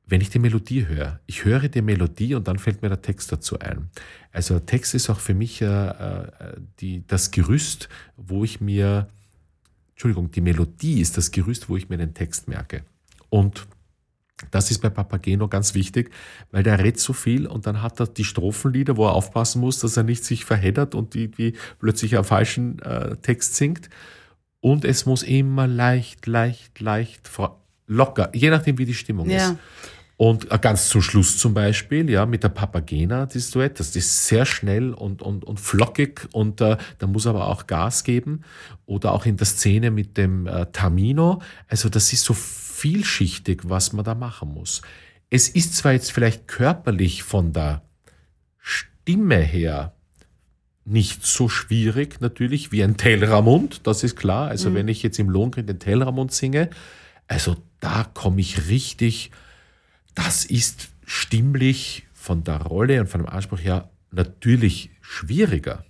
wenn 0.06 0.22
ich 0.22 0.30
die 0.30 0.39
Melodie 0.39 0.88
höre. 0.88 1.20
Ich 1.26 1.46
höre 1.46 1.70
die 1.70 1.82
Melodie 1.82 2.36
und 2.36 2.48
dann 2.48 2.60
fällt 2.60 2.82
mir 2.82 2.89
der 2.89 3.02
Text 3.02 3.32
dazu 3.32 3.60
ein. 3.60 3.89
Also 4.32 4.56
der 4.56 4.66
Text 4.66 4.94
ist 4.94 5.10
auch 5.10 5.20
für 5.20 5.34
mich 5.34 5.62
äh, 5.62 5.66
äh 5.66 6.28
die, 6.80 7.04
das 7.08 7.32
Gerüst, 7.32 7.89
wo 8.18 8.44
ich 8.44 8.62
mir, 8.62 9.08
Entschuldigung, 9.92 10.30
die 10.32 10.42
Melodie 10.42 11.00
ist 11.00 11.18
das 11.18 11.32
Gerüst, 11.32 11.70
wo 11.70 11.78
ich 11.78 11.89
mir 11.89 11.98
den 11.98 12.14
Text 12.14 12.48
merke. 12.48 12.84
Und 13.30 13.68
das 14.50 14.72
ist 14.72 14.80
bei 14.80 14.90
Papageno 14.90 15.48
ganz 15.48 15.76
wichtig, 15.76 16.12
weil 16.52 16.64
der 16.64 16.80
redet 16.80 17.00
so 17.00 17.14
viel 17.14 17.46
und 17.46 17.68
dann 17.68 17.82
hat 17.82 18.00
er 18.00 18.08
die 18.08 18.24
Strophenlieder, 18.24 18.98
wo 18.98 19.06
er 19.06 19.14
aufpassen 19.14 19.62
muss, 19.62 19.80
dass 19.80 19.98
er 19.98 20.04
nicht 20.04 20.26
sich 20.26 20.46
verheddert 20.46 20.96
und 20.96 21.16
irgendwie 21.16 21.54
plötzlich 21.80 22.16
einen 22.16 22.24
falschen 22.24 22.80
äh, 22.80 23.18
Text 23.18 23.56
singt. 23.56 23.90
Und 24.60 24.86
es 24.86 25.06
muss 25.06 25.24
immer 25.24 25.68
leicht, 25.68 26.28
leicht, 26.28 26.80
leicht, 26.80 27.30
locker, 27.88 28.30
je 28.34 28.50
nachdem 28.50 28.78
wie 28.78 28.86
die 28.86 28.94
Stimmung 28.94 29.30
ja. 29.30 29.50
ist. 29.50 29.58
Und 30.22 30.52
äh, 30.52 30.60
ganz 30.60 30.90
zum 30.90 31.02
Schluss 31.02 31.40
zum 31.40 31.56
Beispiel, 31.56 32.08
ja, 32.08 32.28
mit 32.28 32.44
der 32.44 32.50
Papagena, 32.50 33.26
das 33.26 33.50
Duett, 33.50 33.80
das 33.80 33.96
ist 33.96 34.28
sehr 34.28 34.46
schnell 34.46 34.94
und, 34.94 35.24
und, 35.24 35.44
und 35.44 35.60
flockig 35.60 36.28
und 36.32 36.62
äh, 36.62 36.78
da 37.00 37.08
muss 37.08 37.26
aber 37.26 37.48
auch 37.48 37.66
Gas 37.66 38.04
geben. 38.04 38.44
Oder 38.86 39.14
auch 39.14 39.26
in 39.26 39.38
der 39.38 39.48
Szene 39.48 39.90
mit 39.90 40.18
dem 40.18 40.46
äh, 40.46 40.68
Tamino. 40.72 41.42
Also 41.68 41.90
das 41.90 42.14
ist 42.14 42.24
so 42.24 42.36
vielschichtig, 42.82 43.62
was 43.64 43.94
man 43.94 44.06
da 44.06 44.16
machen 44.16 44.54
muss. 44.54 44.82
Es 45.30 45.50
ist 45.50 45.76
zwar 45.76 45.94
jetzt 45.94 46.12
vielleicht 46.12 46.48
körperlich 46.48 47.24
von 47.24 47.54
der 47.54 47.84
Stimme 48.58 49.38
her 49.38 49.94
nicht 50.84 51.26
so 51.26 51.48
schwierig 51.48 52.20
natürlich 52.22 52.72
wie 52.72 52.84
ein 52.84 52.98
Telramund, 52.98 53.82
das 53.88 54.04
ist 54.04 54.16
klar. 54.16 54.50
Also 54.50 54.70
mhm. 54.70 54.76
wenn 54.76 54.88
ich 54.88 55.04
jetzt 55.04 55.20
im 55.20 55.30
Lohngrin 55.30 55.68
den 55.68 55.80
Telramund 55.80 56.32
singe, 56.32 56.70
also 57.28 57.56
da 57.80 58.04
komme 58.04 58.42
ich 58.42 58.68
richtig 58.68 59.32
das 60.16 60.46
ist 60.46 60.90
stimmlich 61.06 62.08
von 62.14 62.44
der 62.44 62.62
Rolle 62.62 63.00
und 63.02 63.08
von 63.08 63.22
dem 63.22 63.30
Anspruch 63.30 63.60
her 63.60 63.90
natürlich 64.12 64.92
schwieriger. 65.02 65.86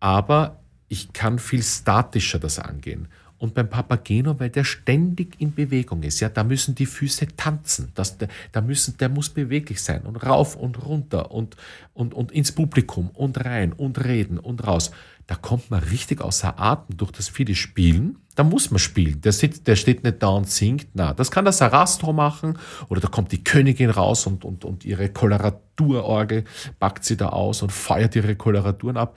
Aber 0.00 0.62
ich 0.88 1.12
kann 1.12 1.38
viel 1.38 1.62
statischer 1.62 2.38
das 2.38 2.58
angehen. 2.58 3.08
Und 3.38 3.54
beim 3.54 3.70
Papageno, 3.70 4.38
weil 4.40 4.50
der 4.50 4.64
ständig 4.64 5.40
in 5.40 5.54
Bewegung 5.54 6.02
ist, 6.02 6.18
ja, 6.18 6.28
da 6.28 6.42
müssen 6.42 6.74
die 6.74 6.86
Füße 6.86 7.28
tanzen, 7.36 7.92
das, 7.94 8.16
da 8.50 8.60
müssen, 8.60 8.96
der 8.98 9.08
muss 9.08 9.28
beweglich 9.28 9.80
sein 9.80 10.02
und 10.02 10.16
rauf 10.16 10.56
und 10.56 10.84
runter 10.84 11.30
und, 11.30 11.56
und, 11.94 12.14
und 12.14 12.32
ins 12.32 12.50
Publikum 12.50 13.10
und 13.10 13.44
rein 13.44 13.72
und 13.72 14.04
reden 14.04 14.38
und 14.38 14.66
raus. 14.66 14.90
Da 15.28 15.34
kommt 15.34 15.70
man 15.70 15.80
richtig 15.80 16.22
außer 16.22 16.58
Atem 16.58 16.96
durch 16.96 17.12
das 17.12 17.28
viele 17.28 17.54
Spielen. 17.54 18.16
Da 18.34 18.44
muss 18.44 18.70
man 18.70 18.78
spielen. 18.78 19.20
Der, 19.20 19.32
sitzt, 19.32 19.66
der 19.66 19.76
steht 19.76 20.02
nicht 20.02 20.22
da 20.22 20.28
und 20.28 20.48
singt. 20.48 20.88
Na, 20.94 21.12
das 21.12 21.30
kann 21.30 21.44
der 21.44 21.52
Sarastro 21.52 22.14
machen 22.14 22.58
oder 22.88 23.02
da 23.02 23.08
kommt 23.08 23.30
die 23.30 23.44
Königin 23.44 23.90
raus 23.90 24.26
und, 24.26 24.44
und, 24.44 24.64
und 24.64 24.86
ihre 24.86 25.10
Koloraturorgel 25.10 26.44
packt 26.80 27.04
sie 27.04 27.16
da 27.18 27.28
aus 27.28 27.62
und 27.62 27.72
feuert 27.72 28.16
ihre 28.16 28.36
Koloraturen 28.36 28.96
ab. 28.96 29.16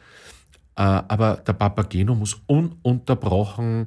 Äh, 0.76 0.82
aber 0.82 1.38
der 1.38 1.53
Papageno 1.53 2.13
muss 2.13 2.41
ununterbrochen 2.45 3.86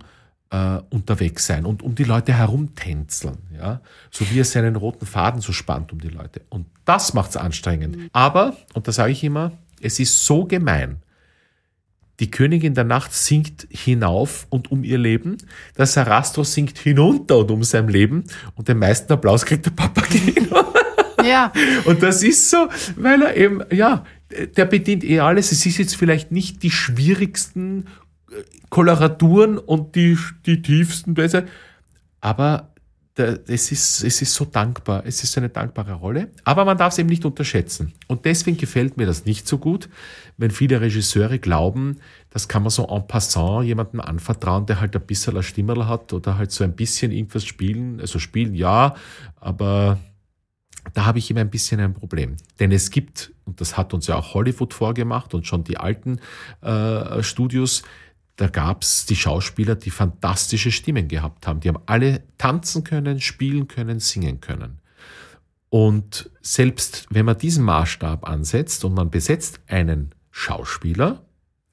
äh, 0.55 0.81
unterwegs 0.91 1.47
sein 1.47 1.67
und 1.67 1.83
um 1.83 1.95
die 1.97 2.05
Leute 2.05 2.33
herumtänzeln, 2.33 3.39
ja, 3.57 3.81
so 4.11 4.25
wie 4.31 4.39
er 4.39 4.45
seinen 4.45 4.77
roten 4.77 5.05
Faden 5.05 5.41
so 5.41 5.53
spannt 5.53 5.93
um 5.93 6.01
die 6.01 6.09
Leute. 6.09 6.43
Und 6.49 6.67
das 6.85 7.13
macht 7.13 7.31
es 7.31 7.37
anstrengend. 7.37 7.97
Mhm. 7.97 8.09
Aber, 8.13 8.57
und 8.73 8.87
das 8.87 8.97
sage 8.97 9.13
ich 9.13 9.25
immer, 9.25 9.53
es 9.81 9.99
ist 9.99 10.25
so 10.25 10.45
gemein. 10.45 10.99
Die 12.21 12.31
Königin 12.31 12.75
der 12.75 12.85
Nacht 12.85 13.13
singt 13.13 13.67
hinauf 13.71 14.47
und 14.49 14.71
um 14.71 14.85
ihr 14.85 14.99
Leben, 14.99 15.39
der 15.77 15.87
Sarastro 15.87 16.45
singt 16.45 16.79
hinunter 16.79 17.39
und 17.39 17.51
um 17.51 17.65
sein 17.65 17.89
Leben 17.89 18.23
und 18.55 18.69
den 18.69 18.79
meisten 18.79 19.13
Applaus 19.13 19.45
kriegt 19.45 19.67
der 19.67 19.73
Papageno. 19.73 20.65
Ja. 21.25 21.55
Und 21.87 22.03
das 22.03 22.23
ist 22.23 22.51
so, 22.51 22.69
weil 22.97 23.23
er 23.23 23.35
eben, 23.35 23.63
ja, 23.73 24.05
der 24.59 24.67
bedient 24.67 25.05
eh 25.05 25.21
alles. 25.21 25.53
Es 25.53 25.65
ist 25.65 25.79
jetzt 25.79 25.97
vielleicht 25.97 26.33
nicht 26.33 26.63
die 26.63 26.71
schwierigsten 26.71 27.87
Koloraturen 28.70 29.59
und 29.59 29.95
die, 29.95 30.18
die 30.47 30.62
tiefsten 30.62 31.14
Bläser. 31.14 31.45
Aber 32.20 32.74
es 33.16 33.70
ist, 33.70 34.03
es 34.03 34.22
ist 34.22 34.35
so 34.35 34.45
dankbar. 34.45 35.05
Es 35.07 35.22
ist 35.22 35.39
eine 35.39 35.49
dankbare 35.49 35.93
Rolle. 35.93 36.30
Aber 36.43 36.64
man 36.64 36.76
darf 36.76 36.93
es 36.93 36.99
eben 36.99 37.09
nicht 37.09 37.24
unterschätzen. 37.24 37.93
Und 38.09 38.24
deswegen 38.24 38.57
gefällt 38.57 38.97
mir 38.97 39.07
das 39.07 39.24
nicht 39.24 39.47
so 39.47 39.59
gut, 39.59 39.89
wenn 40.37 40.51
viele 40.51 40.80
Regisseure 40.80 41.39
glauben, 41.39 42.01
das 42.30 42.49
kann 42.49 42.62
man 42.62 42.70
so 42.70 42.89
en 42.89 43.07
passant 43.07 43.66
jemandem 43.66 44.01
anvertrauen, 44.01 44.66
der 44.66 44.80
halt 44.80 44.97
ein 44.97 45.07
bisschen 45.07 45.35
eine 45.35 45.45
Stimme 45.45 45.87
hat 45.87 46.12
oder 46.12 46.37
halt 46.37 46.51
so 46.51 46.64
ein 46.64 46.74
bisschen 46.74 47.12
irgendwas 47.12 47.45
spielen. 47.45 48.01
Also 48.01 48.18
spielen 48.18 48.55
ja, 48.55 48.97
aber 49.37 49.99
da 50.93 51.07
habe 51.07 51.18
ich 51.18 51.30
immer 51.30 51.41
ein 51.41 51.51
bisschen 51.51 51.80
ein 51.80 51.95
Problem. 51.95 52.37
Denn 52.59 52.72
es 52.72 52.91
gibt, 52.91 53.32
und 53.45 53.61
das 53.61 53.76
hat 53.76 53.95
uns 53.95 54.09
ja 54.09 54.16
auch 54.16 54.35
Hollywood 54.35 54.74
vorgemacht 54.74 55.35
und 55.35 55.47
schon 55.47 55.62
die 55.62 55.78
alten 55.78 56.18
äh, 56.62 57.22
Studios, 57.22 57.85
da 58.37 58.49
gab's 58.49 59.07
die 59.07 59.16
Schauspieler, 59.16 59.76
die 59.76 59.91
fantastische 59.91 60.72
Stimmen 60.72 61.09
gehabt 61.09 61.47
haben. 61.47 61.61
Die 61.61 61.68
haben 61.68 61.82
alle 61.87 62.22
tanzen 62.37 62.82
können, 62.82 63.20
spielen 63.20 63.68
können, 63.68 64.01
singen 64.01 64.41
können. 64.41 64.80
Und 65.68 66.30
selbst 66.41 67.07
wenn 67.11 67.26
man 67.26 67.39
diesen 67.39 67.64
Maßstab 67.64 68.28
ansetzt 68.28 68.85
und 68.85 68.95
man 68.95 69.11
besetzt 69.11 69.61
einen 69.66 70.14
Schauspieler, 70.30 71.24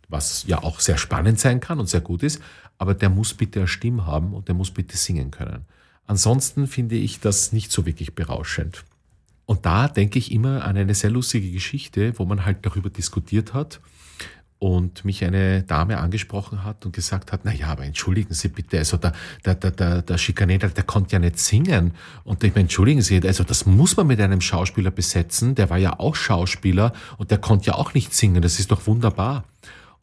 was 0.07 0.43
ja 0.47 0.61
auch 0.61 0.79
sehr 0.79 0.97
spannend 0.97 1.39
sein 1.39 1.59
kann 1.59 1.79
und 1.79 1.87
sehr 1.87 2.01
gut 2.01 2.23
ist, 2.23 2.41
aber 2.77 2.93
der 2.93 3.09
muss 3.09 3.33
bitte 3.33 3.59
eine 3.59 3.67
Stimme 3.67 4.05
haben 4.05 4.33
und 4.33 4.47
der 4.47 4.55
muss 4.55 4.71
bitte 4.71 4.97
singen 4.97 5.31
können. 5.31 5.65
Ansonsten 6.05 6.67
finde 6.67 6.95
ich 6.95 7.19
das 7.19 7.53
nicht 7.53 7.71
so 7.71 7.85
wirklich 7.85 8.15
berauschend. 8.15 8.83
Und 9.45 9.65
da 9.65 9.87
denke 9.87 10.19
ich 10.19 10.31
immer 10.31 10.63
an 10.65 10.77
eine 10.77 10.95
sehr 10.95 11.09
lustige 11.09 11.51
Geschichte, 11.51 12.17
wo 12.17 12.25
man 12.25 12.45
halt 12.45 12.65
darüber 12.65 12.89
diskutiert 12.89 13.53
hat 13.53 13.79
und 14.61 15.05
mich 15.05 15.25
eine 15.25 15.63
Dame 15.63 15.97
angesprochen 15.97 16.63
hat 16.63 16.85
und 16.85 16.93
gesagt 16.93 17.31
hat, 17.31 17.41
na 17.45 17.51
ja, 17.51 17.69
aber 17.69 17.83
entschuldigen 17.83 18.35
Sie 18.35 18.47
bitte, 18.47 18.77
also 18.77 18.95
der, 18.95 19.11
der, 19.43 19.55
der, 19.55 19.71
der, 19.71 20.01
der 20.03 20.17
Schikaneder, 20.19 20.69
der 20.69 20.83
konnte 20.83 21.13
ja 21.13 21.19
nicht 21.19 21.39
singen. 21.39 21.95
Und 22.23 22.43
ich 22.43 22.51
meine, 22.51 22.65
entschuldigen 22.65 23.01
Sie, 23.01 23.19
also 23.27 23.43
das 23.43 23.65
muss 23.65 23.97
man 23.97 24.05
mit 24.05 24.21
einem 24.21 24.39
Schauspieler 24.39 24.91
besetzen, 24.91 25.55
der 25.55 25.71
war 25.71 25.79
ja 25.79 25.99
auch 25.99 26.13
Schauspieler 26.13 26.93
und 27.17 27.31
der 27.31 27.39
konnte 27.39 27.71
ja 27.71 27.73
auch 27.73 27.95
nicht 27.95 28.13
singen, 28.13 28.43
das 28.43 28.59
ist 28.59 28.69
doch 28.69 28.85
wunderbar. 28.85 29.45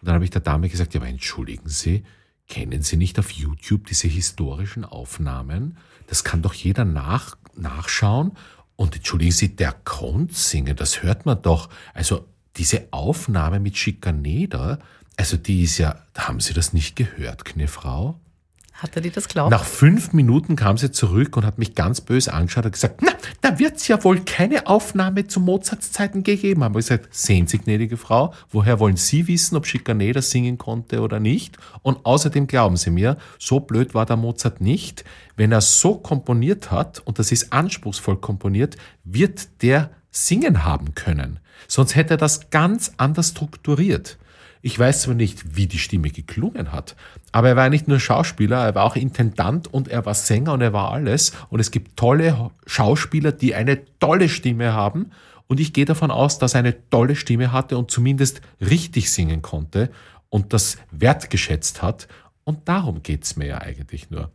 Und 0.00 0.08
dann 0.08 0.16
habe 0.16 0.24
ich 0.24 0.30
der 0.30 0.40
Dame 0.40 0.68
gesagt, 0.68 0.92
ja, 0.92 1.00
aber 1.00 1.08
entschuldigen 1.08 1.68
Sie, 1.68 2.02
kennen 2.48 2.82
Sie 2.82 2.96
nicht 2.96 3.16
auf 3.20 3.30
YouTube 3.30 3.86
diese 3.86 4.08
historischen 4.08 4.84
Aufnahmen? 4.84 5.76
Das 6.08 6.24
kann 6.24 6.42
doch 6.42 6.54
jeder 6.54 6.84
nach, 6.84 7.36
nachschauen. 7.54 8.32
Und 8.74 8.96
entschuldigen 8.96 9.30
Sie, 9.30 9.54
der 9.54 9.72
konnte 9.84 10.34
singen, 10.34 10.74
das 10.74 11.04
hört 11.04 11.26
man 11.26 11.40
doch. 11.42 11.68
Also 11.94 12.26
diese 12.56 12.88
Aufnahme 12.90 13.60
mit 13.60 13.76
Schikaneder, 13.76 14.78
also 15.16 15.36
die 15.36 15.64
ist 15.64 15.78
ja, 15.78 15.96
haben 16.16 16.40
Sie 16.40 16.54
das 16.54 16.72
nicht 16.72 16.96
gehört, 16.96 17.44
Knefrau? 17.44 18.18
Hat 18.78 18.94
er 18.94 19.02
dir 19.02 19.10
das 19.10 19.26
glaubt? 19.26 19.50
Nach 19.50 19.64
fünf 19.64 20.12
Minuten 20.12 20.54
kam 20.54 20.78
sie 20.78 20.92
zurück 20.92 21.36
und 21.36 21.44
hat 21.44 21.58
mich 21.58 21.74
ganz 21.74 22.00
böse 22.00 22.32
angeschaut 22.32 22.64
und 22.64 22.70
gesagt, 22.70 23.00
na, 23.02 23.10
da 23.40 23.58
wird 23.58 23.76
es 23.76 23.88
ja 23.88 24.04
wohl 24.04 24.20
keine 24.20 24.68
Aufnahme 24.68 25.26
zu 25.26 25.40
Mozarts 25.40 25.90
Zeiten 25.90 26.22
gegeben 26.22 26.62
haben. 26.62 26.74
Ich 26.74 26.86
gesagt, 26.86 27.12
sehen 27.12 27.48
Sie, 27.48 27.58
gnädige 27.58 27.96
Frau, 27.96 28.32
woher 28.50 28.78
wollen 28.78 28.96
Sie 28.96 29.26
wissen, 29.26 29.56
ob 29.56 29.66
Schikaneder 29.66 30.22
singen 30.22 30.58
konnte 30.58 31.00
oder 31.00 31.18
nicht? 31.18 31.58
Und 31.82 32.06
außerdem 32.06 32.46
glauben 32.46 32.76
Sie 32.76 32.90
mir, 32.90 33.16
so 33.40 33.58
blöd 33.58 33.94
war 33.94 34.06
der 34.06 34.16
Mozart 34.16 34.60
nicht. 34.60 35.04
Wenn 35.34 35.50
er 35.50 35.60
so 35.60 35.96
komponiert 35.96 36.70
hat, 36.70 37.00
und 37.00 37.18
das 37.18 37.32
ist 37.32 37.52
anspruchsvoll 37.52 38.18
komponiert, 38.18 38.76
wird 39.02 39.48
der 39.62 39.90
singen 40.10 40.64
haben 40.64 40.94
können. 40.94 41.40
Sonst 41.66 41.94
hätte 41.94 42.14
er 42.14 42.18
das 42.18 42.50
ganz 42.50 42.92
anders 42.96 43.30
strukturiert. 43.30 44.18
Ich 44.60 44.78
weiß 44.78 45.02
zwar 45.02 45.14
nicht, 45.14 45.56
wie 45.56 45.66
die 45.66 45.78
Stimme 45.78 46.10
geklungen 46.10 46.72
hat, 46.72 46.96
aber 47.30 47.50
er 47.50 47.56
war 47.56 47.68
nicht 47.68 47.86
nur 47.86 48.00
Schauspieler, 48.00 48.64
er 48.64 48.74
war 48.74 48.84
auch 48.84 48.96
Intendant 48.96 49.72
und 49.72 49.88
er 49.88 50.04
war 50.04 50.14
Sänger 50.14 50.52
und 50.52 50.60
er 50.60 50.72
war 50.72 50.90
alles. 50.90 51.32
Und 51.48 51.60
es 51.60 51.70
gibt 51.70 51.96
tolle 51.96 52.50
Schauspieler, 52.66 53.32
die 53.32 53.54
eine 53.54 53.80
tolle 54.00 54.28
Stimme 54.28 54.72
haben. 54.72 55.12
Und 55.46 55.60
ich 55.60 55.72
gehe 55.72 55.84
davon 55.84 56.10
aus, 56.10 56.38
dass 56.38 56.54
er 56.54 56.60
eine 56.60 56.88
tolle 56.90 57.16
Stimme 57.16 57.52
hatte 57.52 57.78
und 57.78 57.90
zumindest 57.90 58.40
richtig 58.60 59.12
singen 59.12 59.42
konnte 59.42 59.90
und 60.28 60.52
das 60.52 60.78
wertgeschätzt 60.90 61.82
hat. 61.82 62.08
Und 62.44 62.68
darum 62.68 63.02
geht's 63.02 63.36
mir 63.36 63.46
ja 63.46 63.58
eigentlich 63.58 64.10
nur. 64.10 64.30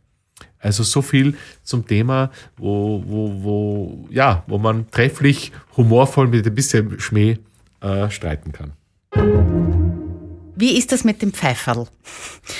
Also 0.58 0.82
so 0.82 1.02
viel 1.02 1.36
zum 1.62 1.86
Thema, 1.86 2.30
wo, 2.56 3.02
wo, 3.06 3.32
wo, 3.42 4.08
ja, 4.10 4.42
wo 4.46 4.58
man 4.58 4.90
trefflich, 4.90 5.52
humorvoll 5.76 6.26
mit 6.28 6.46
ein 6.46 6.54
bisschen 6.54 6.98
Schmäh 7.00 7.38
äh, 7.82 8.08
streiten 8.10 8.52
kann. 8.52 8.72
Wie 10.56 10.78
ist 10.78 10.92
das 10.92 11.02
mit 11.04 11.20
dem 11.20 11.32
Pfeiferl? 11.32 11.86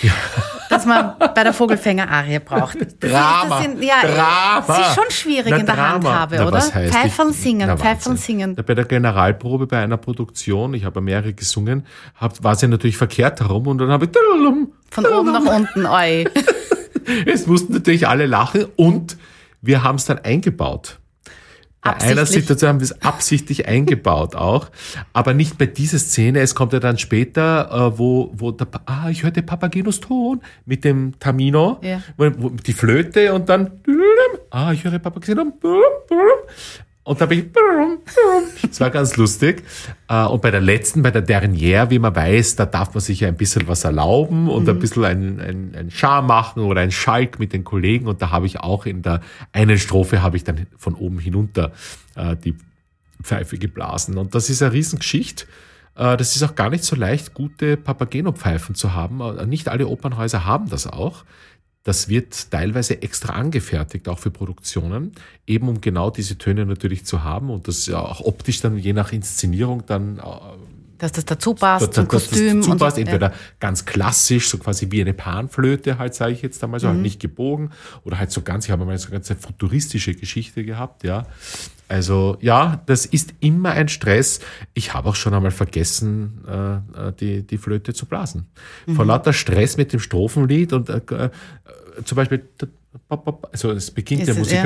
Ja. 0.02 0.12
Dass 0.70 0.84
man 0.86 1.12
bei 1.18 1.44
der 1.44 1.52
Vogelfänger-Arie 1.52 2.40
braucht. 2.40 2.78
Drama. 3.00 3.60
In, 3.60 3.80
ja, 3.80 4.00
Drama. 4.02 4.64
Es 4.68 4.88
ist 4.88 4.94
schon 4.96 5.10
schwierig 5.10 5.46
Na, 5.50 5.56
in 5.58 5.66
der 5.66 5.74
Drama. 5.76 5.92
Handhabe, 5.92 6.36
Na, 6.38 6.46
oder? 6.48 6.58
ich- 6.58 7.34
singen, 7.36 7.68
Na, 7.68 7.76
Pfeiferl 7.76 8.12
Wahnsinn. 8.12 8.16
singen. 8.16 8.56
Bei 8.56 8.74
der 8.74 8.84
Generalprobe 8.84 9.66
bei 9.68 9.78
einer 9.82 9.96
Produktion, 9.98 10.74
ich 10.74 10.84
habe 10.84 11.00
mehrere 11.00 11.32
gesungen, 11.32 11.86
hab, 12.16 12.42
war 12.42 12.56
sie 12.56 12.66
natürlich 12.66 12.96
verkehrt 12.96 13.40
herum 13.40 13.68
und 13.68 13.78
dann 13.78 13.90
habe 13.90 14.06
ich 14.06 14.10
Von 14.90 15.06
oben 15.06 15.32
nach 15.32 15.44
unten, 15.56 15.86
oi. 15.86 16.24
Es 17.26 17.46
mussten 17.46 17.72
natürlich 17.72 18.06
alle 18.08 18.26
lachen 18.26 18.66
und 18.76 19.16
wir 19.62 19.82
haben 19.82 19.96
es 19.96 20.04
dann 20.04 20.18
eingebaut. 20.18 20.98
Bei 21.82 21.96
einer? 22.00 22.24
Situation 22.24 22.68
haben 22.70 22.80
wir 22.80 22.84
es 22.84 23.02
absichtlich 23.02 23.68
eingebaut 23.68 24.34
auch, 24.34 24.70
aber 25.12 25.34
nicht 25.34 25.58
bei 25.58 25.66
dieser 25.66 25.98
Szene. 25.98 26.40
Es 26.40 26.54
kommt 26.54 26.72
ja 26.72 26.80
dann 26.80 26.96
später, 26.96 27.68
äh, 27.94 27.98
wo, 27.98 28.32
wo 28.34 28.52
der, 28.52 28.64
Pa- 28.64 28.80
ah, 28.86 29.10
ich 29.10 29.22
hörte 29.22 29.42
Papagenos 29.42 30.00
Ton 30.00 30.40
mit 30.64 30.82
dem 30.84 31.18
Tamino, 31.18 31.78
Ja. 31.82 32.00
wo, 32.16 32.30
wo, 32.38 32.48
die 32.48 32.72
Flöte 32.72 33.34
und 33.34 33.50
dann, 33.50 33.70
ah, 34.50 34.72
ich 34.72 34.82
höre 34.84 34.98
Papagenos 34.98 35.46
und 37.04 37.20
da 37.20 37.26
bin 37.26 37.38
ich, 37.38 37.44
das 38.62 38.80
war 38.80 38.90
ganz 38.90 39.16
lustig. 39.16 39.62
Äh, 40.08 40.24
Und 40.24 40.40
bei 40.42 40.50
der 40.50 40.60
letzten, 40.60 41.02
bei 41.02 41.10
der 41.10 41.26
Dernière, 41.26 41.90
wie 41.90 41.98
man 41.98 42.14
weiß, 42.16 42.56
da 42.56 42.66
darf 42.66 42.94
man 42.94 43.00
sich 43.00 43.20
ja 43.20 43.28
ein 43.28 43.36
bisschen 43.36 43.68
was 43.68 43.84
erlauben 43.84 44.48
und 44.48 44.68
ein 44.68 44.78
bisschen 44.78 45.04
ein, 45.04 45.40
ein, 45.40 45.74
ein 45.78 45.90
Charme 45.90 46.26
machen 46.26 46.62
oder 46.62 46.80
ein 46.80 46.90
Schalk 46.90 47.38
mit 47.38 47.52
den 47.52 47.62
Kollegen. 47.62 48.06
Und 48.06 48.22
da 48.22 48.30
habe 48.30 48.46
ich 48.46 48.60
auch 48.60 48.86
in 48.86 49.02
der 49.02 49.20
einen 49.52 49.78
Strophe 49.78 50.22
habe 50.22 50.36
ich 50.36 50.44
dann 50.44 50.66
von 50.78 50.94
oben 50.94 51.18
hinunter 51.18 51.72
äh, 52.16 52.36
die 52.36 52.56
Pfeife 53.22 53.58
geblasen. 53.58 54.16
Und 54.18 54.34
das 54.34 54.50
ist 54.50 54.62
eine 54.62 54.72
Riesengeschichte. 54.72 55.44
Äh, 55.96 56.16
Das 56.16 56.34
ist 56.36 56.42
auch 56.42 56.54
gar 56.54 56.70
nicht 56.70 56.84
so 56.84 56.96
leicht, 56.96 57.34
gute 57.34 57.76
Papageno-Pfeifen 57.76 58.74
zu 58.74 58.94
haben. 58.94 59.20
Nicht 59.48 59.68
alle 59.68 59.86
Opernhäuser 59.88 60.44
haben 60.46 60.68
das 60.70 60.86
auch. 60.86 61.24
Das 61.84 62.08
wird 62.08 62.50
teilweise 62.50 63.02
extra 63.02 63.34
angefertigt, 63.34 64.08
auch 64.08 64.18
für 64.18 64.30
Produktionen, 64.30 65.12
eben 65.46 65.68
um 65.68 65.80
genau 65.82 66.10
diese 66.10 66.38
Töne 66.38 66.64
natürlich 66.66 67.04
zu 67.04 67.22
haben 67.22 67.50
und 67.50 67.68
das 67.68 67.86
ja 67.86 67.98
auch 68.00 68.20
optisch 68.22 68.60
dann 68.62 68.78
je 68.78 68.92
nach 68.94 69.12
Inszenierung 69.12 69.84
dann 69.86 70.16
äh, 70.18 70.22
Dass 70.96 71.12
das 71.12 71.26
dazu 71.26 71.52
passt, 71.54 71.92
zum 71.92 72.08
dass 72.08 72.22
das 72.22 72.30
Kostüm. 72.30 72.60
dazu 72.62 72.76
passt, 72.76 72.96
so. 72.96 73.02
entweder 73.02 73.34
ganz 73.60 73.84
klassisch, 73.84 74.48
so 74.48 74.56
quasi 74.56 74.90
wie 74.90 75.02
eine 75.02 75.12
Panflöte, 75.12 75.98
halt 75.98 76.14
sage 76.14 76.32
ich 76.32 76.40
jetzt 76.40 76.64
einmal 76.64 76.80
so, 76.80 76.86
Mhm. 76.86 76.92
halt 76.92 77.02
nicht 77.02 77.20
gebogen, 77.20 77.70
oder 78.04 78.18
halt 78.18 78.30
so 78.30 78.40
ganz, 78.40 78.64
ich 78.64 78.70
habe 78.70 78.86
mal 78.86 78.96
so 78.96 79.08
eine 79.08 79.12
ganze 79.16 79.36
futuristische 79.36 80.14
Geschichte 80.14 80.64
gehabt, 80.64 81.04
ja. 81.04 81.26
Also 81.88 82.36
ja, 82.40 82.82
das 82.86 83.04
ist 83.06 83.34
immer 83.40 83.70
ein 83.72 83.88
Stress. 83.88 84.40
Ich 84.72 84.94
habe 84.94 85.08
auch 85.10 85.14
schon 85.14 85.34
einmal 85.34 85.50
vergessen, 85.50 86.40
äh, 86.48 87.08
äh, 87.08 87.12
die, 87.20 87.42
die 87.46 87.58
Flöte 87.58 87.92
zu 87.92 88.06
blasen. 88.06 88.46
Mhm. 88.86 88.96
Vor 88.96 89.04
lauter 89.04 89.32
Stress 89.32 89.76
mit 89.76 89.92
dem 89.92 90.00
Strophenlied 90.00 90.72
und 90.72 90.88
äh, 90.88 90.96
äh, 91.10 91.30
zum 92.04 92.16
Beispiel, 92.16 92.48
also 93.52 93.70
es 93.72 93.90
beginnt 93.90 94.22
Ist 94.22 94.26
der 94.28 94.32
es- 94.34 94.38
Musik, 94.38 94.56
ja. 94.56 94.62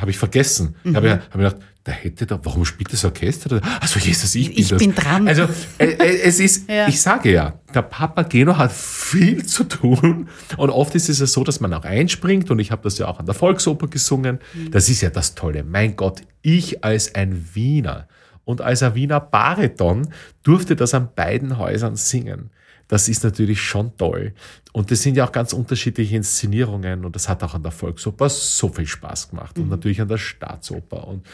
habe 0.00 0.10
ich 0.10 0.18
vergessen. 0.18 0.74
Habe 0.94 1.06
ich 1.06 1.12
hab 1.12 1.32
gedacht, 1.32 1.56
da 1.86 1.92
hätte 1.92 2.26
da, 2.26 2.40
warum 2.42 2.64
spielt 2.64 2.92
das 2.92 3.04
Orchester? 3.04 3.60
Also 3.80 4.00
Jesus, 4.00 4.34
ich 4.34 4.48
bin 4.50 4.58
Ich 4.58 4.68
das. 4.70 4.78
bin 4.78 4.92
dran. 4.92 5.28
Also 5.28 5.44
äh, 5.78 5.84
äh, 5.86 6.20
es 6.22 6.40
ist, 6.40 6.68
Ja. 6.68 6.88
ich 6.88 7.00
sage 7.00 7.30
ja, 7.30 7.60
der 7.72 7.82
Papageno 7.82 8.58
hat 8.58 8.72
viel 8.72 9.46
zu 9.46 9.62
tun 9.62 10.28
und 10.56 10.70
oft 10.70 10.96
ist 10.96 11.08
es 11.08 11.20
ja 11.20 11.26
so, 11.26 11.44
dass 11.44 11.60
man 11.60 11.72
auch 11.72 11.84
einspringt 11.84 12.50
und 12.50 12.58
ich 12.58 12.72
habe 12.72 12.82
das 12.82 12.98
ja 12.98 13.06
auch 13.06 13.20
an 13.20 13.26
der 13.26 13.36
Volksoper 13.36 13.86
gesungen. 13.86 14.40
Das 14.72 14.88
ist 14.88 15.00
ja 15.00 15.10
das 15.10 15.36
Tolle. 15.36 15.62
Mein 15.62 15.94
Gott, 15.94 16.22
ich 16.42 16.82
als 16.82 17.14
ein 17.14 17.50
Wiener 17.54 18.08
und 18.44 18.60
als 18.62 18.82
ein 18.82 18.96
Wiener 18.96 19.20
Bariton 19.20 20.08
durfte 20.42 20.74
das 20.74 20.92
an 20.92 21.10
beiden 21.14 21.56
Häusern 21.56 21.94
singen. 21.94 22.50
Das 22.88 23.08
ist 23.08 23.22
natürlich 23.24 23.60
schon 23.60 23.96
toll. 23.96 24.32
Und 24.76 24.90
das 24.90 25.00
sind 25.00 25.16
ja 25.16 25.24
auch 25.26 25.32
ganz 25.32 25.54
unterschiedliche 25.54 26.16
Inszenierungen 26.16 27.06
und 27.06 27.16
das 27.16 27.30
hat 27.30 27.42
auch 27.42 27.54
an 27.54 27.62
der 27.62 27.72
Volksoper 27.72 28.28
so 28.28 28.68
viel 28.68 28.86
Spaß 28.86 29.30
gemacht 29.30 29.58
und 29.58 29.70
natürlich 29.70 30.02
an 30.02 30.08
der 30.08 30.18
Staatsoper. 30.18 31.08
Und 31.08 31.26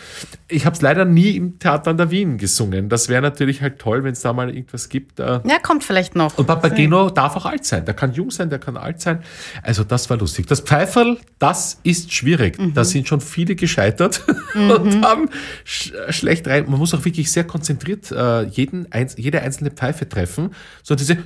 ich 0.46 0.64
habe 0.64 0.76
es 0.76 0.80
leider 0.80 1.04
nie 1.04 1.30
im 1.34 1.58
Theater 1.58 1.90
an 1.90 1.96
der 1.96 2.12
Wien 2.12 2.38
gesungen. 2.38 2.88
Das 2.88 3.08
wäre 3.08 3.20
natürlich 3.20 3.60
halt 3.60 3.80
toll, 3.80 4.04
wenn 4.04 4.12
es 4.12 4.20
da 4.20 4.32
mal 4.32 4.48
irgendwas 4.54 4.88
gibt. 4.88 5.18
Äh, 5.18 5.40
Ja, 5.44 5.58
kommt 5.60 5.82
vielleicht 5.82 6.14
noch. 6.14 6.38
und 6.38 6.46
Papageno 6.46 7.10
darf 7.10 7.34
auch 7.34 7.46
alt 7.46 7.64
sein. 7.64 7.84
Der 7.84 7.94
kann 7.94 8.12
jung 8.12 8.30
sein, 8.30 8.48
der 8.48 8.60
kann 8.60 8.76
alt 8.76 9.00
sein. 9.00 9.24
Also 9.64 9.82
das 9.82 10.08
war 10.08 10.18
lustig. 10.18 10.46
Das 10.46 10.60
Pfeiferl, 10.60 11.18
das 11.40 11.80
ist 11.82 12.12
schwierig. 12.12 12.60
Da 12.74 12.84
sind 12.84 13.08
schon 13.08 13.20
viele 13.20 13.56
gescheitert 13.56 14.22
und 14.54 15.04
haben 15.04 15.28
sch 15.64 15.92
schlecht 16.10 16.46
rein. 16.46 16.70
Man 16.70 16.78
muss 16.78 16.94
auch 16.94 17.04
wirklich 17.04 17.32
sehr 17.32 17.42
konzentriert 17.42 18.08
äh, 18.12 18.42
jeden, 18.44 18.92
eins, 18.92 19.16
jede 19.18 19.40
einzelne 19.42 19.72
Pfeife 19.72 20.08
treffen. 20.08 20.50
So 20.84 20.94
diese 20.94 21.16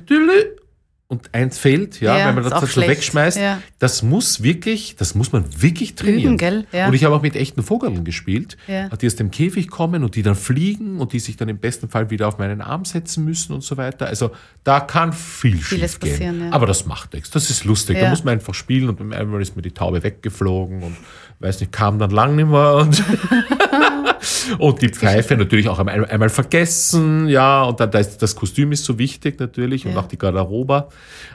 und 1.09 1.33
eins 1.33 1.57
fehlt, 1.57 2.01
ja, 2.01 2.17
Ja, 2.17 2.27
wenn 2.27 2.35
man 2.35 2.43
das 2.43 2.51
dann 2.51 2.61
so 2.61 2.67
schlecht. 2.67 2.89
wegschmeißt. 2.89 3.37
Ja. 3.37 3.61
Das 3.79 4.03
muss 4.03 4.43
wirklich, 4.43 4.97
das 4.97 5.15
muss 5.15 5.31
man 5.31 5.45
wirklich 5.61 5.95
trainieren. 5.95 6.33
Üben, 6.33 6.37
gell? 6.37 6.67
Ja. 6.73 6.87
Und 6.87 6.93
ich 6.95 7.05
habe 7.05 7.15
auch 7.15 7.21
mit 7.21 7.37
echten 7.37 7.63
Vogeln 7.63 8.03
gespielt, 8.03 8.57
die 8.67 9.07
aus 9.07 9.15
dem 9.15 9.31
Käfig 9.31 9.69
kommen 9.69 10.03
und 10.03 10.15
die 10.15 10.21
dann 10.21 10.35
fliegen 10.35 10.99
und 10.99 11.13
die 11.13 11.19
sich 11.19 11.37
dann 11.37 11.47
im 11.47 11.59
besten 11.59 11.87
Fall 11.87 12.09
wieder 12.09 12.27
auf 12.27 12.39
meinen 12.39 12.59
Arm 12.59 12.83
setzen 12.83 13.23
müssen 13.23 13.53
und 13.53 13.61
so 13.61 13.77
weiter. 13.77 14.07
Also 14.07 14.31
da 14.65 14.81
kann 14.81 15.13
viel 15.13 15.57
Vieles 15.57 15.97
passieren. 15.97 16.51
Aber 16.51 16.65
das 16.65 16.85
macht 16.85 17.13
nichts. 17.13 17.29
Das 17.29 17.49
ist 17.49 17.63
lustig. 17.63 17.97
Da 17.99 18.09
muss 18.09 18.25
man 18.25 18.33
einfach 18.33 18.53
spielen 18.53 18.89
und 18.89 19.13
einmal 19.13 19.41
ist 19.41 19.55
mir 19.55 19.61
die 19.61 19.71
Taube 19.71 20.03
weggeflogen 20.03 20.83
und 20.83 20.97
weiß 21.39 21.59
nicht, 21.59 21.71
kam 21.71 21.99
dann 21.99 22.09
lang 22.11 22.35
nicht 22.35 22.47
mehr 22.49 22.75
und, 22.75 23.03
und 24.59 24.81
die 24.81 24.89
Pfeife 24.89 25.35
natürlich 25.37 25.69
auch 25.69 25.79
einmal, 25.79 26.05
einmal 26.05 26.29
vergessen, 26.29 27.27
ja, 27.27 27.63
und 27.63 27.79
dann 27.79 27.91
das, 27.91 28.17
das 28.17 28.35
Kostüm 28.35 28.71
ist 28.71 28.85
so 28.85 28.97
wichtig 28.97 29.39
natürlich 29.39 29.85
und 29.85 29.93
Ja. 29.93 29.99
auch 29.99 30.07
die 30.07 30.17
Garderobe, 30.17 30.87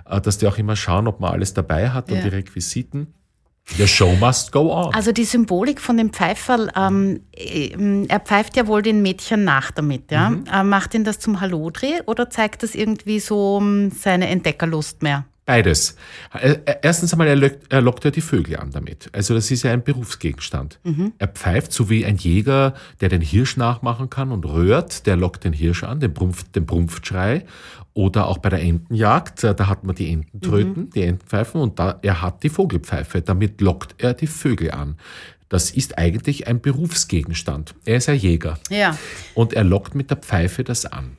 äh, 0.09 0.21
dass 0.21 0.39
die 0.39 0.47
auch 0.47 0.59
immer 0.59 0.77
schauen, 0.77 1.07
ob 1.07 1.21
man 1.21 1.33
alles 1.33 1.55
dabei 1.55 1.91
hat 1.91 2.11
und 2.11 2.17
Ja. 2.19 2.23
die 2.23 2.29
Requisiten. 2.29 3.15
The 3.77 3.87
show 3.87 4.13
must 4.17 4.51
go 4.51 4.73
on. 4.73 4.93
Also 4.93 5.13
die 5.13 5.23
Symbolik 5.25 5.81
von 5.81 5.97
dem 5.97 6.13
Pfeiferl, 6.13 6.69
ähm, 6.77 7.21
äh, 7.33 7.71
er 8.09 8.19
pfeift 8.19 8.57
ja 8.57 8.67
wohl 8.67 8.83
den 8.83 9.03
Mädchen 9.03 9.45
nach 9.45 9.71
damit, 9.71 10.11
ja? 10.11 10.31
Mhm. 10.31 10.45
Äh, 10.53 10.65
macht 10.65 10.95
ihn 10.95 11.05
das 11.05 11.21
zum 11.21 11.41
Hallodreh 11.41 12.01
oder 12.07 12.29
zeigt 12.29 12.65
das 12.65 12.75
irgendwie 12.75 13.21
so 13.21 13.59
um, 13.59 13.93
seine 13.93 14.29
Entdeckerlust 14.29 15.03
mehr? 15.05 15.27
Beides. 15.53 15.97
Äh, 16.33 16.53
äh, 16.65 16.77
erstens 16.81 17.13
einmal, 17.13 17.27
er 17.27 17.37
lockt, 17.37 17.71
er 17.71 17.83
lockt 17.83 18.05
ja 18.07 18.11
die 18.11 18.23
Vögel 18.23 18.57
an 18.57 18.71
damit. 18.71 19.11
Also 19.13 19.35
das 19.35 19.51
ist 19.51 19.65
ja 19.65 19.73
ein 19.73 19.85
Berufsgegenstand. 19.85 20.79
Mhm. 20.83 21.13
Er 21.19 21.29
pfeift, 21.29 21.75
so 21.75 21.91
wie 21.91 22.07
ein 22.07 22.17
Jäger, 22.17 22.73
der 23.03 23.11
den 23.11 23.21
Hirsch 23.21 23.59
nachmachen 23.59 24.09
kann 24.09 24.33
und 24.33 24.47
röhrt, 24.47 25.07
der 25.07 25.17
lockt 25.17 25.45
den 25.45 25.53
Hirsch 25.53 25.85
an, 25.85 26.01
den, 26.01 26.15
Brumpf, 26.15 26.45
den 26.53 26.65
Brumpfschrei. 26.65 27.45
Oder 27.93 28.29
auch 28.29 28.39
bei 28.39 28.49
der 28.49 28.63
Entenjagd, 28.63 29.45
äh, 29.45 29.55
da 29.55 29.67
hat 29.67 29.85
man 29.85 29.95
die 29.95 30.11
Ententröten, 30.11 30.85
mhm. 30.85 30.91
die 30.91 31.03
Entenpfeifen 31.03 31.61
und 31.61 31.79
da, 31.79 31.99
er 32.01 32.23
hat 32.23 32.43
die 32.43 32.49
Vogelpfeife. 32.49 33.21
Damit 33.21 33.61
lockt 33.61 34.03
er 34.03 34.15
die 34.15 34.29
Vögel 34.29 34.71
an. 34.71 34.97
Das 35.51 35.71
ist 35.71 35.99
eigentlich 35.99 36.47
ein 36.47 36.63
Berufsgegenstand. 36.63 37.75
Er 37.85 37.99
ist 37.99 38.09
ein 38.09 38.17
Jäger. 38.17 38.59
Ja. 38.71 38.97
Und 39.35 39.53
er 39.53 39.65
lockt 39.65 39.95
mit 39.95 40.09
der 40.09 40.17
Pfeife 40.17 40.65
das 40.65 40.87
an. 40.87 41.19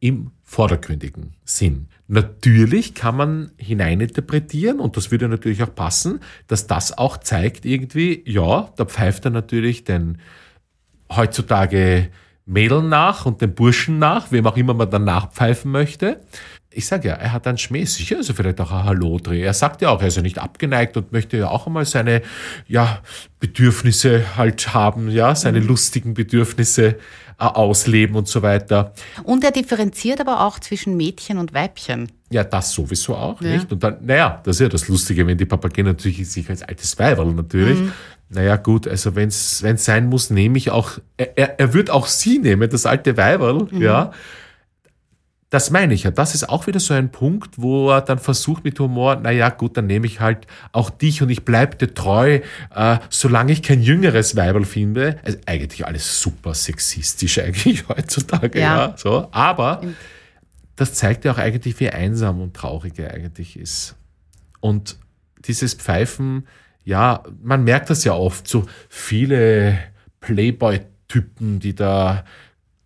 Im 0.00 0.30
vordergründigen 0.42 1.34
Sinn. 1.44 1.88
Natürlich 2.08 2.94
kann 2.94 3.16
man 3.16 3.52
hineininterpretieren, 3.56 4.80
und 4.80 4.96
das 4.96 5.10
würde 5.10 5.28
natürlich 5.28 5.62
auch 5.62 5.74
passen, 5.74 6.20
dass 6.48 6.66
das 6.66 6.96
auch 6.98 7.18
zeigt 7.18 7.64
irgendwie, 7.64 8.22
ja, 8.26 8.72
da 8.76 8.84
pfeift 8.84 9.26
er 9.26 9.30
natürlich 9.30 9.84
den 9.84 10.18
heutzutage 11.14 12.08
Mädeln 12.46 12.88
nach 12.88 13.26
und 13.26 13.40
den 13.40 13.54
Burschen 13.54 13.98
nach, 13.98 14.32
wem 14.32 14.46
auch 14.46 14.56
immer 14.56 14.74
man 14.74 14.90
dann 14.90 15.04
nachpfeifen 15.04 15.70
möchte. 15.70 16.20
Ich 16.72 16.86
sage 16.86 17.08
ja, 17.08 17.14
er 17.14 17.32
hat 17.32 17.46
einen 17.46 17.58
Schmäh, 17.58 17.84
sicher 17.84 18.16
also 18.16 18.32
vielleicht 18.32 18.60
auch 18.60 18.72
ein 18.72 18.84
Hallo-Dreh. 18.84 19.40
Er 19.40 19.54
sagt 19.54 19.82
ja 19.82 19.90
auch, 19.90 20.00
er 20.00 20.08
ist 20.08 20.16
ja 20.16 20.22
nicht 20.22 20.38
abgeneigt 20.38 20.96
und 20.96 21.12
möchte 21.12 21.36
ja 21.36 21.48
auch 21.48 21.66
einmal 21.66 21.84
seine 21.84 22.22
ja, 22.66 23.00
Bedürfnisse 23.38 24.36
halt 24.36 24.72
haben, 24.72 25.10
ja, 25.10 25.34
seine 25.34 25.60
mhm. 25.60 25.68
lustigen 25.68 26.14
Bedürfnisse 26.14 26.96
ausleben 27.40 28.16
und 28.16 28.28
so 28.28 28.42
weiter. 28.42 28.92
Und 29.24 29.44
er 29.44 29.50
differenziert 29.50 30.20
aber 30.20 30.46
auch 30.46 30.58
zwischen 30.58 30.96
Mädchen 30.96 31.38
und 31.38 31.54
Weibchen. 31.54 32.12
Ja, 32.30 32.44
das 32.44 32.72
sowieso 32.72 33.16
auch, 33.16 33.40
ja. 33.42 33.52
nicht? 33.52 33.72
Und 33.72 33.82
dann, 33.82 33.96
naja, 34.02 34.40
das 34.44 34.56
ist 34.56 34.60
ja 34.60 34.68
das 34.68 34.88
Lustige, 34.88 35.26
wenn 35.26 35.38
die 35.38 35.46
Papagene 35.46 35.90
natürlich 35.90 36.28
sich 36.30 36.48
als 36.48 36.62
altes 36.62 36.98
Weiberl 36.98 37.32
natürlich. 37.32 37.80
Mhm. 37.80 37.92
Naja, 38.28 38.56
gut, 38.56 38.86
also 38.86 39.16
wenn 39.16 39.28
es 39.28 39.58
sein 39.58 40.08
muss, 40.08 40.30
nehme 40.30 40.56
ich 40.56 40.70
auch, 40.70 40.98
er, 41.16 41.36
er, 41.36 41.58
er 41.58 41.74
wird 41.74 41.90
auch 41.90 42.06
sie 42.06 42.38
nehmen, 42.38 42.70
das 42.70 42.86
alte 42.86 43.16
Weiberl, 43.16 43.66
mhm. 43.70 43.82
ja. 43.82 44.12
Das 45.50 45.70
meine 45.72 45.94
ich 45.94 46.04
ja. 46.04 46.12
Das 46.12 46.36
ist 46.36 46.48
auch 46.48 46.68
wieder 46.68 46.78
so 46.78 46.94
ein 46.94 47.10
Punkt, 47.10 47.60
wo 47.60 47.90
er 47.90 48.02
dann 48.02 48.20
versucht 48.20 48.62
mit 48.62 48.78
Humor, 48.78 49.16
naja, 49.16 49.48
gut, 49.48 49.76
dann 49.76 49.88
nehme 49.88 50.06
ich 50.06 50.20
halt 50.20 50.46
auch 50.70 50.90
dich 50.90 51.22
und 51.22 51.28
ich 51.28 51.44
bleibe 51.44 51.76
dir 51.76 51.92
treu, 51.92 52.40
äh, 52.72 52.98
solange 53.08 53.50
ich 53.50 53.62
kein 53.62 53.82
jüngeres 53.82 54.36
Weiberl 54.36 54.64
finde. 54.64 55.18
Also 55.24 55.38
eigentlich 55.46 55.84
alles 55.84 56.20
super 56.20 56.54
sexistisch 56.54 57.40
eigentlich 57.40 57.88
heutzutage, 57.88 58.60
ja. 58.60 58.76
ja 58.76 58.94
so. 58.96 59.26
Aber 59.32 59.82
das 60.76 60.94
zeigt 60.94 61.24
ja 61.24 61.32
auch 61.32 61.38
eigentlich, 61.38 61.80
wie 61.80 61.90
einsam 61.90 62.40
und 62.40 62.54
traurig 62.54 62.96
er 62.96 63.12
eigentlich 63.12 63.58
ist. 63.58 63.96
Und 64.60 64.98
dieses 65.44 65.74
Pfeifen, 65.74 66.46
ja, 66.84 67.24
man 67.42 67.64
merkt 67.64 67.90
das 67.90 68.04
ja 68.04 68.12
oft, 68.14 68.46
so 68.46 68.66
viele 68.88 69.78
Playboy-Typen, 70.20 71.58
die 71.58 71.74
da 71.74 72.24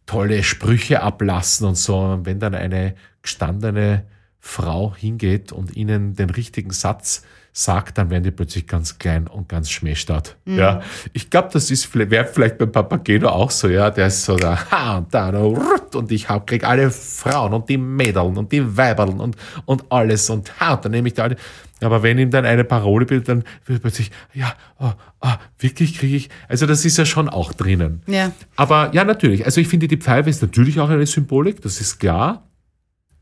tolle 0.07 0.43
Sprüche 0.43 1.03
ablassen 1.03 1.67
und 1.67 1.77
so. 1.77 1.99
Und 1.99 2.27
wenn 2.27 2.41
dann 2.41 2.55
eine 2.55 2.95
gestandene 3.23 4.07
Frau 4.39 4.95
hingeht 4.95 5.53
und 5.53 5.77
ihnen 5.77 6.15
den 6.15 6.31
richtigen 6.31 6.71
Satz 6.71 7.25
sagt, 7.57 7.99
dann 7.99 8.11
werden 8.11 8.25
die 8.25 8.33
plötzlich 8.33 8.67
ganz 8.67 8.99
klein 8.99 9.29
und 9.29 9.49
ganz 9.49 9.71
schmähstadt. 9.71 10.37
Mhm. 10.45 10.59
Ja, 10.59 10.83
ich 11.13 11.31
glaube, 11.31 11.51
das 11.53 11.71
ist 11.71 11.95
wäre 11.95 12.27
vielleicht 12.27 12.59
beim 12.59 12.73
Papageno 12.73 13.29
auch 13.29 13.53
so. 13.53 13.69
Ja, 13.69 13.91
der 13.91 14.09
ist 14.09 14.25
so 14.25 14.37
da, 14.37 14.71
ha 14.73 14.99
und 14.99 15.15
da 15.15 15.31
und 15.31 16.11
ich 16.11 16.29
hab, 16.29 16.49
krieg 16.49 16.65
alle 16.65 16.91
Frauen 16.91 17.55
und 17.55 17.69
die 17.69 17.79
Mädeln 17.79 18.37
und 18.37 18.51
die 18.51 18.77
Weiberln 18.77 19.21
und 19.21 19.37
und 19.67 19.85
alles 19.89 20.29
und 20.31 20.61
ha, 20.61 20.77
dann 20.77 20.91
nehme 20.91 21.07
ich 21.07 21.15
da 21.15 21.23
alle. 21.23 21.37
Aber 21.81 22.03
wenn 22.03 22.19
ihm 22.19 22.31
dann 22.31 22.45
eine 22.45 22.65
Parole 22.65 23.07
bildet, 23.07 23.29
dann 23.29 23.45
wird 23.67 23.83
plötzlich, 23.83 24.11
ja, 24.33 24.53
oh, 24.81 24.93
oh, 25.21 25.33
wirklich 25.59 25.97
kriege 25.97 26.17
ich, 26.17 26.31
also 26.49 26.67
das 26.67 26.85
ist 26.85 26.97
ja 26.99 27.05
schon 27.05 27.29
auch 27.29 27.53
drinnen. 27.53 28.03
Ja. 28.07 28.33
Aber 28.57 28.91
ja, 28.95 29.05
natürlich. 29.05 29.45
Also 29.45 29.61
ich 29.61 29.69
finde, 29.69 29.87
die 29.87 29.97
Pfeife 29.97 30.29
ist 30.29 30.43
natürlich 30.43 30.81
auch 30.81 30.89
eine 30.89 31.07
Symbolik, 31.07 31.61
das 31.63 31.81
ist 31.81 32.01
klar. 32.01 32.49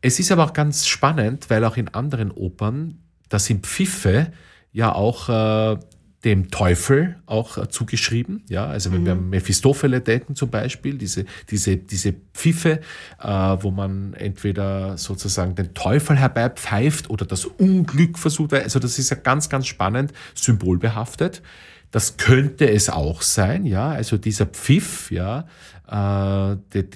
Es 0.01 0.19
ist 0.19 0.33
aber 0.33 0.45
auch 0.45 0.53
ganz 0.55 0.87
spannend, 0.87 1.51
weil 1.51 1.65
auch 1.65 1.77
in 1.77 1.89
anderen 1.89 2.31
Opern, 2.31 2.99
da 3.33 3.39
sind 3.39 3.67
Pfiffe 3.67 4.33
ja 4.73 4.95
auch 4.95 5.29
äh, 5.29 5.79
dem 6.25 6.51
Teufel 6.51 7.17
auch 7.27 7.59
äh, 7.59 7.69
zugeschrieben. 7.69 8.45
Ja, 8.49 8.67
also 8.67 8.93
wenn 8.93 9.03
mhm. 9.03 9.07
wir 9.07 9.15
Mephistophele 9.15 10.01
denken 10.01 10.37
zum 10.37 10.51
Beispiel, 10.51 10.99
diese, 10.99 11.25
diese, 11.51 11.77
diese 11.77 12.15
Pfiffe, 12.35 12.81
äh, 13.21 13.29
wo 13.29 13.71
man 13.71 14.15
entweder 14.15 14.97
sozusagen 14.99 15.55
den 15.55 15.75
Teufel 15.75 16.17
herbeipfeift 16.17 17.11
oder 17.11 17.27
das 17.27 17.45
Unglück 17.45 18.19
versucht. 18.19 18.55
Also 18.55 18.79
das 18.79 18.99
ist 18.99 19.11
ja 19.11 19.17
ganz, 19.17 19.49
ganz 19.49 19.67
spannend, 19.67 20.13
symbolbehaftet. 20.35 21.43
Das 21.91 22.17
könnte 22.17 22.71
es 22.71 22.89
auch 22.89 23.21
sein, 23.21 23.67
ja, 23.67 23.91
also 23.91 24.17
dieser 24.17 24.47
Pfiff, 24.47 25.11
ja, 25.11 25.47
äh, 25.89 26.57
de, 26.73 26.89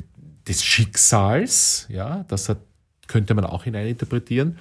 des 0.47 0.65
Schicksals, 0.65 1.87
ja, 1.91 2.25
das 2.29 2.49
hat, 2.49 2.59
könnte 3.07 3.35
man 3.35 3.45
auch 3.45 3.65
hineininterpretieren. 3.65 4.57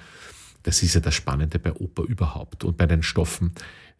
Das 0.66 0.82
ist 0.82 0.94
ja 0.94 1.00
das 1.00 1.14
Spannende 1.14 1.60
bei 1.60 1.72
Oper 1.72 2.02
überhaupt 2.02 2.64
und 2.64 2.76
bei 2.76 2.86
den 2.86 3.04
Stoffen. 3.04 3.52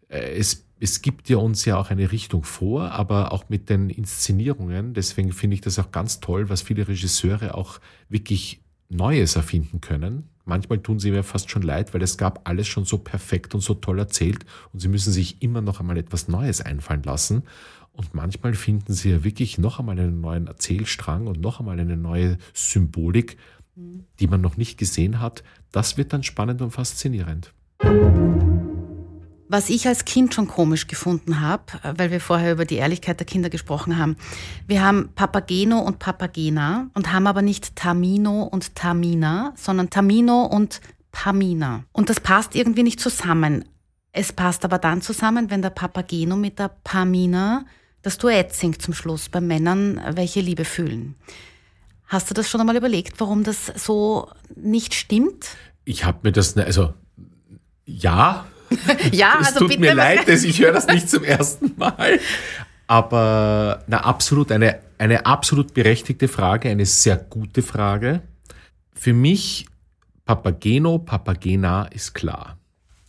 Äh, 0.09 0.37
es, 0.37 0.65
es 0.81 1.01
gibt 1.01 1.29
ja 1.29 1.37
uns 1.37 1.63
ja 1.63 1.77
auch 1.77 1.91
eine 1.91 2.11
Richtung 2.11 2.43
vor, 2.43 2.91
aber 2.91 3.31
auch 3.31 3.47
mit 3.47 3.69
den 3.69 3.89
Inszenierungen. 3.89 4.93
Deswegen 4.93 5.31
finde 5.31 5.53
ich 5.53 5.61
das 5.61 5.79
auch 5.79 5.91
ganz 5.91 6.19
toll, 6.19 6.49
was 6.49 6.61
viele 6.61 6.85
Regisseure 6.85 7.55
auch 7.55 7.79
wirklich 8.09 8.59
Neues 8.89 9.37
erfinden 9.37 9.79
können. 9.79 10.27
Manchmal 10.43 10.79
tun 10.79 10.99
sie 10.99 11.11
mir 11.11 11.23
fast 11.23 11.49
schon 11.49 11.61
leid, 11.61 11.93
weil 11.93 12.01
es 12.01 12.17
gab 12.17 12.45
alles 12.49 12.67
schon 12.67 12.83
so 12.83 12.97
perfekt 12.97 13.55
und 13.55 13.61
so 13.61 13.73
toll 13.73 13.99
erzählt 13.99 14.45
und 14.73 14.81
sie 14.81 14.89
müssen 14.89 15.13
sich 15.13 15.41
immer 15.41 15.61
noch 15.61 15.79
einmal 15.79 15.97
etwas 15.97 16.27
Neues 16.27 16.59
einfallen 16.59 17.03
lassen. 17.03 17.43
Und 17.93 18.13
manchmal 18.13 18.55
finden 18.55 18.91
sie 18.93 19.11
ja 19.11 19.23
wirklich 19.23 19.57
noch 19.57 19.79
einmal 19.79 19.97
einen 19.97 20.19
neuen 20.19 20.47
Erzählstrang 20.47 21.27
und 21.27 21.39
noch 21.39 21.61
einmal 21.61 21.79
eine 21.79 21.95
neue 21.95 22.37
Symbolik, 22.53 23.37
die 24.19 24.27
man 24.27 24.41
noch 24.41 24.57
nicht 24.57 24.77
gesehen 24.77 25.19
hat. 25.19 25.43
Das 25.71 25.97
wird 25.97 26.13
dann 26.13 26.23
spannend 26.23 26.61
und 26.61 26.71
faszinierend. 26.71 27.53
Was 29.49 29.69
ich 29.69 29.87
als 29.87 30.03
Kind 30.03 30.33
schon 30.33 30.47
komisch 30.47 30.87
gefunden 30.87 31.39
habe, 31.39 31.63
weil 31.95 32.11
wir 32.11 32.19
vorher 32.19 32.51
über 32.51 32.65
die 32.65 32.75
Ehrlichkeit 32.75 33.19
der 33.19 33.25
Kinder 33.25 33.49
gesprochen 33.49 33.97
haben. 33.97 34.17
Wir 34.67 34.83
haben 34.83 35.09
Papageno 35.15 35.79
und 35.79 35.99
Papagena 35.99 36.89
und 36.93 37.13
haben 37.13 37.27
aber 37.27 37.41
nicht 37.41 37.75
Tamino 37.77 38.43
und 38.43 38.75
Tamina, 38.75 39.53
sondern 39.55 39.89
Tamino 39.89 40.43
und 40.43 40.81
Pamina. 41.11 41.85
Und 41.93 42.09
das 42.09 42.19
passt 42.19 42.55
irgendwie 42.55 42.83
nicht 42.83 42.99
zusammen. 42.99 43.63
Es 44.11 44.33
passt 44.33 44.65
aber 44.65 44.79
dann 44.79 45.01
zusammen, 45.01 45.49
wenn 45.49 45.61
der 45.61 45.69
Papageno 45.69 46.35
mit 46.35 46.59
der 46.59 46.69
Pamina 46.83 47.65
das 48.01 48.17
Duett 48.17 48.53
singt 48.53 48.81
zum 48.81 48.93
Schluss 48.93 49.29
bei 49.29 49.41
Männern, 49.41 50.01
welche 50.11 50.41
Liebe 50.41 50.65
fühlen. 50.65 51.15
Hast 52.07 52.29
du 52.29 52.33
das 52.33 52.49
schon 52.49 52.61
einmal 52.61 52.77
überlegt, 52.77 53.19
warum 53.19 53.43
das 53.43 53.71
so 53.75 54.29
nicht 54.55 54.93
stimmt? 54.93 55.47
Ich 55.83 56.05
habe 56.05 56.19
mir 56.23 56.31
das, 56.31 56.55
ne, 56.55 56.65
also 56.65 56.93
ja, 57.85 58.45
ja, 59.11 59.37
es 59.41 59.47
also 59.47 59.59
tut 59.59 59.69
bitte. 59.69 59.81
mir 59.81 59.93
leid, 59.93 60.27
dass 60.27 60.43
ich 60.43 60.59
höre 60.59 60.73
das 60.73 60.87
nicht 60.87 61.09
zum 61.09 61.23
ersten 61.23 61.73
Mal. 61.77 62.19
Aber 62.87 63.83
na, 63.87 64.01
absolut 64.01 64.51
eine, 64.51 64.79
eine 64.97 65.25
absolut 65.25 65.73
berechtigte 65.73 66.27
Frage, 66.27 66.69
eine 66.69 66.85
sehr 66.85 67.17
gute 67.17 67.61
Frage. 67.61 68.21
Für 68.93 69.13
mich, 69.13 69.67
Papageno, 70.25 70.99
Papagena 70.99 71.85
ist 71.85 72.13
klar. 72.13 72.57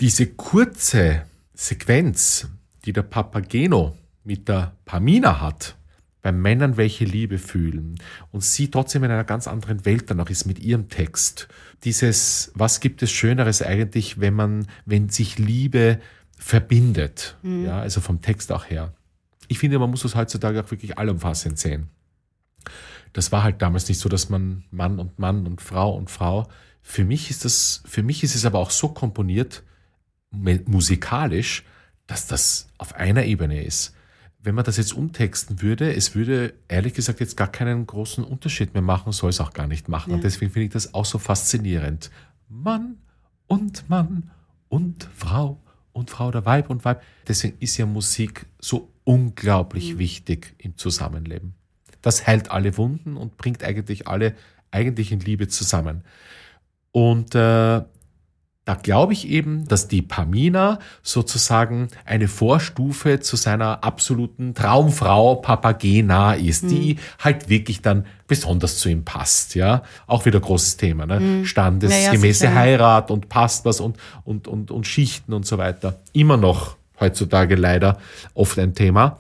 Diese 0.01 0.27
kurze 0.27 1.23
Sequenz, 1.55 2.49
die 2.85 2.93
der 2.93 3.03
Papageno 3.03 3.97
mit 4.25 4.49
der 4.49 4.73
Pamina 4.85 5.41
hat, 5.41 5.75
bei 6.23 6.33
Männern 6.33 6.77
welche 6.77 7.05
Liebe 7.05 7.39
fühlen 7.39 7.99
und 8.33 8.43
sie 8.43 8.71
trotzdem 8.71 9.05
in 9.05 9.11
einer 9.11 9.25
ganz 9.25 9.47
anderen 9.47 9.85
Welt 9.85 10.11
dann 10.11 10.21
auch 10.21 10.31
ist 10.31 10.47
mit 10.47 10.59
ihrem 10.59 10.89
Text. 10.89 11.49
Dieses, 11.85 12.51
was 12.55 12.81
gibt 12.81 13.03
es 13.03 13.11
Schöneres 13.11 13.63
eigentlich, 13.63 14.21
wenn 14.21 14.35
man, 14.35 14.67
wenn 14.85 15.09
sich 15.09 15.39
Liebe 15.39 16.01
verbindet, 16.37 17.37
mhm. 17.43 17.67
ja, 17.67 17.81
also 17.81 18.01
vom 18.01 18.21
Text 18.21 18.53
auch 18.53 18.65
her. 18.65 18.95
Ich 19.47 19.59
finde, 19.59 19.79
man 19.79 19.91
muss 19.91 20.03
das 20.03 20.15
heutzutage 20.15 20.63
auch 20.63 20.71
wirklich 20.71 20.99
allumfassend 20.99 21.59
sehen. 21.59 21.89
Das 23.13 23.33
war 23.33 23.43
halt 23.43 23.63
damals 23.63 23.89
nicht 23.89 23.99
so, 23.99 24.09
dass 24.09 24.29
man 24.29 24.65
Mann 24.71 24.99
und 24.99 25.19
Mann 25.19 25.47
und 25.47 25.63
Frau 25.63 25.95
und 25.97 26.11
Frau. 26.11 26.49
Für 26.83 27.05
mich 27.05 27.31
ist 27.31 27.45
das, 27.45 27.83
für 27.87 28.03
mich 28.03 28.23
ist 28.23 28.35
es 28.35 28.45
aber 28.45 28.59
auch 28.59 28.71
so 28.71 28.89
komponiert, 28.89 29.63
musikalisch, 30.31 31.65
dass 32.07 32.27
das 32.27 32.69
auf 32.77 32.95
einer 32.97 33.25
Ebene 33.25 33.65
ist 33.65 33.95
wenn 34.41 34.55
man 34.55 34.65
das 34.65 34.77
jetzt 34.77 34.93
umtexten 34.93 35.63
würde, 35.63 35.95
es 35.95 36.15
würde 36.15 36.55
ehrlich 36.69 36.95
gesagt 36.95 37.21
jetzt 37.21 37.37
gar 37.37 37.49
keinen 37.49 37.87
großen 37.87 38.23
Unterschied 38.23 38.73
mehr 38.73 38.83
machen, 38.83 39.13
soll 39.13 39.31
es 39.31 39.41
auch 39.41 39.53
gar 39.53 39.67
nicht 39.67 39.89
machen. 39.89 40.11
Ja. 40.11 40.17
Und 40.17 40.25
deswegen 40.25 40.53
finde 40.53 40.67
ich 40.67 40.73
das 40.73 40.95
auch 40.95 41.05
so 41.05 41.19
faszinierend. 41.19 42.11
Mann 42.49 42.99
und 43.47 43.89
Mann 43.91 44.31
und 44.69 45.09
Frau 45.15 45.61
und 45.93 46.11
Frau 46.11 46.29
oder 46.29 46.45
Weib 46.47 46.71
und 46.71 46.85
Weib. 46.85 47.03
Deswegen 47.27 47.57
ist 47.59 47.77
ja 47.77 47.87
Musik 47.87 48.47
so 48.61 48.93
unglaublich 49.05 49.95
mhm. 49.95 49.99
wichtig 49.99 50.55
im 50.59 50.77
Zusammenleben. 50.77 51.55
Das 52.01 52.27
heilt 52.27 52.51
alle 52.51 52.77
Wunden 52.77 53.17
und 53.17 53.37
bringt 53.37 53.65
eigentlich 53.65 54.07
alle 54.07 54.37
eigentlich 54.71 55.11
in 55.11 55.21
Liebe 55.21 55.49
zusammen. 55.49 56.05
Und 56.93 57.35
äh, 57.35 57.83
da 58.69 58.75
glaube 58.75 59.15
ich 59.15 59.27
eben, 59.31 59.67
dass 59.67 59.89
die 59.89 60.03
Pamina 60.03 60.79
sozusagen 61.03 61.89
eine 62.05 62.29
Vorstufe 62.29 63.19
zu 63.19 63.37
seiner 63.37 63.83
absoluten 63.83 64.53
Traumfrau 64.53 65.37
Papagena 65.37 66.35
ist, 66.35 66.65
mhm. 66.65 66.69
die 66.69 66.97
halt 67.19 67.49
wirklich 67.49 67.81
dann 67.81 68.05
besonders 68.27 68.77
zu 68.77 68.91
ihm 68.91 69.05
passt, 69.05 69.55
ja. 69.55 69.85
Auch 70.07 70.27
wieder 70.27 70.39
großes 70.39 70.77
Thema, 70.77 71.07
ne? 71.07 71.19
Mhm. 71.19 71.45
Standesgemäße 71.47 72.45
ja, 72.45 72.51
ja, 72.51 72.57
Heirat 72.57 73.11
und 73.11 73.31
passt 73.31 73.65
was 73.65 73.81
und, 73.81 73.97
und, 74.25 74.47
und, 74.47 74.71
und 74.71 74.87
Schichten 74.87 75.33
und 75.33 75.47
so 75.47 75.57
weiter. 75.57 76.01
Immer 76.13 76.37
noch 76.37 76.77
heutzutage 77.01 77.55
leider 77.55 77.97
oft 78.35 78.59
ein 78.59 78.75
Thema. 78.75 79.19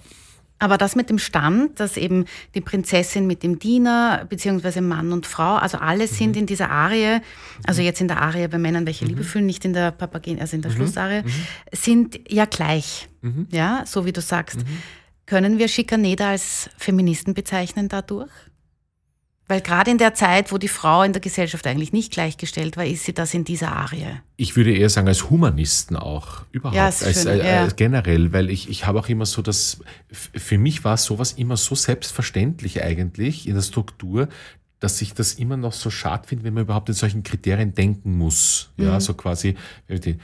Aber 0.59 0.77
das 0.77 0.97
mit 0.97 1.09
dem 1.09 1.19
Stand, 1.19 1.79
dass 1.79 1.97
eben 1.97 2.25
die 2.55 2.61
Prinzessin 2.61 3.27
mit 3.27 3.43
dem 3.43 3.59
Diener, 3.59 4.27
beziehungsweise 4.29 4.81
Mann 4.81 5.13
und 5.13 5.27
Frau, 5.27 5.55
also 5.57 5.79
alle 5.79 6.05
mhm. 6.05 6.09
sind 6.09 6.37
in 6.37 6.47
dieser 6.47 6.71
Arie, 6.71 7.21
also 7.65 7.81
jetzt 7.81 8.01
in 8.01 8.09
der 8.09 8.21
Arie 8.21 8.49
bei 8.49 8.59
Männern, 8.59 8.87
welche 8.87 9.05
mhm. 9.05 9.11
Liebe 9.11 9.25
fühlen, 9.25 9.47
nicht 9.47 9.65
in 9.65 9.73
der 9.73 9.93
Papagen, 9.93 10.41
also 10.41 10.57
in 10.57 10.63
der 10.63 10.73
mhm. 10.73 10.77
Schlussarie, 10.77 11.23
mhm. 11.23 11.31
sind 11.73 12.21
ja 12.29 12.45
gleich. 12.45 13.09
Mhm. 13.23 13.47
Ja, 13.51 13.85
so 13.87 14.05
wie 14.05 14.13
du 14.13 14.21
sagst. 14.21 14.59
Können 15.27 15.59
wir 15.59 15.69
Schikaneda 15.69 16.31
als 16.31 16.71
Feministen 16.79 17.35
bezeichnen 17.35 17.89
dadurch? 17.89 18.31
Weil 19.49 19.63
gerade 19.63 19.91
in 19.91 19.97
der 19.97 20.13
Zeit, 20.13 20.53
wo 20.53 20.59
die 20.59 20.69
Frau 20.69 21.03
in 21.03 21.15
der 21.15 21.23
Gesellschaft 21.23 21.67
eigentlich 21.67 21.93
nicht 21.95 22.13
gleichgestellt 22.13 22.77
war, 22.77 22.85
ist 22.85 23.05
sie 23.05 23.15
das 23.15 23.33
in 23.33 23.45
dieser 23.45 23.73
Arie. 23.73 24.21
Ich 24.37 24.57
würde 24.57 24.77
eher 24.77 24.91
sagen, 24.91 25.09
als 25.09 25.31
Humanisten 25.31 25.97
auch, 25.97 26.43
überhaupt, 26.53 26.77
ja, 26.77 26.85
als, 26.85 26.99
schön, 26.99 27.29
als, 27.29 27.45
ja. 27.45 27.63
als, 27.63 27.77
generell, 27.77 28.35
weil 28.35 28.51
ich, 28.51 28.69
ich 28.69 28.87
habe 28.87 28.99
auch 28.99 29.09
immer 29.09 29.25
so 29.25 29.41
das, 29.41 29.81
für 30.11 30.59
mich 30.59 30.85
war 30.85 30.99
sowas 30.99 31.33
immer 31.33 31.57
so 31.57 31.75
selbstverständlich 31.75 32.83
eigentlich 32.83 33.49
in 33.49 33.55
der 33.55 33.63
Struktur, 33.63 34.29
dass 34.81 35.01
ich 35.01 35.15
das 35.15 35.33
immer 35.35 35.57
noch 35.57 35.73
so 35.73 35.89
schad 35.89 36.27
finde, 36.27 36.45
wenn 36.45 36.53
man 36.55 36.65
überhaupt 36.65 36.91
in 36.91 36.95
solchen 36.95 37.23
Kriterien 37.23 37.75
denken 37.75 38.19
muss. 38.19 38.71
Mhm. 38.77 38.85
Ja, 38.85 39.01
so 39.01 39.15
quasi, 39.15 39.57
äh, 39.89 40.15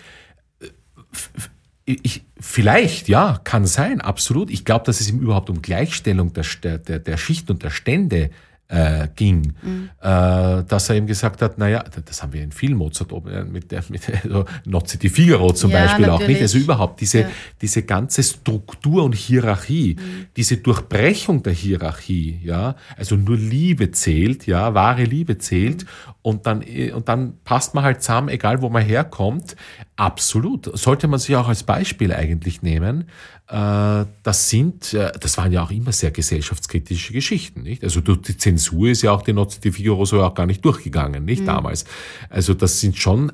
ich, 1.87 2.25
vielleicht, 2.39 3.09
ja, 3.09 3.41
kann 3.43 3.66
sein, 3.66 4.03
absolut. 4.03 4.51
Ich 4.51 4.66
glaube, 4.66 4.85
dass 4.85 5.01
es 5.01 5.09
ihm 5.09 5.20
überhaupt 5.20 5.49
um 5.49 5.62
Gleichstellung 5.62 6.33
der, 6.35 6.45
der, 6.79 6.99
der 6.99 7.16
Schicht 7.16 7.51
und 7.51 7.62
der 7.62 7.70
Stände 7.70 8.31
äh, 8.68 9.08
ging, 9.14 9.52
mhm. 9.62 9.90
äh, 10.00 10.64
dass 10.64 10.88
er 10.88 10.96
eben 10.96 11.06
gesagt 11.06 11.42
hat, 11.42 11.58
naja, 11.58 11.84
das 12.04 12.22
haben 12.22 12.32
wir 12.32 12.42
in 12.42 12.50
vielen 12.50 12.76
Mozart 12.76 13.12
mit 13.50 13.70
der 13.70 13.84
mit 13.88 14.02
also 14.24 14.46
Nozze 14.64 14.98
di 14.98 15.08
Figaro 15.08 15.52
zum 15.52 15.70
ja, 15.70 15.82
Beispiel 15.82 16.06
natürlich. 16.06 16.24
auch 16.24 16.28
nicht. 16.28 16.42
Also 16.42 16.58
überhaupt 16.58 17.00
diese, 17.00 17.20
ja. 17.20 17.30
diese 17.60 17.82
ganze 17.82 18.22
Struktur 18.22 19.04
und 19.04 19.14
Hierarchie, 19.14 19.96
mhm. 19.98 20.26
diese 20.36 20.56
Durchbrechung 20.56 21.42
der 21.42 21.52
Hierarchie, 21.52 22.40
ja, 22.42 22.76
also 22.96 23.16
nur 23.16 23.36
Liebe 23.36 23.90
zählt, 23.90 24.46
ja, 24.46 24.72
wahre 24.74 25.04
Liebe 25.04 25.36
zählt 25.38 25.84
mhm. 25.84 25.88
und 26.22 26.46
dann, 26.46 26.62
und 26.94 27.08
dann 27.08 27.34
passt 27.44 27.74
man 27.74 27.84
halt 27.84 28.02
zusammen, 28.02 28.28
egal 28.28 28.62
wo 28.62 28.70
man 28.70 28.82
herkommt. 28.82 29.56
Absolut. 29.97 30.76
Sollte 30.76 31.07
man 31.07 31.20
sich 31.20 31.36
auch 31.36 31.47
als 31.47 31.62
Beispiel 31.62 32.12
eigentlich 32.12 32.62
nehmen. 32.62 33.03
Äh, 33.47 34.05
das 34.22 34.51
sind, 34.51 34.92
äh, 34.92 35.12
das 35.18 35.38
waren 35.38 35.53
ja 35.53 35.62
auch 35.62 35.70
immer 35.70 35.92
sehr 35.92 36.11
gesellschaftskritische 36.11 37.12
Geschichten, 37.12 37.62
nicht? 37.62 37.84
Also 37.84 38.01
durch 38.01 38.22
die 38.22 38.36
Zensur 38.36 38.88
ist 38.88 39.03
ja 39.03 39.12
auch 39.12 39.22
die 39.22 39.32
Nozze 39.32 39.61
di 39.61 39.70
Figaro 39.70 40.05
so 40.05 40.20
auch 40.22 40.34
gar 40.34 40.47
nicht 40.47 40.64
durchgegangen, 40.64 41.24
nicht 41.24 41.42
mhm. 41.42 41.47
damals. 41.47 41.84
Also 42.28 42.55
das 42.55 42.80
sind 42.80 42.97
schon 42.97 43.32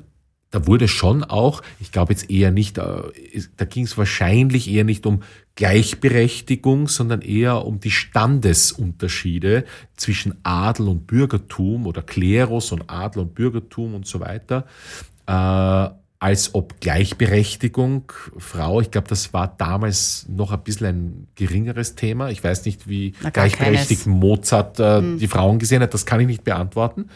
da 0.51 0.67
wurde 0.67 0.89
schon 0.89 1.23
auch, 1.23 1.61
ich 1.79 1.93
glaube 1.93 2.11
jetzt 2.11 2.29
eher 2.29 2.51
nicht, 2.51 2.77
äh, 2.77 3.03
da 3.55 3.65
ging 3.65 3.85
es 3.85 3.97
wahrscheinlich 3.97 4.69
eher 4.69 4.83
nicht 4.83 5.05
um 5.05 5.23
Gleichberechtigung, 5.55 6.89
sondern 6.89 7.21
eher 7.21 7.65
um 7.65 7.79
die 7.79 7.91
Standesunterschiede 7.91 9.63
zwischen 9.95 10.35
Adel 10.43 10.89
und 10.89 11.07
Bürgertum 11.07 11.87
oder 11.87 12.01
Klerus 12.01 12.73
und 12.73 12.89
Adel 12.89 13.21
und 13.21 13.33
Bürgertum 13.33 13.95
und 13.95 14.05
so 14.05 14.19
weiter 14.19 14.67
als 16.21 16.53
ob 16.53 16.79
Gleichberechtigung, 16.79 18.13
Frau, 18.37 18.79
ich 18.79 18.91
glaube, 18.91 19.07
das 19.07 19.33
war 19.33 19.55
damals 19.57 20.27
noch 20.29 20.51
ein 20.51 20.61
bisschen 20.61 20.85
ein 20.85 21.27
geringeres 21.33 21.95
Thema. 21.95 22.29
Ich 22.29 22.43
weiß 22.43 22.65
nicht, 22.65 22.87
wie 22.87 23.15
gleichberechtigt 23.33 24.03
keines. 24.03 24.19
Mozart 24.19 24.79
äh, 24.79 24.99
hm. 24.99 25.17
die 25.17 25.27
Frauen 25.27 25.57
gesehen 25.57 25.81
hat, 25.81 25.95
das 25.95 26.05
kann 26.05 26.19
ich 26.19 26.27
nicht 26.27 26.43
beantworten. 26.43 27.09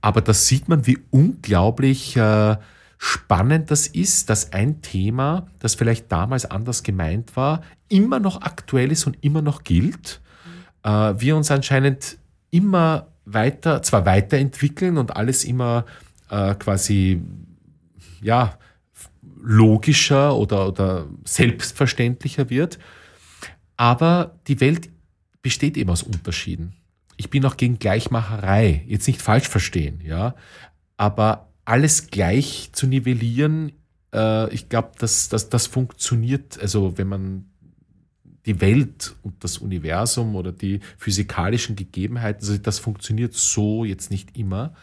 Aber 0.00 0.22
da 0.22 0.34
sieht 0.34 0.68
man, 0.68 0.88
wie 0.88 0.98
unglaublich 1.10 2.16
äh, 2.16 2.56
spannend 2.98 3.70
das 3.70 3.86
ist, 3.86 4.28
dass 4.28 4.52
ein 4.52 4.82
Thema, 4.82 5.46
das 5.60 5.76
vielleicht 5.76 6.10
damals 6.10 6.44
anders 6.44 6.82
gemeint 6.82 7.36
war, 7.36 7.62
immer 7.88 8.18
noch 8.18 8.42
aktuell 8.42 8.90
ist 8.90 9.06
und 9.06 9.18
immer 9.20 9.40
noch 9.40 9.62
gilt. 9.62 10.20
Äh, 10.82 11.14
wir 11.16 11.36
uns 11.36 11.52
anscheinend 11.52 12.18
immer 12.50 13.06
weiter, 13.24 13.82
zwar 13.82 14.04
weiterentwickeln 14.04 14.98
und 14.98 15.14
alles 15.14 15.44
immer 15.44 15.84
äh, 16.28 16.56
quasi 16.56 17.22
ja, 18.22 18.58
logischer 19.42 20.36
oder, 20.36 20.68
oder 20.68 21.06
selbstverständlicher 21.24 22.50
wird. 22.50 22.78
Aber 23.76 24.38
die 24.46 24.60
Welt 24.60 24.90
besteht 25.42 25.76
eben 25.76 25.90
aus 25.90 26.02
Unterschieden. 26.02 26.74
Ich 27.16 27.30
bin 27.30 27.44
auch 27.44 27.56
gegen 27.56 27.78
Gleichmacherei, 27.78 28.84
jetzt 28.86 29.06
nicht 29.06 29.20
falsch 29.20 29.48
verstehen, 29.48 30.00
ja, 30.04 30.34
aber 30.96 31.48
alles 31.64 32.08
gleich 32.08 32.70
zu 32.72 32.86
nivellieren, 32.86 33.72
äh, 34.12 34.52
ich 34.52 34.68
glaube, 34.68 34.92
dass, 34.98 35.28
dass 35.28 35.48
das 35.48 35.66
funktioniert, 35.66 36.58
also 36.60 36.96
wenn 36.98 37.08
man 37.08 37.44
die 38.46 38.60
Welt 38.60 39.14
und 39.22 39.44
das 39.44 39.58
Universum 39.58 40.34
oder 40.34 40.50
die 40.50 40.80
physikalischen 40.98 41.76
Gegebenheiten, 41.76 42.40
also 42.40 42.58
das 42.58 42.78
funktioniert 42.78 43.34
so 43.34 43.84
jetzt 43.84 44.10
nicht 44.10 44.36
immer. 44.36 44.74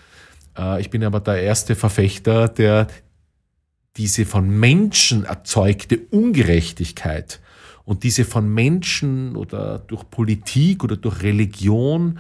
Äh, 0.58 0.80
ich 0.82 0.90
bin 0.90 1.04
aber 1.04 1.20
der 1.20 1.42
erste 1.42 1.76
Verfechter, 1.76 2.48
der 2.48 2.88
diese 3.98 4.26
von 4.26 4.50
Menschen 4.50 5.26
erzeugte 5.26 6.00
Ungerechtigkeit 6.12 7.40
und 7.86 8.04
diese 8.04 8.24
von 8.24 8.48
Menschen 8.54 9.36
oder 9.36 9.80
durch 9.80 10.10
Politik 10.10 10.84
oder 10.84 10.96
durch 10.96 11.24
Religion 11.24 12.20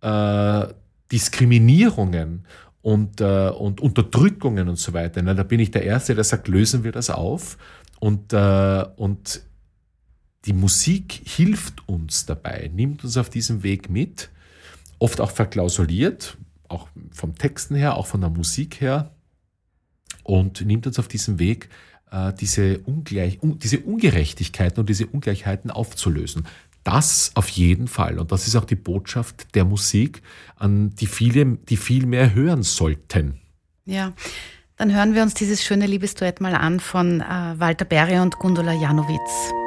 äh, 0.00 0.66
Diskriminierungen 1.12 2.46
und, 2.82 3.20
äh, 3.20 3.48
und 3.48 3.80
Unterdrückungen 3.80 4.68
und 4.68 4.76
so 4.76 4.92
weiter. 4.92 5.22
Na, 5.22 5.34
da 5.34 5.42
bin 5.42 5.60
ich 5.60 5.70
der 5.70 5.84
Erste, 5.84 6.14
der 6.14 6.24
sagt, 6.24 6.48
lösen 6.48 6.84
wir 6.84 6.92
das 6.92 7.10
auf. 7.10 7.56
Und, 8.00 8.32
äh, 8.32 8.84
und 8.96 9.42
die 10.44 10.52
Musik 10.52 11.22
hilft 11.24 11.88
uns 11.88 12.26
dabei, 12.26 12.70
nimmt 12.74 13.04
uns 13.04 13.16
auf 13.16 13.30
diesem 13.30 13.62
Weg 13.62 13.88
mit, 13.88 14.28
oft 14.98 15.20
auch 15.20 15.30
verklausuliert, 15.30 16.36
auch 16.68 16.88
vom 17.12 17.34
Texten 17.36 17.74
her, 17.74 17.96
auch 17.96 18.06
von 18.06 18.20
der 18.20 18.30
Musik 18.30 18.80
her 18.80 19.13
und 20.24 20.64
nimmt 20.66 20.86
uns 20.86 20.98
auf 20.98 21.06
diesem 21.06 21.38
Weg, 21.38 21.68
äh, 22.10 22.32
diese, 22.32 22.80
Ungleich, 22.80 23.38
diese 23.42 23.78
Ungerechtigkeiten 23.80 24.80
und 24.80 24.88
diese 24.88 25.06
Ungleichheiten 25.06 25.70
aufzulösen. 25.70 26.46
Das 26.82 27.30
auf 27.34 27.48
jeden 27.48 27.88
Fall. 27.88 28.18
Und 28.18 28.30
das 28.30 28.46
ist 28.46 28.56
auch 28.56 28.66
die 28.66 28.74
Botschaft 28.74 29.54
der 29.54 29.64
Musik, 29.64 30.22
an 30.56 30.94
die 30.96 31.06
viele, 31.06 31.56
die 31.68 31.78
viel 31.78 32.06
mehr 32.06 32.34
hören 32.34 32.62
sollten. 32.62 33.40
Ja. 33.86 34.12
Dann 34.76 34.92
hören 34.94 35.14
wir 35.14 35.22
uns 35.22 35.34
dieses 35.34 35.62
schöne 35.62 35.86
Liebesduett 35.86 36.40
mal 36.40 36.54
an 36.54 36.80
von 36.80 37.20
äh, 37.20 37.54
Walter 37.58 37.84
Berry 37.84 38.18
und 38.18 38.38
Gundula 38.38 38.72
Janowitz. 38.72 39.63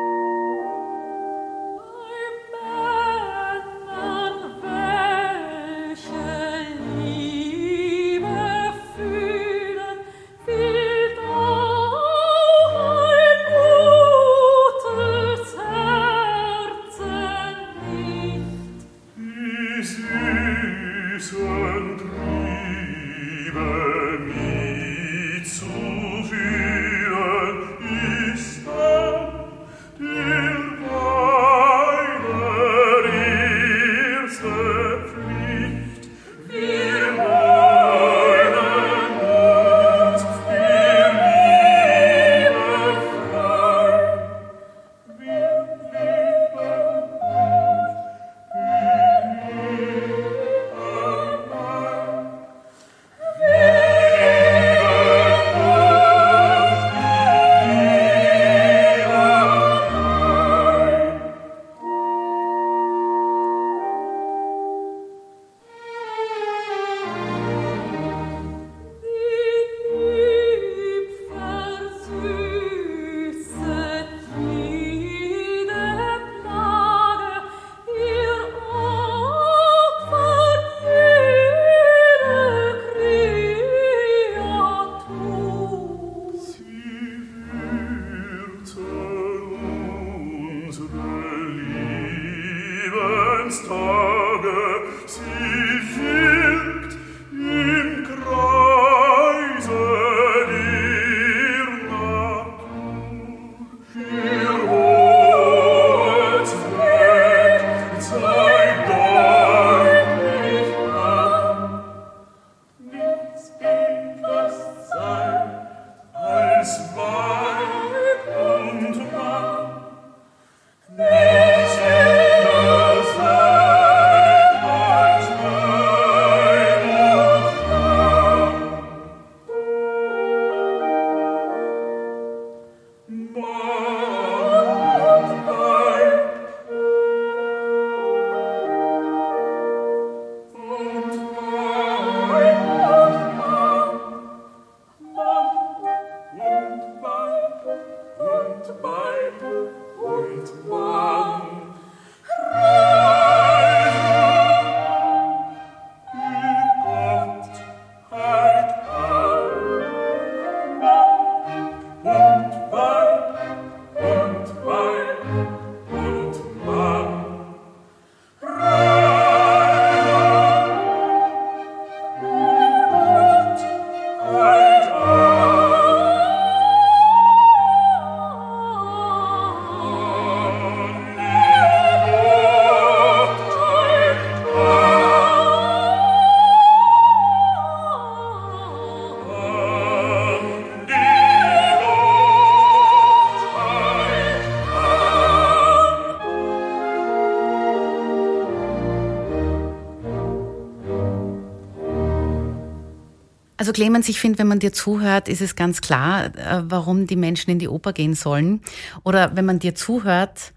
Also 203.68 203.74
Clemens, 203.74 204.08
ich 204.08 204.22
finde, 204.22 204.40
wenn 204.40 204.48
man 204.48 204.60
dir 204.60 204.72
zuhört, 204.72 205.28
ist 205.28 205.42
es 205.42 205.58
ganz 205.58 205.82
klar, 205.82 206.34
äh, 206.38 206.64
warum 206.70 207.06
die 207.06 207.18
Menschen 207.18 207.52
in 207.52 207.60
die 207.60 207.68
Oper 207.68 207.92
gehen 207.92 208.14
sollen. 208.14 208.62
Oder 209.04 209.36
wenn 209.36 209.44
man 209.44 209.60
dir 209.60 209.76
zuhört, 209.76 210.54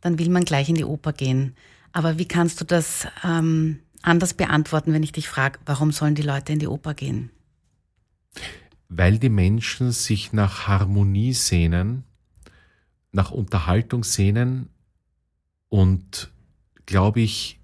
dann 0.00 0.18
will 0.18 0.28
man 0.30 0.44
gleich 0.44 0.68
in 0.68 0.74
die 0.74 0.84
Oper 0.84 1.12
gehen. 1.12 1.54
Aber 1.92 2.18
wie 2.18 2.24
kannst 2.26 2.60
du 2.60 2.64
das 2.64 3.06
ähm, 3.22 3.78
anders 4.02 4.34
beantworten, 4.34 4.92
wenn 4.92 5.04
ich 5.04 5.12
dich 5.12 5.28
frage, 5.28 5.60
warum 5.64 5.92
sollen 5.92 6.16
die 6.16 6.22
Leute 6.22 6.52
in 6.52 6.58
die 6.58 6.66
Oper 6.66 6.94
gehen? 6.94 7.30
Weil 8.88 9.20
die 9.20 9.28
Menschen 9.28 9.92
sich 9.92 10.32
nach 10.32 10.66
Harmonie 10.66 11.34
sehnen, 11.34 12.02
nach 13.12 13.30
Unterhaltung 13.30 14.02
sehnen 14.02 14.70
und, 15.68 16.32
glaube 16.84 17.20
ich, 17.20 17.60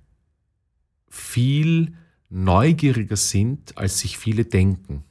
viel 1.08 1.96
neugieriger 2.28 3.16
sind, 3.16 3.76
als 3.78 4.00
sich 4.00 4.18
viele 4.18 4.44
denken. 4.44 5.04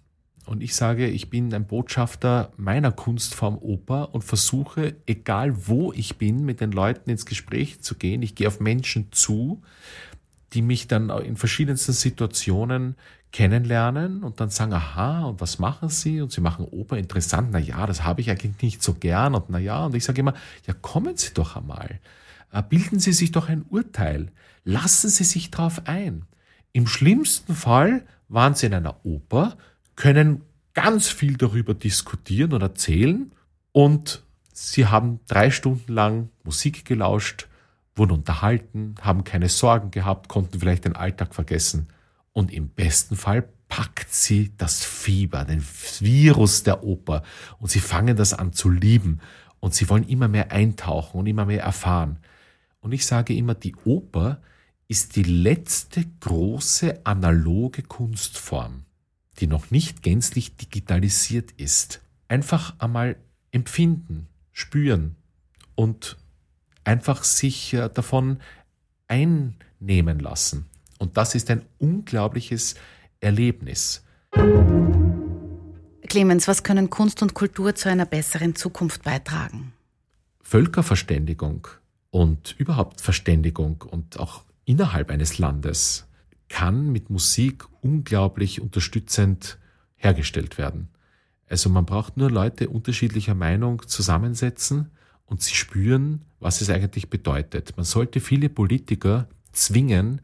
Und 0.46 0.62
ich 0.62 0.76
sage, 0.76 1.08
ich 1.08 1.30
bin 1.30 1.54
ein 1.54 1.66
Botschafter 1.66 2.52
meiner 2.56 2.92
Kunstform 2.92 3.58
Oper 3.58 4.14
und 4.14 4.24
versuche, 4.24 4.96
egal 5.08 5.68
wo 5.68 5.92
ich 5.92 6.18
bin, 6.18 6.46
mit 6.46 6.62
den 6.62 6.72
Leuten 6.72 7.10
ins 7.10 7.26
Gespräch 7.26 7.82
zu 7.82 7.96
gehen. 7.96 8.22
Ich 8.22 8.36
gehe 8.36 8.48
auf 8.48 8.60
Menschen 8.60 9.12
zu, 9.12 9.64
die 10.54 10.62
mich 10.62 10.88
dann 10.88 11.10
in 11.10 11.36
verschiedensten 11.36 11.94
Situationen 11.94 12.96
kennenlernen 13.32 14.24
und 14.24 14.40
dann 14.40 14.50
sagen, 14.50 14.74
aha, 14.74 15.26
und 15.26 15.42
was 15.42 15.58
machen 15.58 15.90
Sie? 15.90 16.22
Und 16.22 16.32
Sie 16.32 16.42
machen 16.42 16.66
Oper 16.66 16.98
interessant. 16.98 17.50
Na 17.52 17.60
ja, 17.60 17.88
das 17.88 18.04
habe 18.04 18.22
ich 18.22 18.30
eigentlich 18.30 18.62
nicht 18.62 18.84
so 18.84 18.94
gern. 18.94 19.34
Und 19.34 19.50
na 19.50 19.58
ja, 19.58 19.88
und 19.88 19.96
ich 19.96 20.06
sage 20.06 20.22
immer, 20.22 20.36
ja, 20.68 20.74
kommen 20.74 21.18
Sie 21.18 21.34
doch 21.34 21.56
einmal. 21.56 22.00
Äh, 22.54 22.62
bilden 22.62 23.00
Sie 23.00 23.14
sich 23.14 23.32
doch 23.32 23.50
ein 23.50 23.66
Urteil. 23.70 24.32
Lassen 24.64 25.10
Sie 25.10 25.24
sich 25.24 25.52
drauf 25.52 25.82
ein. 25.86 26.26
Im 26.76 26.88
schlimmsten 26.88 27.56
Fall 27.56 28.06
waren 28.28 28.54
Sie 28.54 28.66
in 28.66 28.74
einer 28.74 29.06
Oper, 29.06 29.56
können 29.96 30.42
ganz 30.74 31.08
viel 31.08 31.38
darüber 31.38 31.74
diskutieren 31.74 32.52
und 32.52 32.62
erzählen 32.62 33.32
und 33.72 34.26
sie 34.52 34.86
haben 34.86 35.22
drei 35.26 35.52
Stunden 35.52 35.94
lang 35.94 36.32
Musik 36.44 36.84
gelauscht, 36.84 37.48
wurden 37.96 38.12
unterhalten, 38.12 38.96
haben 39.00 39.24
keine 39.24 39.48
Sorgen 39.48 39.90
gehabt, 39.90 40.28
konnten 40.28 40.60
vielleicht 40.60 40.84
den 40.84 40.98
Alltag 40.98 41.34
vergessen 41.34 41.88
und 42.34 42.52
im 42.52 42.68
besten 42.68 43.16
Fall 43.16 43.48
packt 43.70 44.14
sie 44.14 44.52
das 44.58 44.84
Fieber, 44.84 45.46
den 45.46 45.64
Virus 46.02 46.64
der 46.64 46.84
Oper 46.84 47.24
und 47.58 47.72
sie 47.72 47.80
fangen 47.80 48.18
das 48.18 48.34
an 48.34 48.52
zu 48.52 48.70
lieben 48.70 49.22
und 49.62 49.74
sie 49.74 49.88
wollen 49.88 50.10
immer 50.10 50.28
mehr 50.28 50.52
eintauchen 50.52 51.22
und 51.22 51.26
immer 51.28 51.46
mehr 51.46 51.64
erfahren. 51.64 52.20
Und 52.82 52.92
ich 52.92 53.06
sage 53.06 53.34
immer, 53.34 53.56
die 53.56 53.78
Oper 53.86 54.42
ist 54.88 55.16
die 55.16 55.24
letzte 55.24 56.06
große 56.20 57.06
analoge 57.06 57.82
Kunstform 57.82 58.86
die 59.40 59.48
noch 59.48 59.72
nicht 59.72 60.02
gänzlich 60.02 60.56
digitalisiert 60.56 61.52
ist, 61.58 62.02
einfach 62.28 62.76
einmal 62.80 63.16
empfinden, 63.52 64.28
spüren 64.52 65.16
und 65.76 66.18
einfach 66.84 67.24
sich 67.24 67.74
äh, 67.74 67.90
davon 67.90 68.40
einnehmen 69.08 70.20
lassen. 70.20 70.66
Und 71.00 71.18
das 71.18 71.36
ist 71.36 71.52
ein 71.52 71.64
unglaubliches 71.78 72.76
Erlebnis. 73.20 74.04
Clemens, 76.08 76.48
was 76.48 76.64
können 76.64 76.90
Kunst 76.90 77.22
und 77.22 77.34
Kultur 77.34 77.76
zu 77.76 77.90
einer 77.90 78.06
besseren 78.06 78.56
Zukunft 78.56 79.04
beitragen? 79.04 79.74
Völkerverständigung 80.42 81.68
und 82.12 82.56
überhaupt 82.58 83.02
Verständigung 83.02 83.82
und 83.82 84.20
auch 84.20 84.44
innerhalb 84.66 85.12
eines 85.12 85.38
Landes 85.38 86.08
kann 86.50 86.92
mit 86.92 87.10
Musik 87.10 87.66
unglaublich 87.82 88.62
unterstützend 88.62 89.58
hergestellt 89.96 90.58
werden. 90.58 90.90
Also 91.48 91.70
man 91.70 91.86
braucht 91.86 92.18
nur 92.18 92.32
Leute 92.32 92.70
unterschiedlicher 92.70 93.36
Meinung 93.36 93.88
zusammensetzen 93.88 94.92
und 95.26 95.42
sie 95.42 95.56
spüren, 95.56 96.22
was 96.40 96.62
es 96.62 96.70
eigentlich 96.70 97.10
bedeutet. 97.10 97.78
Man 97.78 97.86
sollte 97.86 98.20
viele 98.20 98.50
Politiker 98.50 99.28
zwingen, 99.52 100.22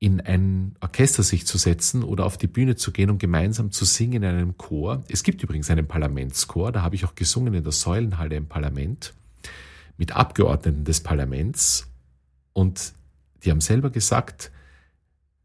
in 0.00 0.20
ein 0.20 0.76
Orchester 0.80 1.24
sich 1.24 1.44
zu 1.44 1.58
setzen 1.58 2.04
oder 2.04 2.24
auf 2.24 2.38
die 2.38 2.46
Bühne 2.46 2.76
zu 2.76 2.92
gehen 2.92 3.10
und 3.10 3.18
gemeinsam 3.18 3.72
zu 3.72 3.84
singen 3.84 4.22
in 4.22 4.24
einem 4.24 4.56
Chor. 4.56 5.02
Es 5.08 5.24
gibt 5.24 5.42
übrigens 5.42 5.70
einen 5.70 5.88
Parlamentschor, 5.88 6.70
da 6.70 6.82
habe 6.82 6.94
ich 6.94 7.04
auch 7.04 7.16
gesungen 7.16 7.54
in 7.54 7.64
der 7.64 7.72
Säulenhalle 7.72 8.36
im 8.36 8.46
Parlament 8.46 9.14
mit 9.96 10.12
Abgeordneten 10.12 10.84
des 10.84 11.00
Parlaments 11.00 11.88
und 12.52 12.94
die 13.44 13.50
haben 13.50 13.60
selber 13.60 13.90
gesagt, 13.90 14.50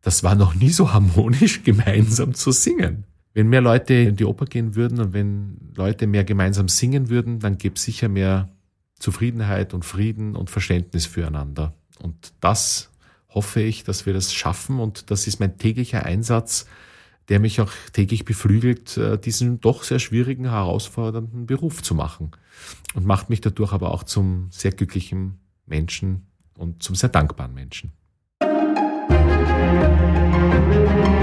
das 0.01 0.23
war 0.23 0.35
noch 0.35 0.53
nie 0.53 0.69
so 0.69 0.93
harmonisch, 0.93 1.63
gemeinsam 1.63 2.33
zu 2.33 2.51
singen. 2.51 3.05
Wenn 3.33 3.49
mehr 3.49 3.61
Leute 3.61 3.93
in 3.93 4.15
die 4.15 4.25
Oper 4.25 4.45
gehen 4.45 4.75
würden 4.75 4.99
und 4.99 5.13
wenn 5.13 5.57
Leute 5.75 6.05
mehr 6.05 6.23
gemeinsam 6.23 6.67
singen 6.67 7.09
würden, 7.09 7.39
dann 7.39 7.57
gäbe 7.57 7.75
es 7.75 7.83
sicher 7.83 8.09
mehr 8.09 8.49
Zufriedenheit 8.99 9.73
und 9.73 9.85
Frieden 9.85 10.35
und 10.35 10.49
Verständnis 10.49 11.07
füreinander. 11.07 11.73
Und 11.99 12.33
das 12.41 12.91
hoffe 13.29 13.61
ich, 13.61 13.83
dass 13.83 14.05
wir 14.05 14.13
das 14.13 14.33
schaffen 14.33 14.79
und 14.79 15.09
das 15.09 15.25
ist 15.25 15.39
mein 15.39 15.57
täglicher 15.57 16.05
Einsatz, 16.05 16.67
der 17.29 17.39
mich 17.39 17.61
auch 17.61 17.71
täglich 17.93 18.25
beflügelt, 18.25 18.97
äh, 18.97 19.17
diesen 19.17 19.61
doch 19.61 19.83
sehr 19.83 19.99
schwierigen, 19.99 20.49
herausfordernden 20.49 21.45
Beruf 21.45 21.81
zu 21.81 21.95
machen. 21.95 22.31
Und 22.93 23.05
macht 23.05 23.29
mich 23.29 23.41
dadurch 23.41 23.71
aber 23.71 23.91
auch 23.91 24.03
zum 24.03 24.47
sehr 24.51 24.71
glücklichen 24.71 25.39
Menschen 25.65 26.27
und 26.57 26.83
zum 26.83 26.95
sehr 26.95 27.09
dankbaren 27.09 27.53
Menschen. 27.53 27.93
Musik 30.73 31.22